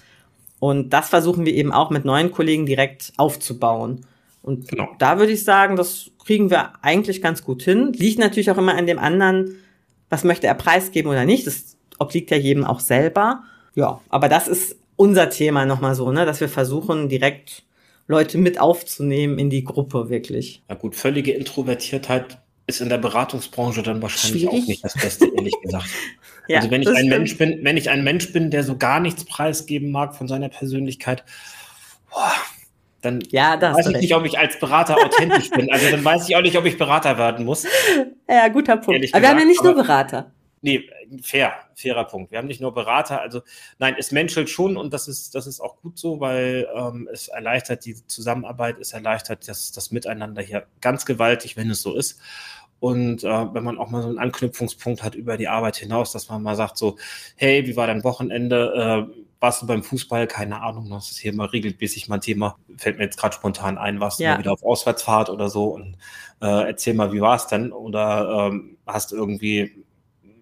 Und 0.59 0.91
das 0.91 1.09
versuchen 1.09 1.45
wir 1.47 1.55
eben 1.55 1.73
auch 1.73 1.91
mit 1.91 2.05
neuen 2.05 2.33
Kollegen 2.33 2.67
direkt 2.67 3.13
aufzubauen. 3.17 4.05
Und 4.43 4.69
genau. 4.69 4.89
da 4.99 5.19
würde 5.19 5.33
ich 5.33 5.45
sagen, 5.45 5.77
das 5.77 6.11
kriegen 6.25 6.51
wir 6.51 6.73
eigentlich 6.83 7.21
ganz 7.21 7.43
gut 7.43 7.63
hin. 7.63 7.93
Liegt 7.95 8.19
natürlich 8.19 8.51
auch 8.51 8.59
immer 8.59 8.75
an 8.75 8.87
dem 8.87 8.99
anderen, 8.99 9.57
was 10.09 10.25
möchte 10.25 10.47
er 10.47 10.55
preisgeben 10.55 11.11
oder 11.11 11.25
nicht. 11.25 11.47
Das 11.47 11.77
obliegt 11.99 12.31
ja 12.31 12.37
jedem 12.37 12.65
auch 12.65 12.81
selber. 12.81 13.43
Ja, 13.75 14.01
aber 14.09 14.29
das 14.29 14.49
ist 14.49 14.77
unser 14.97 15.31
Thema 15.31 15.67
nochmal 15.67 15.95
so, 15.95 16.11
ne, 16.13 16.25
dass 16.25 16.41
wir 16.41 16.49
versuchen, 16.49 17.09
direkt 17.09 17.65
Leute 18.07 18.39
mit 18.39 18.61
aufzunehmen 18.61 19.39
in 19.39 19.51
die 19.51 19.65
Gruppe 19.65 20.09
wirklich. 20.09 20.63
Na 20.69 20.75
gut, 20.75 20.95
völlige 20.95 21.33
Introvertiertheit 21.33 22.39
ist 22.67 22.81
in 22.81 22.89
der 22.89 22.99
Beratungsbranche 22.99 23.83
dann 23.83 24.03
wahrscheinlich 24.03 24.43
Schwierig. 24.43 24.63
auch 24.63 24.69
nicht 24.69 24.85
das 24.85 24.95
Beste, 24.95 25.27
ehrlich 25.35 25.55
gesagt. 25.63 25.87
ja, 26.49 26.59
also 26.59 26.71
wenn 26.71 26.83
ich 26.83 26.89
ein 26.89 26.97
stimmt. 26.97 27.11
Mensch 27.11 27.39
bin, 27.39 27.61
wenn 27.63 27.77
ich 27.77 27.91
ein 27.91 28.05
Mensch 28.05 28.33
bin, 28.33 28.51
der 28.51 28.65
so 28.65 28.77
gar 28.77 29.01
nichts 29.01 29.25
preisgeben 29.25 29.91
mag 29.91 30.15
von 30.15 30.29
seiner 30.29 30.49
Persönlichkeit, 30.49 31.25
boah, 32.11 32.33
dann 33.03 33.21
ja, 33.31 33.61
weiß 33.61 33.87
ich 33.87 33.95
recht. 33.95 34.03
nicht, 34.03 34.15
ob 34.15 34.25
ich 34.25 34.39
als 34.39 34.59
Berater 34.59 34.97
authentisch 34.97 35.51
bin. 35.51 35.71
Also 35.71 35.91
dann 35.91 36.05
weiß 36.05 36.29
ich 36.29 36.37
auch 36.37 36.43
nicht, 36.43 36.57
ob 36.57 36.65
ich 36.65 36.77
Berater 36.77 37.19
werden 37.19 37.45
muss. 37.45 37.67
Ja, 38.29 38.49
guter 38.49 38.77
Punkt. 38.77 39.09
Aber 39.13 39.23
wir 39.23 39.29
haben 39.29 39.39
ja 39.39 39.45
nicht 39.45 39.63
nur 39.63 39.75
Berater. 39.75 40.33
Nee, 40.67 40.91
fair, 41.23 41.53
fairer 41.77 42.03
Punkt. 42.03 42.33
Wir 42.33 42.39
haben 42.39 42.49
nicht 42.49 42.61
nur 42.61 42.75
Berater, 42.75 43.21
also 43.21 43.43
nein, 43.79 43.95
es 43.97 44.11
menschelt 44.11 44.51
schon 44.51 44.77
und 44.77 44.93
das 44.93 45.07
ist, 45.07 45.37
das 45.37 45.47
ist 45.47 45.61
auch 45.61 45.81
gut 45.81 45.97
so, 45.97 46.19
weil 46.19 46.67
ähm, 46.75 47.09
es 47.13 47.29
erleichtert 47.29 47.85
die 47.85 47.95
Zusammenarbeit, 48.09 48.77
es 48.81 48.93
erleichtert 48.93 49.47
das, 49.47 49.71
das 49.71 49.93
Miteinander 49.93 50.43
hier 50.43 50.67
ganz 50.81 51.07
gewaltig, 51.07 51.57
wenn 51.57 51.71
es 51.71 51.83
so 51.83 51.95
ist. 51.95 52.19
Und 52.81 53.23
äh, 53.23 53.55
wenn 53.55 53.63
man 53.63 53.79
auch 53.79 53.91
mal 53.91 54.03
so 54.03 54.09
einen 54.09 54.19
Anknüpfungspunkt 54.19 55.05
hat 55.05 55.15
über 55.15 55.37
die 55.37 55.47
Arbeit 55.47 55.77
hinaus, 55.77 56.11
dass 56.11 56.29
man 56.29 56.43
mal 56.43 56.57
sagt 56.57 56.79
so, 56.79 56.97
hey, 57.37 57.65
wie 57.69 57.77
war 57.77 57.87
dein 57.87 58.03
Wochenende? 58.03 59.09
Äh, 59.15 59.23
warst 59.39 59.63
du 59.63 59.69
beim 59.69 59.85
Fußball? 59.85 60.27
Keine 60.27 60.63
Ahnung, 60.63 60.91
das 60.91 61.13
ist 61.13 61.19
hier 61.19 61.33
mal 61.33 61.47
regelmäßig 61.47 62.09
mein 62.09 62.23
Thema. 62.23 62.59
Fällt 62.77 62.99
mir 62.99 63.05
jetzt 63.05 63.19
gerade 63.19 63.37
spontan 63.37 63.79
ein, 63.79 64.01
warst 64.01 64.19
ja. 64.19 64.33
du 64.33 64.41
wieder 64.41 64.53
auf 64.53 64.65
Auswärtsfahrt 64.65 65.31
oder 65.31 65.49
so 65.49 65.67
und 65.67 65.97
äh, 66.43 66.67
erzähl 66.67 66.95
mal, 66.95 67.13
wie 67.13 67.21
war 67.21 67.37
es 67.37 67.47
denn? 67.47 67.71
Oder 67.71 68.49
ähm, 68.51 68.79
hast 68.85 69.13
du 69.13 69.17
irgendwie 69.17 69.86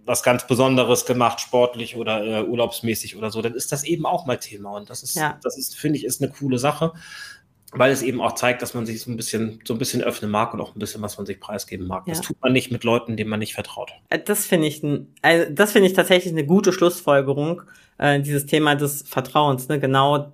was 0.04 0.22
ganz 0.22 0.46
Besonderes 0.46 1.06
gemacht, 1.06 1.40
sportlich 1.40 1.96
oder 1.96 2.24
äh, 2.24 2.44
urlaubsmäßig 2.44 3.16
oder 3.16 3.30
so, 3.30 3.42
dann 3.42 3.54
ist 3.54 3.72
das 3.72 3.84
eben 3.84 4.06
auch 4.06 4.26
mal 4.26 4.36
Thema. 4.36 4.72
Und 4.76 4.90
das 4.90 5.02
ist, 5.02 5.16
ja. 5.16 5.38
das 5.42 5.56
ist, 5.56 5.76
finde 5.76 5.98
ich, 5.98 6.04
ist 6.04 6.22
eine 6.22 6.30
coole 6.30 6.58
Sache, 6.58 6.92
weil 7.72 7.90
es 7.90 8.02
eben 8.02 8.20
auch 8.20 8.34
zeigt, 8.34 8.62
dass 8.62 8.74
man 8.74 8.86
sich 8.86 9.00
so 9.00 9.10
ein 9.10 9.16
bisschen, 9.16 9.60
so 9.64 9.74
ein 9.74 9.78
bisschen 9.78 10.02
öffnen 10.02 10.30
mag 10.30 10.52
und 10.54 10.60
auch 10.60 10.76
ein 10.76 10.78
bisschen, 10.78 11.02
was 11.02 11.16
man 11.16 11.26
sich 11.26 11.40
preisgeben 11.40 11.86
mag. 11.86 12.06
Ja. 12.06 12.14
Das 12.14 12.22
tut 12.22 12.36
man 12.40 12.52
nicht 12.52 12.70
mit 12.70 12.84
Leuten, 12.84 13.16
denen 13.16 13.30
man 13.30 13.40
nicht 13.40 13.54
vertraut. 13.54 13.92
Äh, 14.10 14.18
das 14.18 14.46
finde 14.46 14.68
ich, 14.68 14.82
also 15.22 15.50
das 15.50 15.72
finde 15.72 15.88
ich 15.88 15.94
tatsächlich 15.94 16.32
eine 16.32 16.44
gute 16.44 16.72
Schlussfolgerung, 16.72 17.62
äh, 17.98 18.20
dieses 18.20 18.46
Thema 18.46 18.74
des 18.74 19.02
Vertrauens, 19.02 19.68
ne, 19.68 19.80
genau, 19.80 20.32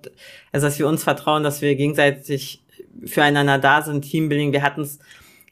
also 0.51 0.67
dass 0.67 0.79
wir 0.79 0.87
uns 0.87 1.03
vertrauen, 1.03 1.43
dass 1.43 1.61
wir 1.61 1.75
gegenseitig 1.75 2.61
füreinander 3.05 3.57
da 3.57 3.81
sind, 3.81 4.01
Teambuilding. 4.01 4.51
Wir 4.51 4.63
hatten 4.63 4.81
es 4.81 4.99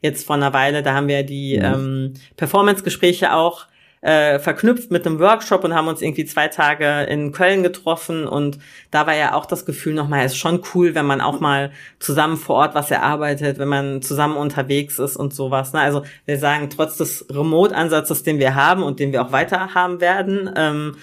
jetzt 0.02 0.26
vor 0.26 0.36
einer 0.36 0.52
Weile, 0.52 0.82
da 0.82 0.94
haben 0.94 1.08
wir 1.08 1.22
die 1.22 1.56
mhm. 1.56 1.64
ähm, 1.64 2.14
Performance-Gespräche 2.36 3.34
auch 3.34 3.66
äh, 4.02 4.38
verknüpft 4.38 4.90
mit 4.90 5.06
einem 5.06 5.18
Workshop 5.18 5.62
und 5.62 5.74
haben 5.74 5.88
uns 5.88 6.00
irgendwie 6.00 6.24
zwei 6.24 6.48
Tage 6.48 7.02
in 7.02 7.32
Köln 7.32 7.62
getroffen 7.62 8.26
und 8.26 8.58
da 8.90 9.06
war 9.06 9.14
ja 9.14 9.34
auch 9.34 9.44
das 9.44 9.66
Gefühl 9.66 9.92
nochmal, 9.92 10.24
es 10.24 10.32
ist 10.32 10.38
schon 10.38 10.62
cool, 10.74 10.94
wenn 10.94 11.04
man 11.04 11.20
auch 11.20 11.40
mal 11.40 11.70
zusammen 11.98 12.38
vor 12.38 12.56
Ort 12.56 12.74
was 12.74 12.90
erarbeitet, 12.90 13.58
wenn 13.58 13.68
man 13.68 14.00
zusammen 14.00 14.36
unterwegs 14.36 14.98
ist 14.98 15.16
und 15.16 15.34
sowas. 15.34 15.74
Ne? 15.74 15.80
Also 15.80 16.04
wir 16.24 16.38
sagen, 16.38 16.70
trotz 16.70 16.96
des 16.96 17.26
Remote-Ansatzes, 17.30 18.22
den 18.22 18.38
wir 18.38 18.54
haben 18.54 18.82
und 18.82 19.00
den 19.00 19.12
wir 19.12 19.22
auch 19.22 19.32
weiter 19.32 19.74
haben 19.74 20.00
werden, 20.00 20.50
ähm, 20.56 20.96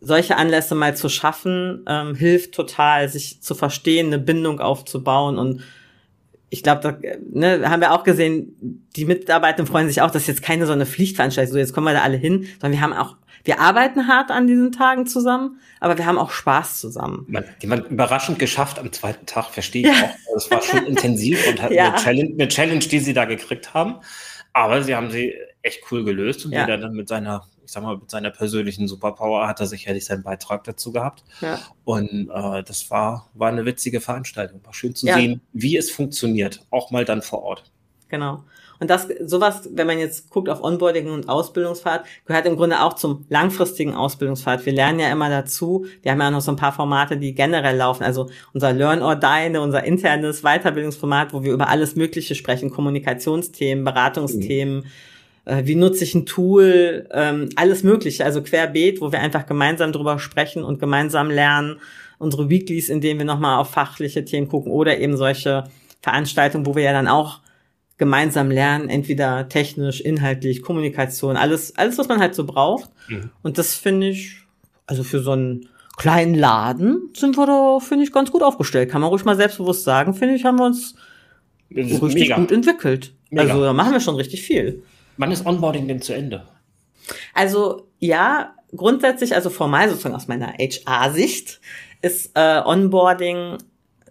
solche 0.00 0.36
Anlässe 0.36 0.74
mal 0.74 0.96
zu 0.96 1.08
schaffen, 1.08 1.84
ähm, 1.88 2.14
hilft 2.14 2.54
total, 2.54 3.08
sich 3.08 3.42
zu 3.42 3.54
verstehen, 3.54 4.06
eine 4.06 4.18
Bindung 4.18 4.60
aufzubauen 4.60 5.36
und 5.36 5.62
ich 6.50 6.64
glaube, 6.64 6.80
da 6.82 6.98
ne, 7.32 7.70
haben 7.70 7.80
wir 7.80 7.92
auch 7.92 8.02
gesehen, 8.02 8.88
die 8.96 9.04
Mitarbeiter 9.04 9.64
freuen 9.66 9.86
sich 9.86 10.02
auch, 10.02 10.10
dass 10.10 10.26
jetzt 10.26 10.42
keine 10.42 10.66
so 10.66 10.72
eine 10.72 10.84
Pflichtveranstaltung, 10.84 11.52
so 11.52 11.58
jetzt 11.58 11.72
kommen 11.72 11.86
wir 11.86 11.94
da 11.94 12.02
alle 12.02 12.16
hin, 12.16 12.48
sondern 12.60 12.72
wir 12.72 12.80
haben 12.80 12.92
auch, 12.92 13.16
wir 13.44 13.60
arbeiten 13.60 14.08
hart 14.08 14.32
an 14.32 14.48
diesen 14.48 14.72
Tagen 14.72 15.06
zusammen, 15.06 15.60
aber 15.78 15.96
wir 15.96 16.06
haben 16.06 16.18
auch 16.18 16.32
Spaß 16.32 16.80
zusammen. 16.80 17.24
Man, 17.28 17.44
die 17.62 17.68
man 17.68 17.84
überraschend 17.86 18.40
geschafft 18.40 18.80
am 18.80 18.92
zweiten 18.92 19.26
Tag, 19.26 19.46
verstehe 19.50 19.88
ich 19.88 19.96
ja. 19.96 20.04
auch. 20.04 20.34
Das 20.34 20.50
war 20.50 20.60
schon 20.60 20.86
intensiv 20.86 21.46
und 21.48 21.62
hat 21.62 21.70
ja. 21.70 21.90
eine, 21.92 21.96
Challenge, 21.96 22.30
eine 22.34 22.48
Challenge, 22.48 22.80
die 22.80 22.98
sie 22.98 23.14
da 23.14 23.24
gekriegt 23.24 23.72
haben. 23.72 23.96
Aber 24.52 24.82
sie 24.82 24.96
haben 24.96 25.10
sie 25.10 25.34
echt 25.62 25.84
cool 25.90 26.04
gelöst 26.04 26.44
und 26.44 26.52
ja. 26.52 26.62
jeder 26.62 26.78
dann 26.78 26.94
mit 26.94 27.08
seiner 27.08 27.46
ich 27.70 27.74
sag 27.74 27.84
mal, 27.84 27.98
mit 27.98 28.10
seiner 28.10 28.30
persönlichen 28.30 28.88
Superpower 28.88 29.46
hat 29.46 29.60
er 29.60 29.66
sicherlich 29.66 30.04
seinen 30.04 30.24
Beitrag 30.24 30.64
dazu 30.64 30.90
gehabt. 30.90 31.22
Ja. 31.40 31.60
Und 31.84 32.28
äh, 32.28 32.64
das 32.64 32.90
war, 32.90 33.30
war 33.34 33.48
eine 33.48 33.64
witzige 33.64 34.00
Veranstaltung. 34.00 34.60
War 34.64 34.74
schön 34.74 34.96
zu 34.96 35.06
ja. 35.06 35.14
sehen, 35.14 35.40
wie 35.52 35.76
es 35.76 35.88
funktioniert, 35.88 36.66
auch 36.70 36.90
mal 36.90 37.04
dann 37.04 37.22
vor 37.22 37.44
Ort. 37.44 37.70
Genau. 38.08 38.42
Und 38.80 38.90
das, 38.90 39.06
sowas, 39.24 39.68
wenn 39.72 39.86
man 39.86 40.00
jetzt 40.00 40.30
guckt 40.30 40.48
auf 40.48 40.64
Onboarding 40.64 41.12
und 41.12 41.28
Ausbildungsfahrt, 41.28 42.06
gehört 42.24 42.46
im 42.46 42.56
Grunde 42.56 42.80
auch 42.82 42.94
zum 42.94 43.24
langfristigen 43.28 43.94
Ausbildungsfahrt. 43.94 44.66
Wir 44.66 44.72
lernen 44.72 44.98
ja 44.98 45.12
immer 45.12 45.30
dazu. 45.30 45.86
Wir 46.02 46.10
haben 46.10 46.20
ja 46.20 46.26
auch 46.26 46.32
noch 46.32 46.40
so 46.40 46.50
ein 46.50 46.56
paar 46.56 46.72
Formate, 46.72 47.18
die 47.18 47.36
generell 47.36 47.76
laufen. 47.76 48.02
Also 48.02 48.30
unser 48.52 48.72
Learn 48.72 49.00
or 49.00 49.14
Die, 49.14 49.56
unser 49.58 49.84
internes 49.84 50.42
Weiterbildungsformat, 50.42 51.32
wo 51.32 51.44
wir 51.44 51.52
über 51.52 51.68
alles 51.68 51.94
Mögliche 51.94 52.34
sprechen. 52.34 52.70
Kommunikationsthemen, 52.70 53.84
Beratungsthemen, 53.84 54.78
mhm 54.78 54.86
äh, 55.50 55.66
wie 55.66 55.74
nutze 55.74 56.04
ich 56.04 56.14
ein 56.14 56.26
Tool, 56.26 57.08
ähm, 57.10 57.48
alles 57.56 57.82
Mögliche, 57.82 58.24
also 58.24 58.42
querbeet, 58.42 59.00
wo 59.00 59.10
wir 59.10 59.20
einfach 59.20 59.46
gemeinsam 59.46 59.90
drüber 59.90 60.18
sprechen 60.18 60.62
und 60.62 60.78
gemeinsam 60.78 61.28
lernen. 61.28 61.80
Unsere 62.18 62.48
Weeklies, 62.48 62.88
in 62.88 63.00
denen 63.00 63.18
wir 63.18 63.26
nochmal 63.26 63.58
auf 63.58 63.70
fachliche 63.70 64.24
Themen 64.24 64.48
gucken 64.48 64.70
oder 64.70 64.98
eben 64.98 65.16
solche 65.16 65.64
Veranstaltungen, 66.02 66.66
wo 66.66 66.76
wir 66.76 66.84
ja 66.84 66.92
dann 66.92 67.08
auch 67.08 67.40
gemeinsam 67.98 68.50
lernen, 68.50 68.88
entweder 68.88 69.48
technisch, 69.48 70.00
inhaltlich, 70.00 70.62
Kommunikation, 70.62 71.36
alles, 71.36 71.76
alles, 71.76 71.98
was 71.98 72.08
man 72.08 72.20
halt 72.20 72.34
so 72.34 72.44
braucht. 72.44 72.90
Mhm. 73.08 73.30
Und 73.42 73.58
das 73.58 73.74
finde 73.74 74.08
ich, 74.08 74.36
also 74.86 75.02
für 75.02 75.20
so 75.20 75.32
einen 75.32 75.68
kleinen 75.96 76.34
Laden 76.34 77.10
sind 77.14 77.36
wir 77.36 77.46
da, 77.46 77.78
finde 77.80 78.04
ich, 78.04 78.12
ganz 78.12 78.30
gut 78.30 78.42
aufgestellt. 78.42 78.90
Kann 78.90 79.00
man 79.00 79.10
ruhig 79.10 79.24
mal 79.24 79.36
selbstbewusst 79.36 79.84
sagen, 79.84 80.14
finde 80.14 80.34
ich, 80.34 80.44
haben 80.44 80.58
wir 80.58 80.66
uns 80.66 80.94
richtig 81.74 82.14
mega. 82.14 82.36
gut 82.36 82.52
entwickelt. 82.52 83.12
Mega. 83.30 83.52
Also 83.52 83.64
da 83.64 83.72
machen 83.72 83.92
wir 83.92 84.00
schon 84.00 84.16
richtig 84.16 84.42
viel. 84.42 84.82
Wann 85.16 85.32
ist 85.32 85.46
Onboarding 85.46 85.88
denn 85.88 86.02
zu 86.02 86.12
Ende? 86.12 86.46
Also 87.34 87.88
ja, 87.98 88.54
grundsätzlich, 88.74 89.34
also 89.34 89.50
formal 89.50 89.88
sozusagen 89.88 90.14
aus 90.14 90.28
meiner 90.28 90.54
HR-Sicht, 90.58 91.60
ist 92.02 92.30
äh, 92.34 92.62
Onboarding 92.64 93.58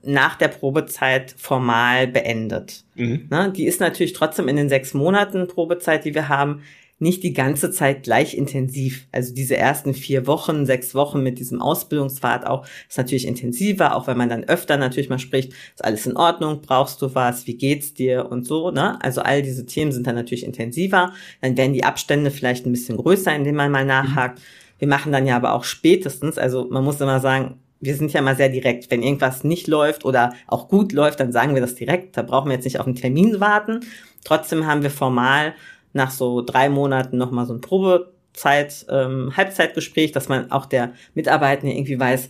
nach 0.03 0.35
der 0.35 0.47
Probezeit 0.47 1.35
formal 1.37 2.07
beendet. 2.07 2.83
Mhm. 2.95 3.27
Ne, 3.29 3.51
die 3.51 3.65
ist 3.65 3.81
natürlich 3.81 4.13
trotzdem 4.13 4.47
in 4.47 4.55
den 4.55 4.69
sechs 4.69 4.93
Monaten 4.93 5.47
Probezeit, 5.47 6.05
die 6.05 6.13
wir 6.13 6.29
haben, 6.29 6.63
nicht 6.99 7.23
die 7.23 7.33
ganze 7.33 7.71
Zeit 7.71 8.03
gleich 8.03 8.35
intensiv. 8.35 9.07
Also 9.11 9.33
diese 9.33 9.57
ersten 9.57 9.93
vier 9.93 10.27
Wochen, 10.27 10.65
sechs 10.65 10.93
Wochen 10.93 11.23
mit 11.23 11.39
diesem 11.39 11.61
Ausbildungspfad 11.61 12.45
auch 12.45 12.65
ist 12.87 12.97
natürlich 12.97 13.25
intensiver, 13.25 13.95
auch 13.95 14.07
wenn 14.07 14.17
man 14.17 14.29
dann 14.29 14.43
öfter 14.43 14.77
natürlich 14.77 15.09
mal 15.09 15.19
spricht, 15.19 15.53
ist 15.73 15.83
alles 15.83 16.05
in 16.05 16.17
Ordnung, 16.17 16.61
brauchst 16.61 17.01
du 17.01 17.15
was, 17.15 17.47
wie 17.47 17.55
geht's 17.55 17.93
dir 17.93 18.29
und 18.29 18.45
so, 18.45 18.69
ne? 18.71 19.01
Also 19.01 19.21
all 19.21 19.41
diese 19.41 19.65
Themen 19.65 19.91
sind 19.91 20.05
dann 20.05 20.15
natürlich 20.15 20.45
intensiver. 20.45 21.13
Dann 21.41 21.57
werden 21.57 21.73
die 21.73 21.83
Abstände 21.83 22.31
vielleicht 22.31 22.65
ein 22.65 22.71
bisschen 22.71 22.97
größer, 22.97 23.33
indem 23.33 23.55
man 23.55 23.71
mal 23.71 23.85
nachhakt. 23.85 24.41
Wir 24.77 24.87
machen 24.87 25.11
dann 25.11 25.25
ja 25.25 25.35
aber 25.35 25.53
auch 25.53 25.63
spätestens, 25.63 26.37
also 26.37 26.67
man 26.69 26.83
muss 26.83 27.01
immer 27.01 27.19
sagen, 27.19 27.59
wir 27.81 27.95
sind 27.95 28.11
ja 28.11 28.21
mal 28.21 28.35
sehr 28.35 28.49
direkt. 28.49 28.91
Wenn 28.91 29.03
irgendwas 29.03 29.43
nicht 29.43 29.67
läuft 29.67 30.03
oder 30.03 30.33
auch 30.47 30.67
gut 30.67 30.91
läuft, 30.91 31.19
dann 31.19 31.31
sagen 31.31 31.53
wir 31.53 31.61
das 31.61 31.75
direkt. 31.75 32.17
Da 32.17 32.23
brauchen 32.23 32.49
wir 32.49 32.55
jetzt 32.55 32.65
nicht 32.65 32.79
auf 32.79 32.85
einen 32.85 32.95
Termin 32.95 33.39
warten. 33.39 33.81
Trotzdem 34.25 34.67
haben 34.67 34.83
wir 34.83 34.91
formal 34.91 35.53
nach 35.93 36.11
so 36.11 36.41
drei 36.41 36.69
Monaten 36.69 37.17
nochmal 37.17 37.45
so 37.45 37.53
ein 37.53 37.61
Probezeit, 37.61 38.85
ähm, 38.89 39.35
Halbzeitgespräch, 39.35 40.11
dass 40.11 40.29
man 40.29 40.51
auch 40.51 40.65
der 40.65 40.93
Mitarbeitende 41.13 41.75
irgendwie 41.75 41.99
weiß, 41.99 42.29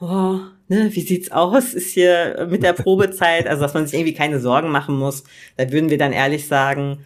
oh, 0.00 0.38
ne, 0.68 0.88
wie 0.92 1.00
sieht's 1.00 1.30
aus? 1.30 1.74
Ist 1.74 1.92
hier 1.92 2.46
mit 2.50 2.62
der 2.62 2.72
Probezeit, 2.74 3.46
also 3.46 3.62
dass 3.62 3.74
man 3.74 3.86
sich 3.86 3.98
irgendwie 3.98 4.14
keine 4.14 4.40
Sorgen 4.40 4.70
machen 4.70 4.96
muss. 4.96 5.24
Da 5.56 5.70
würden 5.70 5.90
wir 5.90 5.98
dann 5.98 6.12
ehrlich 6.12 6.46
sagen, 6.46 7.04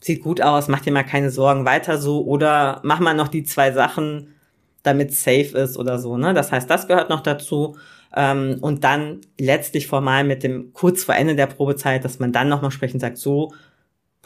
sieht 0.00 0.22
gut 0.22 0.40
aus, 0.40 0.68
mach 0.68 0.80
dir 0.80 0.92
mal 0.92 1.02
keine 1.04 1.30
Sorgen, 1.30 1.64
weiter 1.64 1.98
so 1.98 2.24
oder 2.24 2.80
mach 2.82 3.00
mal 3.00 3.14
noch 3.14 3.28
die 3.28 3.44
zwei 3.44 3.72
Sachen, 3.72 4.34
damit 4.82 5.12
safe 5.12 5.58
ist 5.58 5.76
oder 5.76 5.98
so, 5.98 6.16
ne? 6.16 6.32
Das 6.32 6.52
heißt, 6.52 6.70
das 6.70 6.86
gehört 6.86 7.10
noch 7.10 7.20
dazu. 7.20 7.76
Ähm, 8.14 8.58
und 8.60 8.84
dann 8.84 9.20
letztlich 9.38 9.88
formal 9.88 10.22
mit 10.24 10.42
dem 10.42 10.72
kurz 10.72 11.02
vor 11.04 11.16
Ende 11.16 11.34
der 11.34 11.46
Probezeit, 11.46 12.04
dass 12.04 12.20
man 12.20 12.32
dann 12.32 12.48
nochmal 12.48 12.70
sprechen 12.70 13.00
sagt, 13.00 13.18
so, 13.18 13.52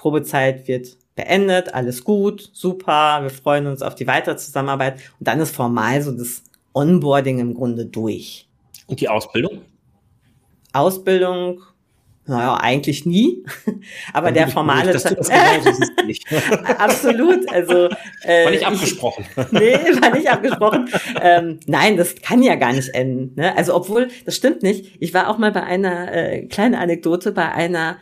Probezeit 0.00 0.66
wird 0.66 0.96
beendet, 1.14 1.74
alles 1.74 2.04
gut, 2.04 2.48
super, 2.54 3.18
wir 3.22 3.28
freuen 3.28 3.66
uns 3.66 3.82
auf 3.82 3.94
die 3.94 4.06
weitere 4.06 4.34
Zusammenarbeit 4.38 4.94
und 5.18 5.28
dann 5.28 5.38
ist 5.40 5.54
formal 5.54 6.00
so 6.00 6.10
das 6.10 6.42
Onboarding 6.72 7.38
im 7.38 7.52
Grunde 7.52 7.84
durch. 7.84 8.48
Und 8.86 9.02
die 9.02 9.10
Ausbildung? 9.10 9.60
Ausbildung 10.72 11.60
naja, 12.26 12.54
eigentlich 12.60 13.04
nie. 13.06 13.44
Aber 14.12 14.26
Dann 14.28 14.34
der 14.34 14.48
formale 14.48 14.92
du 14.92 15.14
das 15.16 15.28
ich. 16.06 16.24
Absolut. 16.78 17.50
Also 17.50 17.88
äh, 18.22 18.44
War 18.44 18.50
nicht 18.52 18.60
ich- 18.60 18.66
abgesprochen. 18.66 19.24
Nee, 19.50 19.74
war 20.00 20.14
nicht 20.14 20.30
abgesprochen. 20.30 20.88
ähm, 21.20 21.58
nein, 21.66 21.96
das 21.96 22.14
kann 22.22 22.42
ja 22.42 22.54
gar 22.54 22.72
nicht 22.72 22.88
enden. 22.90 23.34
Ne? 23.34 23.56
Also 23.56 23.74
obwohl, 23.74 24.08
das 24.26 24.36
stimmt 24.36 24.62
nicht. 24.62 24.96
Ich 25.00 25.12
war 25.12 25.28
auch 25.28 25.38
mal 25.38 25.50
bei 25.50 25.64
einer 25.64 26.12
äh, 26.12 26.42
kleine 26.46 26.78
Anekdote 26.78 27.32
bei 27.32 27.50
einer 27.50 27.96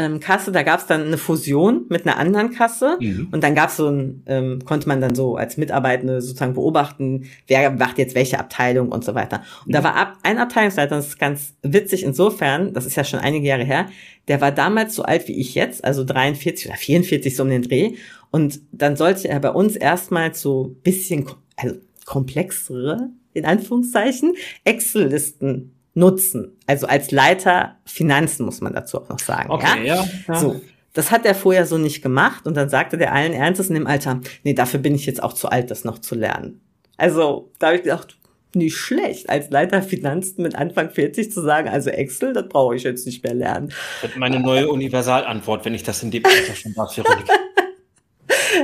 ähm, 0.00 0.20
Kasse, 0.20 0.50
da 0.52 0.62
gab 0.62 0.80
es 0.80 0.86
dann 0.86 1.02
eine 1.02 1.18
Fusion 1.18 1.84
mit 1.88 2.06
einer 2.06 2.16
anderen 2.16 2.50
Kasse 2.50 2.96
Mhm. 3.00 3.28
und 3.32 3.44
dann 3.44 3.54
gab 3.54 3.68
es 3.70 3.76
so 3.76 3.88
ein, 3.88 4.22
ähm, 4.26 4.64
konnte 4.64 4.88
man 4.88 5.00
dann 5.00 5.14
so 5.14 5.36
als 5.36 5.56
Mitarbeitende 5.56 6.20
sozusagen 6.22 6.54
beobachten, 6.54 7.26
wer 7.46 7.70
macht 7.70 7.98
jetzt 7.98 8.14
welche 8.14 8.38
Abteilung 8.38 8.88
und 8.90 9.04
so 9.04 9.14
weiter. 9.14 9.42
Und 9.66 9.74
da 9.74 9.84
war 9.84 9.94
ab, 9.96 10.14
ein 10.22 10.38
Abteilungsleiter, 10.38 10.96
das 10.96 11.08
ist 11.08 11.18
ganz 11.18 11.54
witzig 11.62 12.02
insofern, 12.02 12.72
das 12.72 12.86
ist 12.86 12.96
ja 12.96 13.04
schon 13.04 13.20
einige 13.20 13.46
Jahre 13.46 13.64
her, 13.64 13.86
der 14.28 14.40
war 14.40 14.52
damals 14.52 14.94
so 14.94 15.02
alt 15.02 15.28
wie 15.28 15.38
ich 15.38 15.54
jetzt, 15.54 15.84
also 15.84 16.04
43 16.04 16.66
oder 16.68 16.76
44 16.76 17.36
so 17.36 17.42
um 17.42 17.50
den 17.50 17.62
Dreh. 17.62 17.94
Und 18.30 18.60
dann 18.72 18.96
sollte 18.96 19.28
er 19.28 19.40
bei 19.40 19.50
uns 19.50 19.76
erstmal 19.76 20.34
so 20.34 20.76
bisschen 20.82 21.26
also 21.56 21.76
komplexere, 22.06 23.10
in 23.32 23.44
Anführungszeichen, 23.44 24.34
Excel-Listen 24.64 25.72
nutzen. 25.94 26.56
Also 26.66 26.86
als 26.86 27.10
Leiter 27.10 27.76
Finanzen 27.84 28.44
muss 28.44 28.60
man 28.60 28.72
dazu 28.72 28.98
auch 28.98 29.08
noch 29.08 29.18
sagen. 29.18 29.50
Okay, 29.50 29.86
ja? 29.86 29.96
ja. 29.96 30.04
ja. 30.28 30.34
So. 30.34 30.60
Das 30.92 31.10
hat 31.10 31.24
er 31.24 31.34
vorher 31.34 31.66
so 31.66 31.78
nicht 31.78 32.02
gemacht 32.02 32.46
und 32.46 32.56
dann 32.56 32.68
sagte 32.68 32.98
der 32.98 33.12
allen 33.12 33.32
Ernstes 33.32 33.68
in 33.68 33.74
dem 33.74 33.86
Alter, 33.86 34.20
nee, 34.42 34.54
dafür 34.54 34.80
bin 34.80 34.94
ich 34.94 35.06
jetzt 35.06 35.22
auch 35.22 35.34
zu 35.34 35.48
alt, 35.48 35.70
das 35.70 35.84
noch 35.84 35.98
zu 35.98 36.16
lernen. 36.16 36.60
Also, 36.96 37.52
da 37.58 37.68
habe 37.68 37.76
ich 37.76 37.82
gedacht, 37.84 38.18
nicht 38.54 38.76
schlecht, 38.76 39.30
als 39.30 39.50
Leiter 39.50 39.82
Finanzen 39.82 40.42
mit 40.42 40.56
Anfang 40.56 40.90
40 40.90 41.30
zu 41.30 41.40
sagen, 41.42 41.68
also 41.68 41.90
Excel, 41.90 42.32
das 42.32 42.48
brauche 42.48 42.74
ich 42.74 42.82
jetzt 42.82 43.06
nicht 43.06 43.22
mehr 43.22 43.34
lernen. 43.34 43.68
Das 44.02 44.10
wird 44.10 44.18
meine 44.18 44.40
neue 44.40 44.68
Universalantwort, 44.68 45.64
wenn 45.64 45.74
ich 45.74 45.84
das 45.84 46.02
in 46.02 46.10
dem 46.10 46.24
Alter 46.24 46.54
schon 46.54 46.74
darf, 46.76 46.96
Veronika. 46.96 47.32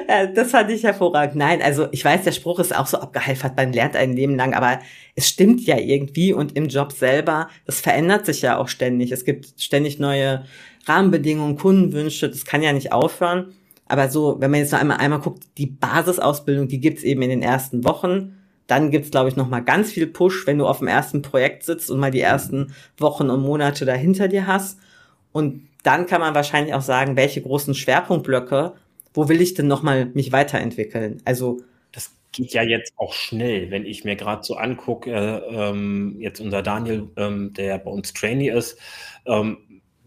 Ja, 0.08 0.26
das 0.26 0.50
fand 0.50 0.70
ich 0.70 0.84
hervorragend. 0.84 1.36
Nein, 1.36 1.62
also 1.62 1.88
ich 1.90 2.04
weiß, 2.04 2.22
der 2.22 2.32
Spruch 2.32 2.60
ist 2.60 2.76
auch 2.76 2.86
so 2.86 2.98
abgeheifert, 2.98 3.56
man 3.56 3.72
lernt 3.72 3.96
ein 3.96 4.12
Leben 4.12 4.36
lang, 4.36 4.54
aber 4.54 4.78
es 5.14 5.28
stimmt 5.28 5.62
ja 5.62 5.78
irgendwie 5.78 6.32
und 6.32 6.56
im 6.56 6.68
Job 6.68 6.92
selber, 6.92 7.48
das 7.64 7.80
verändert 7.80 8.26
sich 8.26 8.42
ja 8.42 8.56
auch 8.58 8.68
ständig. 8.68 9.10
Es 9.10 9.24
gibt 9.24 9.60
ständig 9.60 9.98
neue 9.98 10.44
Rahmenbedingungen, 10.86 11.56
Kundenwünsche, 11.56 12.28
das 12.28 12.44
kann 12.44 12.62
ja 12.62 12.72
nicht 12.72 12.92
aufhören. 12.92 13.54
Aber 13.88 14.08
so, 14.08 14.36
wenn 14.40 14.50
man 14.50 14.60
jetzt 14.60 14.72
noch 14.72 14.80
einmal, 14.80 14.98
einmal 14.98 15.20
guckt, 15.20 15.44
die 15.58 15.66
Basisausbildung, 15.66 16.68
die 16.68 16.80
gibt's 16.80 17.02
eben 17.02 17.22
in 17.22 17.30
den 17.30 17.42
ersten 17.42 17.84
Wochen. 17.84 18.36
Dann 18.66 18.90
gibt's, 18.90 19.10
glaube 19.12 19.28
ich, 19.28 19.36
noch 19.36 19.48
mal 19.48 19.60
ganz 19.60 19.92
viel 19.92 20.08
Push, 20.08 20.46
wenn 20.46 20.58
du 20.58 20.66
auf 20.66 20.78
dem 20.78 20.88
ersten 20.88 21.22
Projekt 21.22 21.62
sitzt 21.62 21.90
und 21.90 22.00
mal 22.00 22.10
die 22.10 22.20
ersten 22.20 22.74
Wochen 22.98 23.30
und 23.30 23.42
Monate 23.42 23.84
dahinter 23.84 24.26
dir 24.26 24.46
hast. 24.46 24.80
Und 25.32 25.68
dann 25.84 26.06
kann 26.06 26.20
man 26.20 26.34
wahrscheinlich 26.34 26.74
auch 26.74 26.82
sagen, 26.82 27.14
welche 27.14 27.42
großen 27.42 27.74
Schwerpunktblöcke, 27.74 28.72
wo 29.16 29.28
will 29.28 29.40
ich 29.40 29.54
denn 29.54 29.66
noch 29.68 29.82
mal 29.82 30.06
mich 30.14 30.32
weiterentwickeln? 30.32 31.22
Also 31.24 31.58
Das 31.92 32.16
geht 32.32 32.52
ja 32.52 32.62
jetzt 32.62 32.92
auch 32.96 33.12
schnell, 33.14 33.70
wenn 33.70 33.86
ich 33.86 34.04
mir 34.04 34.16
gerade 34.16 34.44
so 34.44 34.56
angucke, 34.56 35.10
äh, 35.12 35.70
ähm, 35.70 36.16
jetzt 36.20 36.40
unser 36.40 36.62
Daniel, 36.62 37.10
ähm, 37.16 37.52
der 37.54 37.78
bei 37.78 37.90
uns 37.90 38.12
Trainee 38.12 38.50
ist, 38.50 38.78
ähm, 39.26 39.58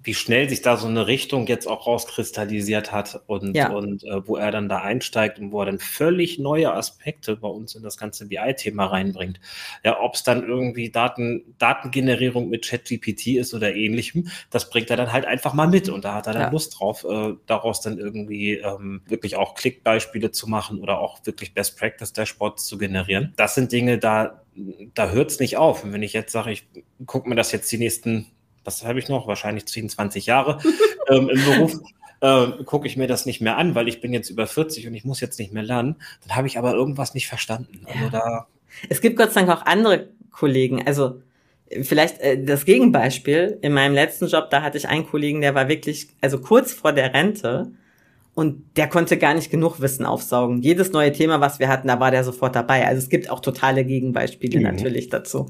wie 0.09 0.15
schnell 0.15 0.49
sich 0.49 0.63
da 0.63 0.75
so 0.75 0.87
eine 0.87 1.05
Richtung 1.05 1.45
jetzt 1.45 1.67
auch 1.67 1.85
rauskristallisiert 1.85 2.91
hat 2.91 3.21
und, 3.27 3.55
Ja. 3.55 3.69
und 3.69 4.03
äh, 4.03 4.27
wo 4.27 4.37
er 4.37 4.49
dann 4.49 4.67
da 4.67 4.79
einsteigt 4.79 5.37
und 5.37 5.51
wo 5.51 5.59
er 5.61 5.67
dann 5.67 5.77
völlig 5.77 6.39
neue 6.39 6.73
Aspekte 6.73 7.35
bei 7.35 7.47
uns 7.47 7.75
in 7.75 7.83
das 7.83 7.95
ganze 7.95 8.25
BI-Thema 8.25 8.87
reinbringt. 8.87 9.39
Ja, 9.83 10.01
ob 10.01 10.15
es 10.15 10.23
dann 10.23 10.43
irgendwie 10.47 10.89
Daten, 10.89 11.43
Datengenerierung 11.59 12.49
mit 12.49 12.65
ChatGPT 12.67 13.27
ist 13.37 13.53
oder 13.53 13.75
ähnlichem, 13.75 14.29
das 14.49 14.71
bringt 14.71 14.89
er 14.89 14.97
dann 14.97 15.11
halt 15.13 15.25
einfach 15.25 15.53
mal 15.53 15.67
mit 15.67 15.89
und 15.89 16.03
da 16.05 16.15
hat 16.15 16.25
er 16.25 16.33
dann 16.33 16.41
Ja. 16.41 16.49
Lust 16.49 16.79
drauf, 16.79 17.05
äh, 17.07 17.35
daraus 17.45 17.81
dann 17.81 17.99
irgendwie 17.99 18.53
ähm, 18.55 19.01
wirklich 19.07 19.35
auch 19.35 19.53
Klickbeispiele 19.53 20.31
zu 20.31 20.49
machen 20.49 20.79
oder 20.79 20.99
auch 21.01 21.19
wirklich 21.25 21.53
Best 21.53 21.77
Practice 21.77 22.13
Dashboards 22.13 22.65
zu 22.65 22.79
generieren. 22.79 23.31
Das 23.37 23.53
sind 23.53 23.71
Dinge, 23.71 23.99
da, 23.99 24.41
da 24.95 25.09
hört 25.11 25.29
es 25.29 25.39
nicht 25.39 25.57
auf. 25.57 25.83
Und 25.83 25.93
wenn 25.93 26.01
ich 26.01 26.13
jetzt 26.13 26.31
sage, 26.31 26.51
ich 26.51 26.65
gucke 27.05 27.29
mir 27.29 27.35
das 27.35 27.51
jetzt 27.51 27.71
die 27.71 27.77
nächsten, 27.77 28.25
was 28.77 28.85
habe 28.85 28.99
ich 28.99 29.09
noch, 29.09 29.27
wahrscheinlich 29.27 29.65
10, 29.65 29.89
20 29.89 30.25
Jahre 30.27 30.59
ähm, 31.09 31.29
im 31.29 31.43
Beruf, 31.43 31.73
ähm, 32.21 32.65
gucke 32.65 32.87
ich 32.87 32.97
mir 32.97 33.07
das 33.07 33.25
nicht 33.25 33.41
mehr 33.41 33.57
an, 33.57 33.75
weil 33.75 33.87
ich 33.87 34.01
bin 34.01 34.13
jetzt 34.13 34.29
über 34.29 34.45
40 34.45 34.87
und 34.87 34.93
ich 34.93 35.05
muss 35.05 35.19
jetzt 35.21 35.39
nicht 35.39 35.53
mehr 35.53 35.63
lernen, 35.63 35.95
dann 36.27 36.35
habe 36.35 36.47
ich 36.47 36.57
aber 36.57 36.73
irgendwas 36.73 37.13
nicht 37.13 37.27
verstanden. 37.27 37.81
Also 37.85 37.99
Ja. 38.05 38.09
da 38.09 38.47
es 38.89 39.01
gibt 39.01 39.17
Gott 39.17 39.31
sei 39.33 39.43
Dank 39.43 39.59
auch 39.61 39.65
andere 39.65 40.09
Kollegen. 40.31 40.85
Also 40.85 41.21
äh, 41.69 41.83
vielleicht 41.83 42.19
äh, 42.19 42.43
das 42.43 42.65
Gegenbeispiel. 42.65 43.57
In 43.61 43.73
meinem 43.73 43.93
letzten 43.95 44.27
Job, 44.27 44.49
da 44.51 44.61
hatte 44.61 44.77
ich 44.77 44.87
einen 44.87 45.07
Kollegen, 45.07 45.41
der 45.41 45.55
war 45.55 45.67
wirklich, 45.69 46.09
also 46.21 46.39
kurz 46.39 46.71
vor 46.73 46.93
der 46.93 47.13
Rente 47.13 47.71
und 48.35 48.63
der 48.77 48.87
konnte 48.87 49.17
gar 49.17 49.33
nicht 49.33 49.49
genug 49.49 49.81
Wissen 49.81 50.05
aufsaugen. 50.05 50.61
Jedes 50.61 50.91
neue 50.91 51.11
Thema, 51.11 51.41
was 51.41 51.59
wir 51.59 51.67
hatten, 51.67 51.87
da 51.87 51.99
war 51.99 52.11
der 52.11 52.23
sofort 52.23 52.55
dabei. 52.55 52.85
Also 52.87 52.99
es 52.99 53.09
gibt 53.09 53.29
auch 53.29 53.39
totale 53.39 53.83
Gegenbeispiele 53.85 54.59
Mhm. 54.59 54.65
natürlich 54.65 55.09
dazu. 55.09 55.47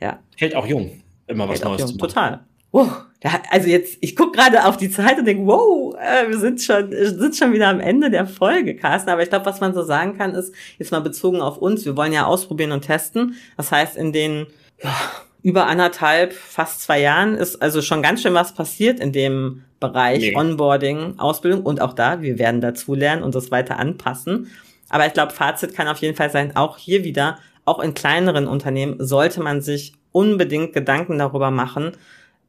Ja. 0.00 0.18
hält 0.36 0.54
auch 0.56 0.66
jung, 0.66 1.02
immer 1.28 1.48
was 1.48 1.60
Hält 1.60 1.64
Neues 1.64 1.80
jung. 1.82 1.88
zu 1.90 1.94
machen. 1.96 2.08
Total. 2.08 2.40
Wow. 2.72 3.02
Also 3.50 3.68
jetzt, 3.68 3.98
ich 4.02 4.14
gucke 4.14 4.38
gerade 4.38 4.66
auf 4.66 4.76
die 4.76 4.90
Zeit 4.90 5.18
und 5.18 5.24
denke, 5.24 5.46
wow, 5.46 5.96
äh, 5.96 6.28
wir 6.28 6.38
sind 6.38 6.62
schon, 6.62 6.92
äh, 6.92 7.06
sind 7.06 7.34
schon 7.34 7.52
wieder 7.52 7.68
am 7.68 7.80
Ende 7.80 8.10
der 8.10 8.26
Folge, 8.26 8.76
Carsten. 8.76 9.10
Aber 9.10 9.22
ich 9.22 9.30
glaube, 9.30 9.46
was 9.46 9.60
man 9.60 9.74
so 9.74 9.82
sagen 9.82 10.16
kann, 10.16 10.34
ist, 10.34 10.54
jetzt 10.78 10.92
mal 10.92 11.00
bezogen 11.00 11.40
auf 11.40 11.58
uns, 11.58 11.84
wir 11.84 11.96
wollen 11.96 12.12
ja 12.12 12.26
ausprobieren 12.26 12.72
und 12.72 12.82
testen. 12.82 13.34
Das 13.56 13.72
heißt, 13.72 13.96
in 13.96 14.12
den 14.12 14.46
ja, 14.82 14.94
über 15.42 15.66
anderthalb, 15.66 16.32
fast 16.32 16.82
zwei 16.82 17.00
Jahren 17.00 17.34
ist 17.34 17.62
also 17.62 17.80
schon 17.80 18.02
ganz 18.02 18.22
schön 18.22 18.34
was 18.34 18.52
passiert 18.52 19.00
in 19.00 19.12
dem 19.12 19.62
Bereich 19.78 20.20
Nee. 20.20 20.36
Onboarding, 20.36 21.18
Ausbildung 21.18 21.62
und 21.62 21.80
auch 21.80 21.92
da, 21.92 22.20
wir 22.20 22.38
werden 22.38 22.60
dazu 22.60 22.94
lernen 22.94 23.22
und 23.22 23.34
das 23.34 23.50
weiter 23.50 23.78
anpassen. 23.78 24.50
Aber 24.88 25.06
ich 25.06 25.12
glaube, 25.12 25.32
Fazit 25.32 25.74
kann 25.74 25.88
auf 25.88 25.98
jeden 25.98 26.16
Fall 26.16 26.30
sein, 26.30 26.56
auch 26.56 26.78
hier 26.78 27.04
wieder, 27.04 27.38
auch 27.64 27.80
in 27.80 27.94
kleineren 27.94 28.48
Unternehmen 28.48 28.96
sollte 28.98 29.40
man 29.40 29.60
sich 29.60 29.94
unbedingt 30.12 30.72
Gedanken 30.72 31.18
darüber 31.18 31.50
machen, 31.50 31.92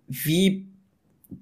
wie 0.07 0.65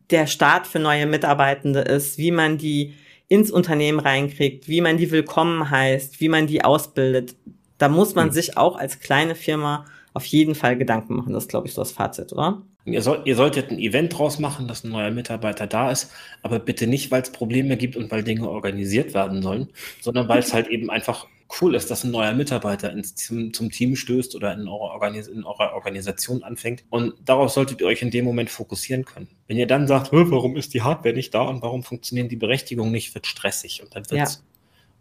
der 0.10 0.28
Start 0.28 0.68
für 0.68 0.80
neue 0.80 1.06
Mitarbeitende 1.06 1.82
ist, 1.82 2.18
wie 2.18 2.32
man 2.32 2.58
die 2.58 2.94
ins 3.28 3.52
Unternehmen 3.52 4.00
reinkriegt, 4.00 4.68
wie 4.68 4.82
man 4.82 4.98
die 4.98 5.12
willkommen 5.12 5.70
heißt, 5.70 6.20
wie 6.22 6.30
man 6.30 6.48
die 6.48 6.64
ausbildet. 6.64 7.36
Da 7.78 7.90
muss 7.90 8.16
man 8.16 8.28
Mhm. 8.28 8.32
sich 8.32 8.58
auch 8.58 8.78
als 8.78 9.00
kleine 9.00 9.36
Firma 9.36 9.86
auf 10.14 10.26
jeden 10.26 10.56
Fall 10.56 10.78
Gedanken 10.78 11.16
machen. 11.16 11.34
Das 11.34 11.44
ist, 11.46 11.50
glaube 11.50 11.68
ich, 11.68 11.74
so 11.74 11.82
das 11.82 11.92
Fazit, 11.92 12.32
oder? 12.34 12.62
Ihr, 12.86 13.02
soll, 13.02 13.22
ihr 13.26 13.36
solltet 13.36 13.72
ein 13.72 13.80
Event 13.80 14.18
draus 14.18 14.38
machen, 14.40 14.68
dass 14.68 14.84
ein 14.84 14.92
neuer 14.92 15.10
Mitarbeiter 15.12 15.66
da 15.66 15.92
ist, 15.92 16.12
aber 16.44 16.60
bitte 16.60 16.86
nicht, 16.88 17.10
weil 17.12 17.24
es 17.24 17.32
Probleme 17.32 17.78
gibt 17.78 17.96
und 17.98 18.12
weil 18.12 18.24
Dinge 18.24 18.48
organisiert 18.48 19.14
werden 19.16 19.42
sollen, 19.42 19.70
sondern 20.02 20.28
weil 20.30 20.40
es 20.40 20.54
halt 20.54 20.68
eben 20.68 20.90
einfach 20.92 21.28
cool 21.62 21.76
ist, 21.76 21.90
dass 21.92 22.04
ein 22.04 22.12
neuer 22.12 22.34
Mitarbeiter 22.34 22.92
ins, 22.92 23.16
zum, 23.16 23.54
zum 23.54 23.72
Team 23.72 23.96
stößt 23.96 24.36
oder 24.36 24.54
in 24.54 24.68
eurer, 24.68 24.94
Organis 24.94 25.28
in 25.28 25.44
eurer 25.44 25.74
Organisation 25.74 26.44
anfängt. 26.44 26.84
Und 26.90 27.14
darauf 27.26 27.52
solltet 27.52 27.82
ihr 27.82 27.88
euch 27.88 28.02
in 28.02 28.12
dem 28.12 28.26
Moment 28.26 28.50
fokussieren 28.50 29.06
können. 29.06 29.28
Wenn 29.48 29.58
ihr 29.58 29.68
dann 29.68 29.88
sagt, 29.88 30.12
"Hä, 30.12 30.26
warum 30.28 30.56
ist 30.58 30.74
die 30.74 30.82
Hardware 30.82 31.16
nicht 31.16 31.34
da 31.34 31.42
und 31.42 31.62
warum 31.62 31.84
funktionieren 31.84 32.30
die 32.30 32.36
Berechtigungen 32.36 32.92
nicht, 32.92 33.14
wird 33.16 33.28
stressig 33.28 33.82
und 33.84 33.96
dann 33.96 34.10
wird 34.10 34.22
es 34.22 34.44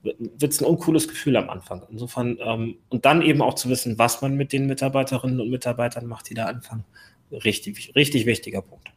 wird's 0.04 0.60
ein 0.60 0.66
uncooles 0.66 1.08
Gefühl 1.08 1.36
am 1.36 1.50
Anfang. 1.50 1.82
Insofern, 1.90 2.38
ähm, 2.40 2.76
und 2.90 3.04
dann 3.04 3.22
eben 3.22 3.42
auch 3.42 3.54
zu 3.54 3.68
wissen, 3.68 3.98
was 3.98 4.20
man 4.22 4.36
mit 4.36 4.52
den 4.52 4.66
Mitarbeiterinnen 4.66 5.40
und 5.40 5.50
Mitarbeitern 5.50 6.06
macht, 6.06 6.28
die 6.28 6.34
da 6.34 6.44
anfangen. 6.46 6.84
Richtig, 7.32 7.94
richtig 7.96 8.26
wichtiger 8.26 8.62
Punkt. 8.62 8.93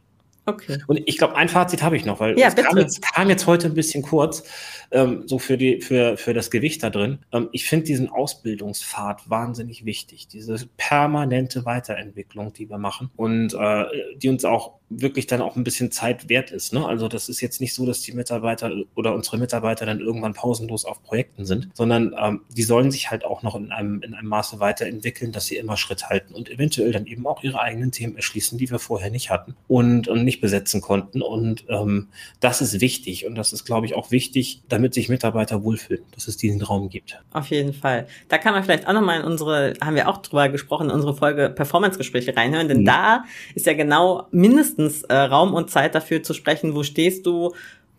Okay. 0.48 0.78
Und 0.86 1.02
ich 1.04 1.18
glaube, 1.18 1.36
ein 1.36 1.50
Fazit 1.50 1.82
habe 1.82 1.94
ich 1.96 2.06
noch, 2.06 2.20
weil 2.20 2.38
Ja, 2.38 2.48
es 2.48 2.56
kam 2.56 2.78
jetzt, 2.78 3.02
kam 3.02 3.28
jetzt 3.28 3.46
heute 3.46 3.66
ein 3.66 3.74
bisschen 3.74 4.02
kurz, 4.02 4.44
ähm, 4.90 5.24
so 5.26 5.38
für, 5.38 5.58
die, 5.58 5.82
für, 5.82 6.16
für 6.16 6.32
das 6.32 6.50
Gewicht 6.50 6.82
da 6.82 6.88
drin. 6.88 7.18
Ähm, 7.32 7.50
ich 7.52 7.66
finde 7.66 7.84
diesen 7.84 8.08
Ausbildungspfad 8.08 9.28
wahnsinnig 9.28 9.84
wichtig, 9.84 10.26
diese 10.28 10.56
permanente 10.78 11.66
Weiterentwicklung, 11.66 12.54
die 12.54 12.70
wir 12.70 12.78
machen 12.78 13.10
und 13.16 13.52
äh, 13.52 13.84
die 14.16 14.30
uns 14.30 14.46
auch 14.46 14.78
wirklich 14.90 15.26
dann 15.26 15.42
auch 15.42 15.56
ein 15.56 15.64
bisschen 15.64 15.90
Zeit 15.90 16.28
wert 16.28 16.50
ist. 16.50 16.72
Ne? 16.72 16.86
Also 16.86 17.08
das 17.08 17.28
ist 17.28 17.40
jetzt 17.40 17.60
nicht 17.60 17.74
so, 17.74 17.84
dass 17.84 18.00
die 18.00 18.12
Mitarbeiter 18.12 18.72
oder 18.94 19.14
unsere 19.14 19.36
Mitarbeiter 19.36 19.84
dann 19.84 20.00
irgendwann 20.00 20.32
pausenlos 20.32 20.84
auf 20.84 21.02
Projekten 21.02 21.44
sind, 21.44 21.68
sondern 21.74 22.14
ähm, 22.18 22.40
die 22.48 22.62
sollen 22.62 22.90
sich 22.90 23.10
halt 23.10 23.24
auch 23.24 23.42
noch 23.42 23.54
in 23.54 23.70
einem, 23.70 24.02
in 24.02 24.14
einem 24.14 24.28
Maße 24.28 24.60
weiterentwickeln, 24.60 25.32
dass 25.32 25.46
sie 25.46 25.56
immer 25.56 25.76
Schritt 25.76 26.08
halten 26.08 26.34
und 26.34 26.48
eventuell 26.48 26.92
dann 26.92 27.06
eben 27.06 27.26
auch 27.26 27.42
ihre 27.42 27.60
eigenen 27.60 27.92
Themen 27.92 28.16
erschließen, 28.16 28.56
die 28.56 28.70
wir 28.70 28.78
vorher 28.78 29.10
nicht 29.10 29.30
hatten 29.30 29.56
und, 29.66 30.08
und 30.08 30.24
nicht 30.24 30.37
besetzen 30.40 30.80
konnten. 30.80 31.22
Und 31.22 31.64
ähm, 31.68 32.08
das 32.40 32.60
ist 32.60 32.80
wichtig 32.80 33.26
und 33.26 33.34
das 33.34 33.52
ist, 33.52 33.64
glaube 33.64 33.86
ich, 33.86 33.94
auch 33.94 34.10
wichtig, 34.10 34.62
damit 34.68 34.94
sich 34.94 35.08
Mitarbeiter 35.08 35.62
wohlfühlen, 35.62 36.04
dass 36.14 36.28
es 36.28 36.36
diesen 36.36 36.62
Raum 36.62 36.88
gibt. 36.88 37.20
Auf 37.32 37.48
jeden 37.48 37.72
Fall. 37.72 38.06
Da 38.28 38.38
kann 38.38 38.52
man 38.54 38.64
vielleicht 38.64 38.86
auch 38.86 38.92
nochmal 38.92 39.20
in 39.20 39.26
unsere, 39.26 39.74
haben 39.80 39.96
wir 39.96 40.08
auch 40.08 40.18
drüber 40.18 40.48
gesprochen, 40.48 40.88
in 40.88 40.94
unsere 40.94 41.14
Folge 41.14 41.50
Performance-Gespräche 41.50 42.36
reinhören, 42.36 42.68
denn 42.68 42.80
Mhm. 42.80 42.86
da 42.86 43.24
ist 43.54 43.66
ja 43.66 43.74
genau 43.74 44.26
mindestens 44.30 45.02
äh, 45.04 45.14
Raum 45.14 45.54
und 45.54 45.70
Zeit 45.70 45.94
dafür 45.94 46.22
zu 46.22 46.34
sprechen, 46.34 46.74
wo 46.74 46.82
stehst 46.82 47.26
du, 47.26 47.54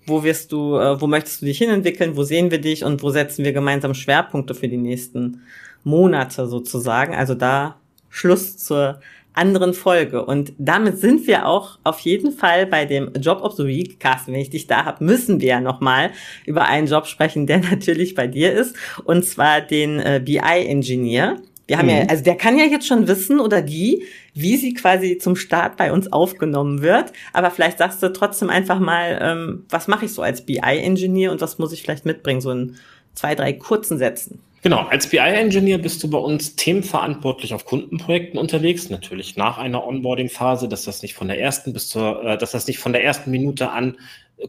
wo 0.05 0.23
wirst 0.23 0.51
du, 0.51 0.77
äh, 0.77 0.99
wo 0.99 1.07
möchtest 1.07 1.41
du 1.41 1.45
dich 1.45 1.57
hinentwickeln, 1.57 2.15
wo 2.15 2.23
sehen 2.23 2.51
wir 2.51 2.59
dich 2.59 2.83
und 2.83 3.03
wo 3.03 3.09
setzen 3.11 3.45
wir 3.45 3.53
gemeinsam 3.53 3.93
Schwerpunkte 3.93 4.55
für 4.55 4.67
die 4.67 4.77
nächsten 4.77 5.41
Monate 5.83 6.47
sozusagen. 6.47 7.15
Also 7.15 7.35
da 7.35 7.77
Schluss 8.09 8.57
zur 8.57 8.99
anderen 9.39 9.73
Folge. 9.73 10.25
Und 10.25 10.53
damit 10.57 10.99
sind 10.99 11.25
wir 11.25 11.47
auch 11.47 11.79
auf 11.83 11.99
jeden 12.01 12.31
Fall 12.31 12.65
bei 12.65 12.85
dem 12.85 13.11
Job 13.19 13.41
of 13.41 13.53
the 13.53 13.65
Week. 13.65 13.99
Carsten, 13.99 14.33
wenn 14.33 14.41
ich 14.41 14.49
dich 14.49 14.67
da 14.67 14.85
habe, 14.85 15.03
müssen 15.03 15.39
wir 15.39 15.47
ja 15.47 15.61
nochmal 15.61 16.11
über 16.45 16.65
einen 16.65 16.87
Job 16.87 17.07
sprechen, 17.07 17.47
der 17.47 17.59
natürlich 17.71 18.15
bei 18.15 18.27
dir 18.27 18.53
ist. 18.53 18.75
Und 19.05 19.25
zwar 19.25 19.61
den 19.61 19.99
äh, 19.99 20.21
BI-Engineer. 20.23 21.37
Wir 21.67 21.77
haben 21.77 21.85
mhm. 21.85 21.91
ja, 21.91 22.05
also 22.07 22.23
der 22.23 22.35
kann 22.35 22.57
ja 22.57 22.65
jetzt 22.65 22.87
schon 22.87 23.07
wissen 23.07 23.39
oder 23.39 23.61
die, 23.61 24.03
wie 24.33 24.57
sie 24.57 24.73
quasi 24.73 25.17
zum 25.19 25.35
Start 25.35 25.77
bei 25.77 25.93
uns 25.93 26.11
aufgenommen 26.11 26.81
wird. 26.81 27.13
Aber 27.31 27.51
vielleicht 27.51 27.77
sagst 27.77 28.03
du 28.03 28.11
trotzdem 28.11 28.49
einfach 28.49 28.79
mal, 28.79 29.19
ähm, 29.21 29.65
was 29.69 29.87
mache 29.87 30.05
ich 30.05 30.13
so 30.13 30.21
als 30.21 30.45
BI-Engineer 30.45 31.31
und 31.31 31.41
was 31.41 31.59
muss 31.59 31.71
ich 31.71 31.81
vielleicht 31.81 32.05
mitbringen, 32.05 32.41
so 32.41 32.51
in 32.51 32.75
zwei, 33.13 33.35
drei 33.35 33.53
kurzen 33.53 33.97
Sätzen. 33.97 34.41
Genau, 34.61 34.85
als 34.87 35.07
BI-Engineer 35.07 35.77
bist 35.77 36.03
du 36.03 36.09
bei 36.09 36.17
uns 36.17 36.55
themenverantwortlich 36.55 37.53
auf 37.53 37.65
Kundenprojekten 37.65 38.37
unterwegs, 38.37 38.89
natürlich 38.89 39.37
nach 39.37 39.57
einer 39.57 39.87
Onboarding-Phase, 39.87 40.67
dass 40.67 40.83
das 40.83 41.01
nicht 41.01 41.13
von 41.13 41.29
der 41.29 41.39
ersten 41.39 41.71
bis 41.71 41.87
zur, 41.87 42.23
äh, 42.23 42.37
dass 42.37 42.51
das 42.51 42.67
nicht 42.67 42.79
von 42.79 42.91
der 42.91 43.03
ersten 43.03 43.31
Minute 43.31 43.71
an 43.71 43.97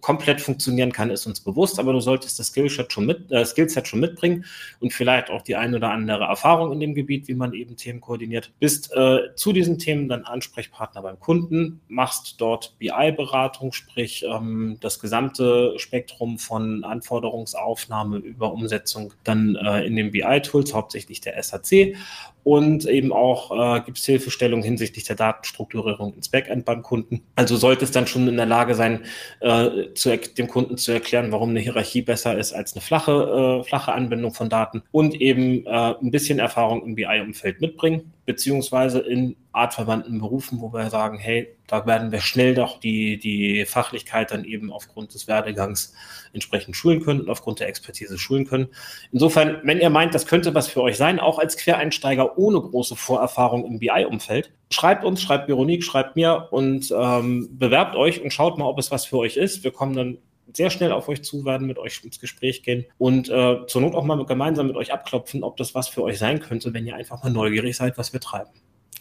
komplett 0.00 0.40
funktionieren 0.40 0.92
kann, 0.92 1.10
ist 1.10 1.26
uns 1.26 1.40
bewusst, 1.40 1.78
aber 1.78 1.92
du 1.92 2.00
solltest 2.00 2.38
das 2.38 2.48
Skillset 2.48 2.92
schon, 2.92 3.06
mit, 3.06 3.30
äh, 3.32 3.44
Skillset 3.44 3.88
schon 3.88 4.00
mitbringen 4.00 4.44
und 4.78 4.92
vielleicht 4.92 5.30
auch 5.30 5.42
die 5.42 5.56
ein 5.56 5.74
oder 5.74 5.90
andere 5.90 6.24
Erfahrung 6.24 6.72
in 6.72 6.80
dem 6.80 6.94
Gebiet, 6.94 7.28
wie 7.28 7.34
man 7.34 7.52
eben 7.52 7.76
Themen 7.76 8.00
koordiniert. 8.00 8.52
Bist 8.60 8.92
äh, 8.94 9.34
zu 9.34 9.52
diesen 9.52 9.78
Themen 9.78 10.08
dann 10.08 10.24
Ansprechpartner 10.24 11.02
beim 11.02 11.18
Kunden, 11.18 11.80
machst 11.88 12.40
dort 12.40 12.78
BI-Beratung, 12.78 13.72
sprich 13.72 14.24
ähm, 14.24 14.78
das 14.80 15.00
gesamte 15.00 15.74
Spektrum 15.78 16.38
von 16.38 16.84
Anforderungsaufnahme 16.84 18.18
über 18.18 18.52
Umsetzung 18.52 19.12
dann 19.24 19.56
äh, 19.56 19.84
in 19.84 19.96
den 19.96 20.12
BI-Tools, 20.12 20.74
hauptsächlich 20.74 21.20
der 21.20 21.42
SAC 21.42 21.96
und 22.42 22.86
eben 22.86 23.12
auch 23.12 23.76
äh, 23.76 23.80
gibt 23.82 23.98
es 23.98 24.06
Hilfestellung 24.06 24.62
hinsichtlich 24.62 25.04
der 25.04 25.16
Datenstrukturierung 25.16 26.14
ins 26.14 26.28
Backend 26.28 26.64
beim 26.64 26.82
Kunden. 26.82 27.22
Also 27.36 27.56
sollte 27.56 27.84
es 27.84 27.90
dann 27.90 28.06
schon 28.06 28.28
in 28.28 28.36
der 28.36 28.46
Lage 28.46 28.74
sein, 28.74 29.04
äh, 29.40 29.79
zu, 29.94 30.16
dem 30.16 30.48
Kunden 30.48 30.76
zu 30.76 30.92
erklären, 30.92 31.32
warum 31.32 31.50
eine 31.50 31.60
Hierarchie 31.60 32.02
besser 32.02 32.38
ist 32.38 32.52
als 32.52 32.74
eine 32.74 32.82
flache, 32.82 33.60
äh, 33.62 33.68
flache 33.68 33.92
Anbindung 33.92 34.32
von 34.32 34.48
Daten 34.48 34.82
und 34.92 35.20
eben 35.20 35.66
äh, 35.66 35.94
ein 36.00 36.10
bisschen 36.10 36.38
Erfahrung 36.38 36.84
im 36.84 36.94
BI-Umfeld 36.94 37.60
mitbringen, 37.60 38.12
beziehungsweise 38.30 39.00
in 39.00 39.34
artverwandten 39.50 40.20
Berufen, 40.20 40.60
wo 40.60 40.72
wir 40.72 40.88
sagen, 40.88 41.18
hey, 41.18 41.56
da 41.66 41.84
werden 41.84 42.12
wir 42.12 42.20
schnell 42.20 42.54
doch 42.54 42.78
die, 42.78 43.18
die 43.18 43.64
Fachlichkeit 43.64 44.30
dann 44.30 44.44
eben 44.44 44.72
aufgrund 44.72 45.12
des 45.14 45.26
Werdegangs 45.26 45.92
entsprechend 46.32 46.76
schulen 46.76 47.02
können 47.02 47.22
und 47.22 47.28
aufgrund 47.28 47.58
der 47.58 47.66
Expertise 47.66 48.18
schulen 48.18 48.46
können. 48.46 48.68
Insofern, 49.10 49.58
wenn 49.64 49.80
ihr 49.80 49.90
meint, 49.90 50.14
das 50.14 50.26
könnte 50.26 50.54
was 50.54 50.68
für 50.68 50.80
euch 50.80 50.96
sein, 50.96 51.18
auch 51.18 51.40
als 51.40 51.56
Quereinsteiger 51.56 52.38
ohne 52.38 52.60
große 52.60 52.94
Vorerfahrung 52.94 53.66
im 53.66 53.80
BI-Umfeld, 53.80 54.52
schreibt 54.70 55.04
uns, 55.04 55.20
schreibt 55.20 55.48
Veronique, 55.48 55.82
schreibt 55.82 56.14
mir 56.14 56.46
und 56.52 56.94
ähm, 56.96 57.48
bewerbt 57.58 57.96
euch 57.96 58.22
und 58.22 58.32
schaut 58.32 58.58
mal, 58.58 58.66
ob 58.66 58.78
es 58.78 58.92
was 58.92 59.06
für 59.06 59.18
euch 59.18 59.36
ist. 59.36 59.64
Wir 59.64 59.72
kommen 59.72 59.96
dann 59.96 60.18
sehr 60.56 60.70
schnell 60.70 60.92
auf 60.92 61.08
euch 61.08 61.22
zu, 61.22 61.44
werden 61.44 61.66
mit 61.66 61.78
euch 61.78 62.02
ins 62.04 62.20
Gespräch 62.20 62.62
gehen 62.62 62.86
und 62.98 63.28
äh, 63.28 63.66
zur 63.66 63.80
Not 63.80 63.94
auch 63.94 64.04
mal 64.04 64.24
gemeinsam 64.24 64.66
mit 64.66 64.76
euch 64.76 64.92
abklopfen, 64.92 65.42
ob 65.42 65.56
das 65.56 65.74
was 65.74 65.88
für 65.88 66.02
euch 66.02 66.18
sein 66.18 66.40
könnte, 66.40 66.74
wenn 66.74 66.86
ihr 66.86 66.94
einfach 66.94 67.22
mal 67.22 67.30
neugierig 67.30 67.76
seid, 67.76 67.98
was 67.98 68.12
wir 68.12 68.20
treiben. 68.20 68.50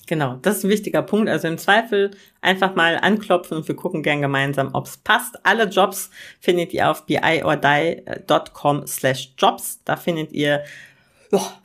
Genau, 0.10 0.38
das 0.41 0.58
ist 0.58 0.64
ein 0.64 0.72
wichtiger 0.72 1.04
Punkt. 1.04 1.30
Also 1.30 1.47
im 1.47 1.60
Zweifel 1.60 2.10
einfach 2.41 2.74
mal 2.74 2.97
anklopfen 2.97 3.58
und 3.58 3.68
wir 3.68 3.76
gucken 3.76 4.02
gern 4.02 4.22
gemeinsam, 4.22 4.72
ob 4.74 4.88
es 4.88 4.97
passt. 4.97 5.36
Alle 5.45 5.66
Jobs 5.66 6.10
findet 6.39 6.74
ihr 6.74 6.89
auf 6.89 7.06
biordie.com 7.06 8.88
slash 8.88 9.34
jobs. 9.38 9.84
Da 9.84 9.97
findet 9.97 10.32
ihr 10.32 10.64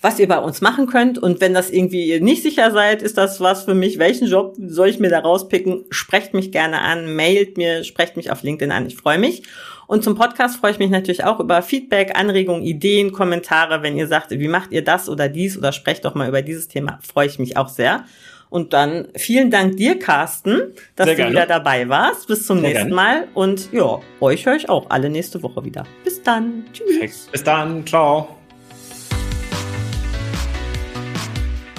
was 0.00 0.18
ihr 0.18 0.28
bei 0.28 0.38
uns 0.38 0.60
machen 0.60 0.86
könnt. 0.86 1.18
Und 1.18 1.40
wenn 1.40 1.54
das 1.54 1.70
irgendwie 1.70 2.04
ihr 2.06 2.20
nicht 2.20 2.42
sicher 2.42 2.70
seid, 2.70 3.02
ist 3.02 3.16
das 3.16 3.40
was 3.40 3.64
für 3.64 3.74
mich, 3.74 3.98
welchen 3.98 4.28
Job 4.28 4.54
soll 4.58 4.88
ich 4.88 4.98
mir 4.98 5.10
da 5.10 5.20
rauspicken? 5.20 5.84
Sprecht 5.90 6.34
mich 6.34 6.52
gerne 6.52 6.80
an, 6.80 7.14
mailt 7.16 7.56
mir, 7.56 7.84
sprecht 7.84 8.16
mich 8.16 8.30
auf 8.30 8.42
LinkedIn 8.42 8.72
an. 8.72 8.86
Ich 8.86 8.96
freue 8.96 9.18
mich. 9.18 9.42
Und 9.86 10.02
zum 10.04 10.14
Podcast 10.14 10.56
freue 10.56 10.72
ich 10.72 10.78
mich 10.78 10.90
natürlich 10.90 11.24
auch 11.24 11.40
über 11.40 11.62
Feedback, 11.62 12.18
Anregungen, 12.18 12.62
Ideen, 12.62 13.12
Kommentare. 13.12 13.82
Wenn 13.82 13.96
ihr 13.96 14.06
sagt, 14.06 14.30
wie 14.30 14.48
macht 14.48 14.72
ihr 14.72 14.84
das 14.84 15.08
oder 15.08 15.28
dies 15.28 15.56
oder 15.56 15.72
sprecht 15.72 16.04
doch 16.04 16.14
mal 16.14 16.28
über 16.28 16.42
dieses 16.42 16.68
Thema, 16.68 16.98
freue 17.02 17.26
ich 17.26 17.38
mich 17.38 17.56
auch 17.56 17.68
sehr. 17.68 18.04
Und 18.50 18.72
dann 18.72 19.08
vielen 19.16 19.50
Dank 19.50 19.78
dir, 19.78 19.98
Carsten, 19.98 20.74
dass 20.94 21.06
Sehr 21.06 21.14
du 21.14 21.22
gerne. 21.22 21.32
wieder 21.32 21.46
dabei 21.46 21.88
warst. 21.88 22.28
Bis 22.28 22.46
zum 22.46 22.60
Sehr 22.60 22.68
nächsten 22.68 22.88
gerne. 22.90 22.94
Mal. 22.94 23.28
Und 23.34 23.72
ja, 23.72 23.98
euch 24.20 24.46
höre 24.46 24.54
ich 24.54 24.68
auch 24.68 24.90
alle 24.90 25.10
nächste 25.10 25.42
Woche 25.42 25.64
wieder. 25.64 25.84
Bis 26.04 26.22
dann. 26.22 26.64
Tschüss. 26.72 27.28
Bis 27.32 27.42
dann. 27.42 27.84
Ciao. 27.84 28.33